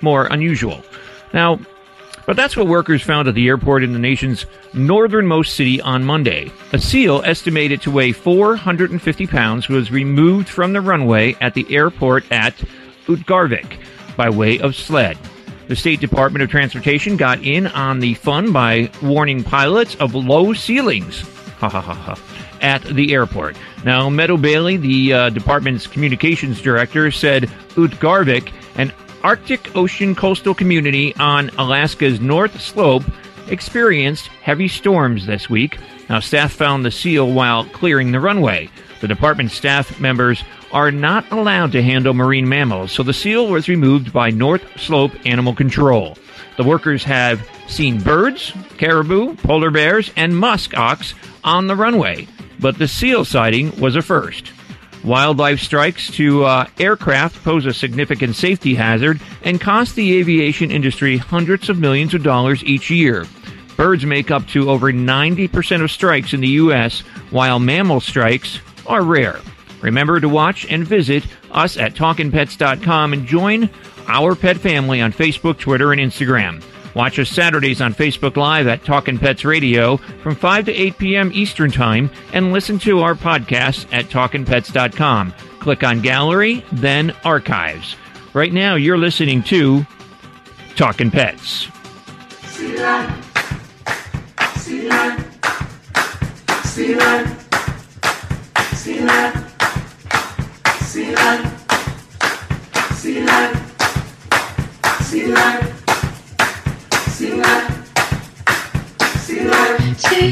more 0.00 0.26
unusual. 0.26 0.82
Now, 1.32 1.60
but 2.26 2.34
that's 2.34 2.56
what 2.56 2.66
workers 2.66 3.00
found 3.00 3.28
at 3.28 3.36
the 3.36 3.46
airport 3.46 3.84
in 3.84 3.92
the 3.92 4.00
nation's 4.00 4.44
northernmost 4.72 5.54
city 5.54 5.80
on 5.82 6.02
Monday. 6.02 6.50
A 6.72 6.80
seal 6.80 7.22
estimated 7.24 7.80
to 7.82 7.92
weigh 7.92 8.10
450 8.10 9.28
pounds 9.28 9.68
was 9.68 9.92
removed 9.92 10.48
from 10.48 10.72
the 10.72 10.80
runway 10.80 11.36
at 11.40 11.54
the 11.54 11.72
airport 11.72 12.24
at 12.32 12.56
Utqiagvik 13.06 13.78
by 14.16 14.28
way 14.30 14.58
of 14.58 14.74
sled. 14.74 15.16
The 15.66 15.76
State 15.76 16.00
Department 16.00 16.42
of 16.42 16.50
Transportation 16.50 17.16
got 17.16 17.42
in 17.42 17.66
on 17.68 17.98
the 17.98 18.14
fun 18.14 18.52
by 18.52 18.90
warning 19.02 19.42
pilots 19.42 19.94
of 19.96 20.14
low 20.14 20.52
ceilings. 20.52 21.24
Ha 21.58 21.68
ha 21.68 21.80
ha 21.80 21.94
ha. 21.94 22.18
At 22.60 22.82
the 22.82 23.14
airport. 23.14 23.56
Now, 23.84 24.10
Meadow 24.10 24.36
Bailey, 24.36 24.76
the 24.76 25.12
uh, 25.12 25.30
department's 25.30 25.86
communications 25.86 26.60
director, 26.60 27.10
said 27.10 27.44
Utqiagvik, 27.76 28.52
an 28.74 28.92
Arctic 29.22 29.74
Ocean 29.74 30.14
coastal 30.14 30.52
community 30.52 31.14
on 31.16 31.48
Alaska's 31.56 32.20
North 32.20 32.60
Slope, 32.60 33.04
experienced 33.48 34.26
heavy 34.26 34.68
storms 34.68 35.26
this 35.26 35.48
week. 35.48 35.78
Now, 36.10 36.20
staff 36.20 36.52
found 36.52 36.84
the 36.84 36.90
seal 36.90 37.32
while 37.32 37.64
clearing 37.66 38.12
the 38.12 38.20
runway. 38.20 38.68
The 39.04 39.08
department 39.08 39.50
staff 39.50 40.00
members 40.00 40.42
are 40.72 40.90
not 40.90 41.30
allowed 41.30 41.72
to 41.72 41.82
handle 41.82 42.14
marine 42.14 42.48
mammals, 42.48 42.90
so 42.90 43.02
the 43.02 43.12
seal 43.12 43.48
was 43.48 43.68
removed 43.68 44.14
by 44.14 44.30
North 44.30 44.80
Slope 44.80 45.12
Animal 45.26 45.54
Control. 45.54 46.16
The 46.56 46.64
workers 46.64 47.04
have 47.04 47.46
seen 47.68 48.00
birds, 48.00 48.54
caribou, 48.78 49.36
polar 49.36 49.70
bears, 49.70 50.10
and 50.16 50.34
musk 50.34 50.74
ox 50.74 51.12
on 51.44 51.66
the 51.66 51.76
runway, 51.76 52.26
but 52.60 52.78
the 52.78 52.88
seal 52.88 53.26
sighting 53.26 53.78
was 53.78 53.94
a 53.94 54.00
first. 54.00 54.52
Wildlife 55.04 55.60
strikes 55.60 56.10
to 56.12 56.44
uh, 56.44 56.66
aircraft 56.80 57.44
pose 57.44 57.66
a 57.66 57.74
significant 57.74 58.36
safety 58.36 58.74
hazard 58.74 59.20
and 59.42 59.60
cost 59.60 59.96
the 59.96 60.16
aviation 60.16 60.70
industry 60.70 61.18
hundreds 61.18 61.68
of 61.68 61.78
millions 61.78 62.14
of 62.14 62.22
dollars 62.22 62.64
each 62.64 62.88
year. 62.88 63.26
Birds 63.76 64.06
make 64.06 64.30
up 64.30 64.46
to 64.48 64.70
over 64.70 64.92
90% 64.92 65.82
of 65.82 65.90
strikes 65.90 66.32
in 66.32 66.40
the 66.40 66.48
U.S., 66.48 67.00
while 67.30 67.58
mammal 67.58 68.00
strikes 68.00 68.60
are 68.86 69.02
rare. 69.02 69.40
Remember 69.80 70.18
to 70.20 70.28
watch 70.28 70.66
and 70.70 70.86
visit 70.86 71.24
us 71.50 71.76
at 71.76 71.94
talkinpets.com 71.94 73.12
and 73.12 73.26
join 73.26 73.68
our 74.08 74.34
pet 74.34 74.56
family 74.56 75.00
on 75.00 75.12
Facebook, 75.12 75.58
Twitter, 75.58 75.92
and 75.92 76.00
Instagram. 76.00 76.62
Watch 76.94 77.18
us 77.18 77.28
Saturdays 77.28 77.80
on 77.80 77.92
Facebook 77.92 78.36
Live 78.36 78.66
at 78.66 78.84
Talkin' 78.84 79.18
Pets 79.18 79.44
Radio 79.44 79.96
from 79.96 80.36
5 80.36 80.66
to 80.66 80.72
8 80.72 80.98
p.m. 80.98 81.30
Eastern 81.34 81.70
Time 81.70 82.08
and 82.32 82.52
listen 82.52 82.78
to 82.80 83.00
our 83.00 83.14
podcast 83.14 83.92
at 83.92 84.06
talkinpets.com. 84.06 85.34
Click 85.58 85.82
on 85.82 86.00
Gallery, 86.00 86.64
then 86.72 87.10
Archives. 87.24 87.96
Right 88.32 88.52
now, 88.52 88.76
you're 88.76 88.98
listening 88.98 89.42
to 89.44 89.84
Talkin' 90.76 91.10
Pets. 91.10 91.68
See 92.46 92.74
that? 92.76 93.24
See? 94.56 94.88
See 96.64 96.94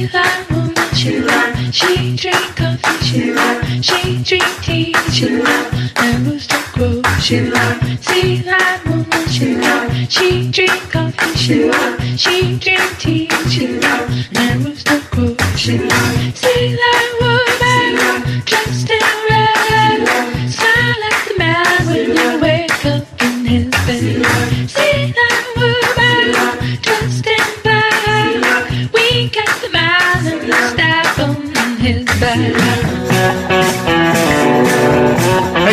See 0.03 0.09
that 0.09 0.51
woman, 0.51 0.95
she 0.97 1.21
love. 1.21 1.55
She 1.73 2.17
drink 2.17 2.57
coffee, 2.57 3.05
she 3.07 3.33
love. 3.33 3.63
She 3.85 4.21
drink 4.25 4.51
tea, 4.61 4.95
she 5.13 5.29
love. 5.31 5.73
And 5.95 6.27
rooster 6.27 6.59
crow, 6.75 7.01
she 7.21 7.43
love. 7.43 7.79
See 8.03 8.39
that 8.43 8.83
woman, 8.85 9.29
she 9.29 9.55
love. 9.55 9.93
She 10.11 10.51
drink 10.51 10.91
coffee, 10.91 11.37
she 11.37 11.71
love. 11.71 12.01
She 12.19 12.59
drink 12.59 12.99
tea, 12.99 13.29
she 13.49 13.79
love. 13.79 14.11
And 14.35 14.65
rooster 14.65 14.99
crow, 14.99 15.37
she 15.55 15.79
love. 15.79 16.37
See 16.37 16.75
that 16.75 17.12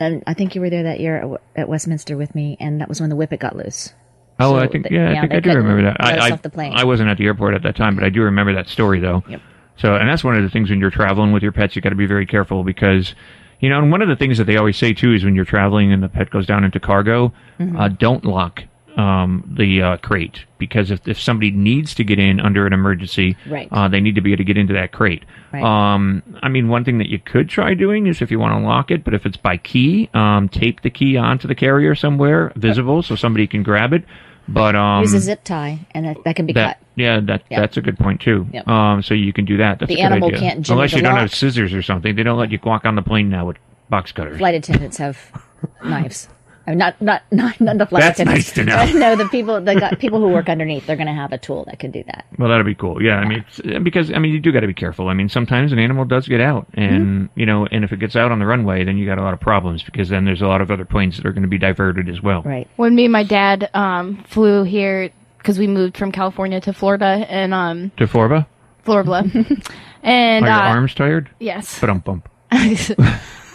and 0.00 0.22
I 0.26 0.34
think 0.34 0.54
you 0.54 0.60
were 0.60 0.70
there 0.70 0.84
that 0.84 1.00
year 1.00 1.16
at, 1.56 1.60
at 1.62 1.68
Westminster 1.68 2.16
with 2.16 2.34
me, 2.34 2.56
and 2.60 2.80
that 2.80 2.88
was 2.88 3.00
when 3.00 3.10
the 3.10 3.16
whippet 3.16 3.40
got 3.40 3.56
loose. 3.56 3.92
Oh, 4.40 4.52
So 4.52 4.58
I 4.58 4.68
think 4.68 4.86
th- 4.88 4.92
yeah, 4.94 5.10
I 5.16 5.20
think 5.22 5.32
I 5.34 5.40
do 5.40 5.50
remember 5.56 5.82
that. 5.82 5.96
I, 5.98 6.28
I, 6.28 6.30
off 6.30 6.42
the 6.42 6.50
plane. 6.50 6.72
I 6.74 6.84
wasn't 6.84 7.08
at 7.10 7.18
the 7.18 7.24
airport 7.26 7.54
at 7.54 7.62
that 7.64 7.74
time, 7.76 7.94
but 7.96 8.04
I 8.04 8.08
do 8.08 8.22
remember 8.22 8.54
that 8.54 8.68
story 8.68 9.00
though. 9.00 9.24
Yep. 9.28 9.40
So, 9.76 9.94
and 9.96 10.08
that's 10.08 10.22
one 10.24 10.36
of 10.36 10.42
the 10.42 10.50
things 10.50 10.70
when 10.70 10.78
you're 10.80 10.90
traveling 10.90 11.32
with 11.32 11.42
your 11.42 11.52
pets, 11.52 11.74
you 11.76 11.82
got 11.82 11.90
to 11.90 11.94
be 11.96 12.06
very 12.06 12.26
careful 12.26 12.62
because, 12.64 13.14
you 13.60 13.68
know, 13.68 13.78
and 13.78 13.90
one 13.92 14.02
of 14.02 14.08
the 14.08 14.16
things 14.16 14.38
that 14.38 14.44
they 14.44 14.56
always 14.56 14.76
say 14.76 14.92
too 14.92 15.12
is 15.12 15.24
when 15.24 15.34
you're 15.36 15.44
traveling 15.44 15.92
and 15.92 16.02
the 16.02 16.08
pet 16.08 16.30
goes 16.30 16.46
down 16.46 16.64
into 16.64 16.78
cargo, 16.80 17.32
Mhm. 17.60 17.78
uh, 17.80 17.88
don't 17.88 18.24
lock 18.24 18.62
um, 18.98 19.44
the 19.56 19.80
uh, 19.82 19.96
crate 19.98 20.44
because 20.58 20.90
if 20.90 21.06
if 21.08 21.18
somebody 21.20 21.50
needs 21.52 21.94
to 21.94 22.04
get 22.04 22.18
in 22.18 22.40
under 22.40 22.66
an 22.66 22.72
emergency, 22.72 23.36
Right. 23.48 23.68
uh, 23.70 23.88
they 23.88 24.00
need 24.00 24.16
to 24.16 24.20
be 24.20 24.32
able 24.32 24.38
to 24.38 24.44
get 24.44 24.58
into 24.58 24.74
that 24.74 24.92
crate. 24.92 25.24
Right. 25.52 25.62
Um, 25.62 26.22
I 26.42 26.48
mean, 26.48 26.68
one 26.68 26.84
thing 26.84 26.98
that 26.98 27.08
you 27.08 27.18
could 27.18 27.48
try 27.48 27.74
doing 27.74 28.06
is 28.08 28.20
if 28.20 28.30
you 28.30 28.38
want 28.38 28.60
to 28.60 28.66
lock 28.66 28.90
it, 28.90 29.04
but 29.04 29.14
if 29.14 29.24
it's 29.24 29.36
by 29.36 29.56
key, 29.56 30.10
um, 30.14 30.48
tape 30.48 30.82
the 30.82 30.90
key 30.90 31.16
onto 31.16 31.46
the 31.48 31.54
carrier 31.54 31.94
somewhere 31.94 32.52
visible 32.56 33.02
so 33.02 33.14
somebody 33.14 33.46
can 33.46 33.62
grab 33.62 33.92
it. 33.92 34.04
But 34.50 34.74
um, 34.74 35.02
Use 35.02 35.12
a 35.12 35.20
zip 35.20 35.44
tie, 35.44 35.86
and 35.92 36.06
that, 36.06 36.16
that 36.24 36.34
can 36.34 36.46
be 36.46 36.54
that, 36.54 36.78
cut. 36.78 36.86
Yeah, 36.96 37.20
that 37.20 37.42
Yep. 37.50 37.60
that's 37.60 37.76
a 37.76 37.82
good 37.82 37.98
point 37.98 38.20
too. 38.22 38.46
Yep. 38.52 38.66
Um, 38.66 39.02
so 39.02 39.12
you 39.14 39.32
can 39.32 39.44
do 39.44 39.58
that. 39.58 39.78
That's 39.78 39.88
The 39.90 39.94
a 39.94 39.96
good 39.98 40.02
animal 40.04 40.28
idea. 40.28 40.40
can't 40.40 40.68
unless 40.70 40.92
you 40.94 41.02
don't 41.02 41.12
lock. 41.12 41.20
have 41.20 41.34
scissors 41.34 41.72
or 41.74 41.82
something. 41.82 42.16
They 42.16 42.22
don't 42.22 42.38
let 42.38 42.50
you 42.50 42.58
walk 42.64 42.84
on 42.86 42.94
the 42.94 43.02
plane 43.02 43.28
now 43.28 43.46
with 43.46 43.58
box 43.90 44.10
cutters. 44.10 44.38
Flight 44.38 44.54
attendants 44.54 44.96
have 44.96 45.18
knives. 45.84 46.28
I 46.68 46.72
mean, 46.72 46.78
not 46.78 47.00
not 47.00 47.22
not 47.32 47.58
not 47.62 47.78
the 47.78 47.86
flight 47.86 48.02
That's 48.02 48.20
attendants. 48.20 48.54
nice 48.54 48.54
to 48.56 48.92
know. 48.92 48.98
no, 49.00 49.16
the 49.16 49.26
people 49.30 49.58
the 49.60 49.74
guy- 49.74 49.94
people 49.94 50.20
who 50.20 50.28
work 50.28 50.50
underneath, 50.50 50.86
they're 50.86 50.96
going 50.96 51.06
to 51.06 51.14
have 51.14 51.32
a 51.32 51.38
tool 51.38 51.64
that 51.64 51.78
can 51.78 51.90
do 51.90 52.02
that. 52.04 52.26
Well, 52.38 52.50
that'd 52.50 52.66
be 52.66 52.74
cool. 52.74 53.02
Yeah, 53.02 53.16
I 53.16 53.24
mean, 53.26 53.44
because 53.82 54.12
I 54.12 54.18
mean, 54.18 54.32
you 54.34 54.38
do 54.40 54.52
got 54.52 54.60
to 54.60 54.66
be 54.66 54.74
careful. 54.74 55.08
I 55.08 55.14
mean, 55.14 55.30
sometimes 55.30 55.72
an 55.72 55.78
animal 55.78 56.04
does 56.04 56.28
get 56.28 56.40
out, 56.42 56.66
and 56.74 56.88
Mm-hmm. 57.30 57.40
you 57.40 57.46
know, 57.46 57.66
and 57.70 57.84
if 57.84 57.92
it 57.92 58.00
gets 58.00 58.16
out 58.16 58.30
on 58.32 58.38
the 58.38 58.44
runway, 58.46 58.84
then 58.84 58.98
you 58.98 59.06
got 59.06 59.16
a 59.18 59.22
lot 59.22 59.32
of 59.32 59.40
problems 59.40 59.82
because 59.82 60.10
then 60.10 60.26
there's 60.26 60.42
a 60.42 60.46
lot 60.46 60.60
of 60.60 60.70
other 60.70 60.84
planes 60.84 61.16
that 61.16 61.24
are 61.24 61.32
going 61.32 61.42
to 61.42 61.48
be 61.48 61.58
diverted 61.58 62.08
as 62.10 62.20
well. 62.22 62.42
Right. 62.42 62.68
When 62.76 62.94
me 62.94 63.04
and 63.06 63.12
my 63.12 63.22
dad 63.24 63.70
um, 63.72 64.22
flew 64.28 64.64
here 64.64 65.10
because 65.38 65.58
we 65.58 65.66
moved 65.66 65.96
from 65.96 66.12
California 66.12 66.60
to 66.60 66.72
Florida 66.74 67.24
and 67.30 67.54
um, 67.54 67.92
To 67.96 68.06
Florida, 68.06 68.46
Florida, 68.82 69.22
and 70.02 70.44
are 70.44 70.48
your 70.48 70.56
uh, 70.56 70.74
arms 70.74 70.92
tired? 70.94 71.30
Yes. 71.38 71.78
But 71.80 71.88
um 71.88 72.00
bump. 72.00 72.28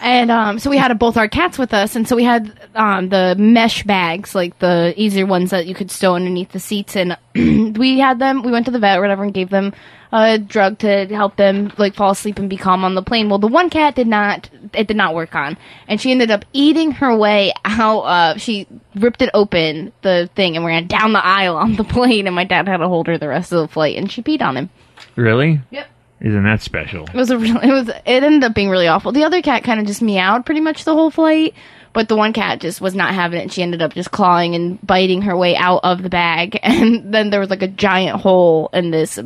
And 0.03 0.29
um, 0.29 0.59
so 0.59 0.69
we 0.69 0.75
had 0.77 0.93
both 0.99 1.15
our 1.15 1.29
cats 1.29 1.57
with 1.57 1.73
us, 1.73 1.95
and 1.95 2.05
so 2.05 2.17
we 2.17 2.25
had 2.25 2.51
um, 2.75 3.07
the 3.07 3.35
mesh 3.39 3.83
bags, 3.83 4.35
like 4.35 4.59
the 4.59 4.93
easier 4.97 5.25
ones 5.25 5.51
that 5.51 5.65
you 5.65 5.73
could 5.73 5.89
stow 5.89 6.15
underneath 6.15 6.51
the 6.51 6.59
seats, 6.59 6.97
and 6.97 7.17
we 7.77 7.99
had 7.99 8.19
them. 8.19 8.43
We 8.43 8.51
went 8.51 8.65
to 8.65 8.71
the 8.71 8.79
vet 8.79 8.97
or 8.97 9.01
whatever 9.01 9.23
and 9.23 9.33
gave 9.33 9.49
them 9.49 9.73
a 10.11 10.37
drug 10.37 10.79
to 10.79 11.07
help 11.07 11.37
them 11.37 11.71
like 11.77 11.95
fall 11.95 12.11
asleep 12.11 12.37
and 12.37 12.49
be 12.49 12.57
calm 12.57 12.83
on 12.83 12.95
the 12.95 13.01
plane. 13.01 13.29
Well, 13.29 13.39
the 13.39 13.47
one 13.47 13.69
cat 13.69 13.95
did 13.95 14.07
not. 14.07 14.49
It 14.73 14.87
did 14.87 14.97
not 14.97 15.15
work 15.15 15.35
on, 15.35 15.57
and 15.87 16.01
she 16.01 16.11
ended 16.11 16.31
up 16.31 16.43
eating 16.51 16.91
her 16.91 17.15
way 17.15 17.53
out. 17.63 18.01
Uh, 18.01 18.37
she 18.37 18.67
ripped 18.95 19.21
it 19.21 19.29
open, 19.33 19.93
the 20.01 20.29
thing, 20.35 20.57
and 20.57 20.65
ran 20.65 20.87
down 20.87 21.13
the 21.13 21.25
aisle 21.25 21.55
on 21.55 21.77
the 21.77 21.83
plane. 21.85 22.27
And 22.27 22.35
my 22.35 22.43
dad 22.43 22.67
had 22.67 22.77
to 22.77 22.89
hold 22.89 23.07
her 23.07 23.17
the 23.17 23.29
rest 23.29 23.53
of 23.53 23.61
the 23.61 23.73
flight, 23.73 23.95
and 23.95 24.11
she 24.11 24.21
peed 24.21 24.41
on 24.41 24.57
him. 24.57 24.69
Really? 25.15 25.61
Yep. 25.71 25.87
Isn't 26.23 26.43
that 26.45 26.61
special? 26.61 27.05
It 27.05 27.13
was 27.13 27.29
a 27.31 27.37
real, 27.37 27.57
it 27.59 27.69
was 27.69 27.89
it 27.89 28.01
ended 28.05 28.45
up 28.45 28.55
being 28.55 28.69
really 28.69 28.87
awful. 28.87 29.11
The 29.11 29.25
other 29.25 29.41
cat 29.41 29.65
kind 29.65 29.81
of 29.81 29.85
just 29.85 30.01
meowed 30.01 30.45
pretty 30.45 30.61
much 30.61 30.85
the 30.85 30.93
whole 30.93 31.11
flight, 31.11 31.53
but 31.91 32.07
the 32.07 32.15
one 32.15 32.31
cat 32.31 32.61
just 32.61 32.79
was 32.79 32.95
not 32.95 33.13
having 33.13 33.39
it. 33.39 33.43
And 33.43 33.51
she 33.51 33.61
ended 33.61 33.81
up 33.81 33.93
just 33.93 34.11
clawing 34.11 34.55
and 34.55 34.79
biting 34.87 35.23
her 35.23 35.35
way 35.35 35.57
out 35.57 35.81
of 35.83 36.01
the 36.01 36.09
bag, 36.09 36.57
and 36.63 37.13
then 37.13 37.29
there 37.29 37.41
was 37.41 37.49
like 37.49 37.61
a 37.61 37.67
giant 37.67 38.21
hole 38.21 38.69
in 38.71 38.89
this 38.89 39.19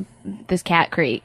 this 0.48 0.64
cat 0.64 0.90
crate. 0.90 1.22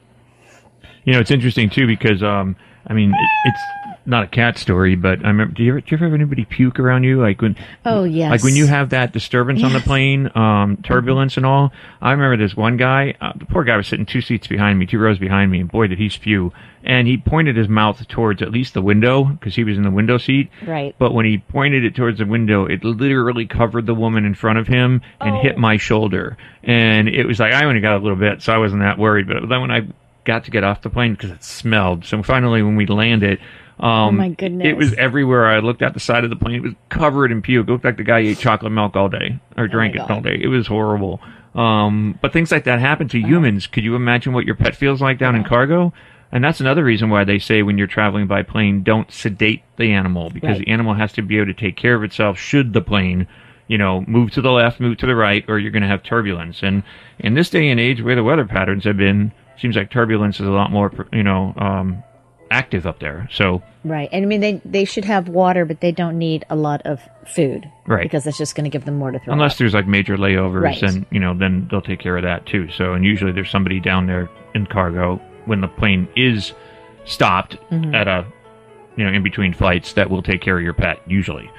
You 1.05 1.13
know, 1.13 1.19
it's 1.19 1.31
interesting 1.31 1.71
too 1.71 1.87
because 1.87 2.21
um, 2.21 2.55
I 2.85 2.93
mean, 2.93 3.09
it, 3.09 3.29
it's 3.45 3.61
not 4.05 4.23
a 4.23 4.27
cat 4.27 4.57
story, 4.57 4.95
but 4.95 5.23
I 5.23 5.29
remember. 5.29 5.53
Do 5.53 5.63
you 5.63 5.71
ever, 5.71 5.81
do 5.81 5.87
you 5.89 5.97
ever 5.97 6.05
have 6.05 6.13
anybody 6.13 6.45
puke 6.45 6.79
around 6.79 7.03
you? 7.03 7.21
Like 7.21 7.41
when, 7.41 7.55
Oh, 7.85 8.03
yes. 8.03 8.31
like 8.31 8.43
when 8.43 8.55
you 8.55 8.65
have 8.67 8.89
that 8.89 9.13
disturbance 9.13 9.63
on 9.63 9.71
the 9.73 9.79
plane, 9.79 10.29
um, 10.35 10.77
turbulence 10.83 11.37
and 11.37 11.45
all. 11.45 11.71
I 12.01 12.11
remember 12.11 12.35
this 12.37 12.55
one 12.55 12.77
guy. 12.77 13.15
Uh, 13.21 13.31
the 13.35 13.45
poor 13.45 13.63
guy 13.63 13.77
was 13.77 13.87
sitting 13.87 14.05
two 14.05 14.21
seats 14.21 14.47
behind 14.47 14.77
me, 14.79 14.85
two 14.85 14.99
rows 14.99 15.19
behind 15.19 15.51
me, 15.51 15.61
and 15.61 15.71
boy, 15.71 15.87
did 15.87 15.97
he 15.99 16.09
spew! 16.09 16.51
And 16.85 17.07
he 17.07 17.15
pointed 17.15 17.55
his 17.55 17.69
mouth 17.69 18.05
towards 18.09 18.41
at 18.41 18.51
least 18.51 18.73
the 18.73 18.81
window 18.81 19.23
because 19.23 19.55
he 19.55 19.63
was 19.63 19.77
in 19.77 19.83
the 19.83 19.89
window 19.91 20.17
seat. 20.17 20.49
Right. 20.67 20.93
But 20.99 21.13
when 21.13 21.25
he 21.25 21.37
pointed 21.37 21.85
it 21.85 21.95
towards 21.95 22.17
the 22.19 22.25
window, 22.25 22.65
it 22.65 22.83
literally 22.83 23.45
covered 23.45 23.85
the 23.85 23.95
woman 23.95 24.25
in 24.25 24.35
front 24.35 24.59
of 24.59 24.67
him 24.67 25.01
and 25.21 25.35
Oh. 25.37 25.41
hit 25.41 25.57
my 25.57 25.77
shoulder. 25.77 26.35
And 26.61 27.07
it 27.07 27.25
was 27.25 27.39
like 27.39 27.53
I 27.53 27.63
only 27.65 27.79
got 27.79 27.95
a 27.95 27.99
little 27.99 28.17
bit, 28.17 28.41
so 28.41 28.53
I 28.53 28.57
wasn't 28.57 28.81
that 28.81 28.97
worried. 28.99 29.27
But 29.29 29.47
then 29.47 29.61
when 29.61 29.71
I 29.71 29.87
got 30.25 30.43
to 30.45 30.51
get 30.51 30.65
off 30.65 30.81
the 30.81 30.89
plane 30.89 31.13
because 31.13 31.31
it 31.31 31.43
smelled, 31.43 32.03
so 32.03 32.21
finally 32.21 32.61
when 32.61 32.75
we 32.75 32.85
landed, 32.85 33.39
Um, 33.83 33.89
Oh, 33.91 34.11
my 34.11 34.29
goodness. 34.29 34.65
It 34.67 34.77
was 34.77 34.93
everywhere. 34.93 35.45
I 35.45 35.59
looked 35.59 35.81
out 35.81 35.93
the 35.93 35.99
side 35.99 36.23
of 36.23 36.29
the 36.29 36.35
plane. 36.37 36.55
It 36.55 36.63
was 36.63 36.73
covered 36.89 37.31
in 37.31 37.41
puke. 37.41 37.67
It 37.67 37.71
looked 37.71 37.83
like 37.85 37.97
the 37.97 38.03
guy 38.03 38.19
ate 38.19 38.37
chocolate 38.39 38.71
milk 38.71 38.95
all 38.95 39.09
day 39.09 39.39
or 39.57 39.67
drank 39.67 39.95
it 39.95 39.99
Oh 39.99 40.07
God. 40.07 40.11
all 40.11 40.21
day. 40.21 40.39
It 40.41 40.47
was 40.47 40.67
horrible. 40.67 41.19
Um, 41.53 42.17
but 42.21 42.31
things 42.33 42.51
like 42.51 42.63
that 42.63 42.79
happen 42.79 43.07
to 43.09 43.19
humans. 43.19 43.67
Could 43.67 43.83
you 43.83 43.95
imagine 43.95 44.33
what 44.33 44.45
your 44.45 44.55
pet 44.55 44.75
feels 44.75 45.01
like 45.01 45.19
down 45.19 45.35
in 45.35 45.43
cargo? 45.43 45.93
And 46.31 46.43
that's 46.43 46.59
another 46.61 46.83
reason 46.83 47.09
why 47.09 47.25
they 47.25 47.37
say 47.39 47.61
when 47.61 47.77
you're 47.77 47.85
traveling 47.87 48.25
by 48.25 48.41
plane, 48.41 48.81
don't 48.83 49.11
sedate 49.11 49.61
the 49.77 49.91
animal 49.91 50.29
because 50.31 50.57
Right. 50.57 50.65
the 50.65 50.71
animal 50.71 50.95
has 50.95 51.11
to 51.13 51.21
be 51.21 51.37
able 51.37 51.47
to 51.47 51.53
take 51.53 51.75
care 51.75 51.93
of 51.93 52.03
itself 52.03 52.39
should 52.39 52.73
the 52.73 52.81
plane, 52.81 53.27
you 53.67 53.77
know, 53.77 54.03
move 54.07 54.31
to 54.31 54.41
the 54.41 54.51
left, 54.51 54.79
move 54.79 54.97
to 54.97 55.05
the 55.05 55.15
right, 55.15 55.45
or 55.47 55.59
you're 55.59 55.69
going 55.71 55.83
to 55.83 55.87
have 55.89 56.01
turbulence. 56.01 56.63
And 56.63 56.81
in 57.19 57.35
this 57.35 57.51
day 57.51 57.69
and 57.69 57.79
age 57.79 58.01
where 58.01 58.15
the 58.15 58.23
weather 58.23 58.45
patterns 58.45 58.85
have 58.85 58.97
been, 58.97 59.31
seems 59.59 59.75
like 59.75 59.91
turbulence 59.91 60.39
is 60.39 60.47
a 60.47 60.51
lot 60.51 60.71
more, 60.71 60.91
you 61.11 61.21
know, 61.23 61.53
um, 61.57 62.01
active 62.53 62.85
up 62.87 62.99
there. 62.99 63.27
So, 63.33 63.61
Right. 63.83 64.07
And 64.13 64.23
I 64.23 64.27
mean, 64.27 64.39
they, 64.39 64.61
they 64.63 64.85
should 64.85 65.03
have 65.05 65.27
water, 65.27 65.65
but 65.65 65.81
they 65.81 65.91
don't 65.91 66.17
need 66.17 66.45
a 66.49 66.55
lot 66.55 66.81
of 66.83 67.01
food. 67.27 67.69
Right. 67.85 68.03
Because 68.03 68.23
that's 68.23 68.37
just 68.37 68.55
going 68.55 68.63
to 68.63 68.69
give 68.69 68.85
them 68.85 68.95
more 68.95 69.11
to 69.11 69.19
throw. 69.19 69.33
unless 69.33 69.53
up. 69.53 69.57
there's 69.57 69.73
like 69.73 69.87
major 69.87 70.15
layovers, 70.17 70.61
Right. 70.61 70.81
and 70.83 71.05
you 71.11 71.19
know, 71.19 71.33
then 71.33 71.67
they'll 71.69 71.81
take 71.81 71.99
care 71.99 72.15
of 72.15 72.23
that 72.23 72.45
too. 72.45 72.69
So, 72.71 72.93
and 72.93 73.03
usually 73.03 73.31
there's 73.33 73.49
somebody 73.49 73.79
down 73.81 74.07
there 74.07 74.29
in 74.55 74.67
cargo 74.67 75.19
when 75.45 75.59
the 75.59 75.67
plane 75.67 76.07
is 76.15 76.53
stopped 77.05 77.57
Mhm. 77.71 77.93
at 77.93 78.07
a, 78.07 78.25
you 78.95 79.03
know, 79.03 79.11
in 79.11 79.23
between 79.23 79.53
flights 79.53 79.93
that 79.93 80.09
will 80.09 80.21
take 80.23 80.39
care 80.41 80.55
of 80.57 80.63
your 80.63 80.73
pet 80.73 80.99
usually. 81.07 81.49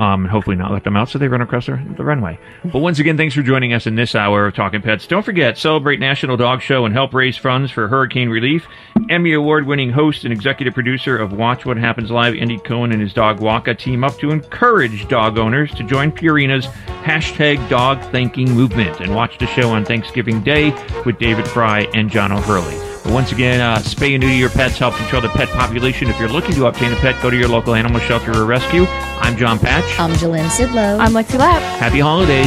Um, 0.00 0.22
and 0.22 0.30
hopefully 0.30 0.56
not 0.56 0.72
let 0.72 0.84
them 0.84 0.96
out 0.96 1.10
so 1.10 1.18
they 1.18 1.28
run 1.28 1.42
across 1.42 1.66
the, 1.66 1.78
the 1.94 2.02
runway. 2.02 2.38
But 2.64 2.78
once 2.78 2.98
again, 2.98 3.18
thanks 3.18 3.34
for 3.34 3.42
joining 3.42 3.74
us 3.74 3.86
in 3.86 3.96
this 3.96 4.14
hour 4.14 4.46
of 4.46 4.54
Talking 4.54 4.80
Pets. 4.80 5.06
Don't 5.06 5.24
forget, 5.24 5.58
celebrate 5.58 6.00
National 6.00 6.38
Dog 6.38 6.62
Show 6.62 6.86
and 6.86 6.94
help 6.94 7.12
raise 7.12 7.36
funds 7.36 7.70
for 7.70 7.86
hurricane 7.86 8.30
relief. 8.30 8.66
Emmy 9.10 9.34
Award 9.34 9.66
winning 9.66 9.90
host 9.90 10.24
and 10.24 10.32
executive 10.32 10.72
producer 10.72 11.18
of 11.18 11.32
Watch 11.32 11.66
What 11.66 11.76
Happens 11.76 12.10
Live, 12.10 12.34
Andy 12.34 12.56
Cohen 12.56 12.92
and 12.92 13.02
his 13.02 13.12
dog 13.12 13.40
Wacha 13.40 13.78
team 13.78 14.02
up 14.02 14.16
to 14.20 14.30
encourage 14.30 15.06
dog 15.08 15.36
owners 15.36 15.70
to 15.74 15.84
join 15.84 16.10
Purina's 16.10 16.66
hashtag 17.02 17.68
dog 17.68 18.00
thanking 18.10 18.50
movement 18.50 19.00
and 19.00 19.14
watch 19.14 19.36
the 19.36 19.46
show 19.48 19.68
on 19.68 19.84
Thanksgiving 19.84 20.42
Day 20.42 20.70
with 21.04 21.18
David 21.18 21.46
Frei 21.46 21.86
and 21.92 22.10
John 22.10 22.32
O'Hurley. 22.32 22.99
But 23.10 23.14
once 23.14 23.32
again, 23.32 23.60
uh, 23.60 23.78
spay 23.78 24.14
and 24.14 24.22
neuter 24.22 24.36
your 24.36 24.50
pets 24.50 24.78
help 24.78 24.94
control 24.94 25.20
the 25.20 25.30
pet 25.30 25.48
population. 25.48 26.08
If 26.08 26.20
you're 26.20 26.28
looking 26.28 26.54
to 26.54 26.66
obtain 26.66 26.92
a 26.92 26.96
pet, 26.96 27.20
go 27.20 27.28
to 27.28 27.36
your 27.36 27.48
local 27.48 27.74
animal 27.74 28.00
shelter 28.02 28.30
or 28.30 28.44
rescue. 28.44 28.84
I'm 29.18 29.36
John 29.36 29.58
Patch. 29.58 29.98
I'm 29.98 30.12
Jalynn 30.12 30.48
Sidlow. 30.48 31.00
I'm 31.00 31.10
Lexi 31.10 31.36
Lapp. 31.36 31.60
Happy 31.80 31.98
holidays. 31.98 32.46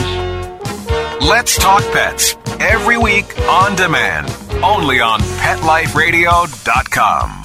Let's 1.21 1.57
Talk 1.57 1.81
Pets 1.91 2.37
every 2.61 2.97
week 2.97 3.37
on 3.41 3.75
demand, 3.75 4.33
only 4.63 5.01
on 5.01 5.19
PetLifeRadio.com. 5.19 7.42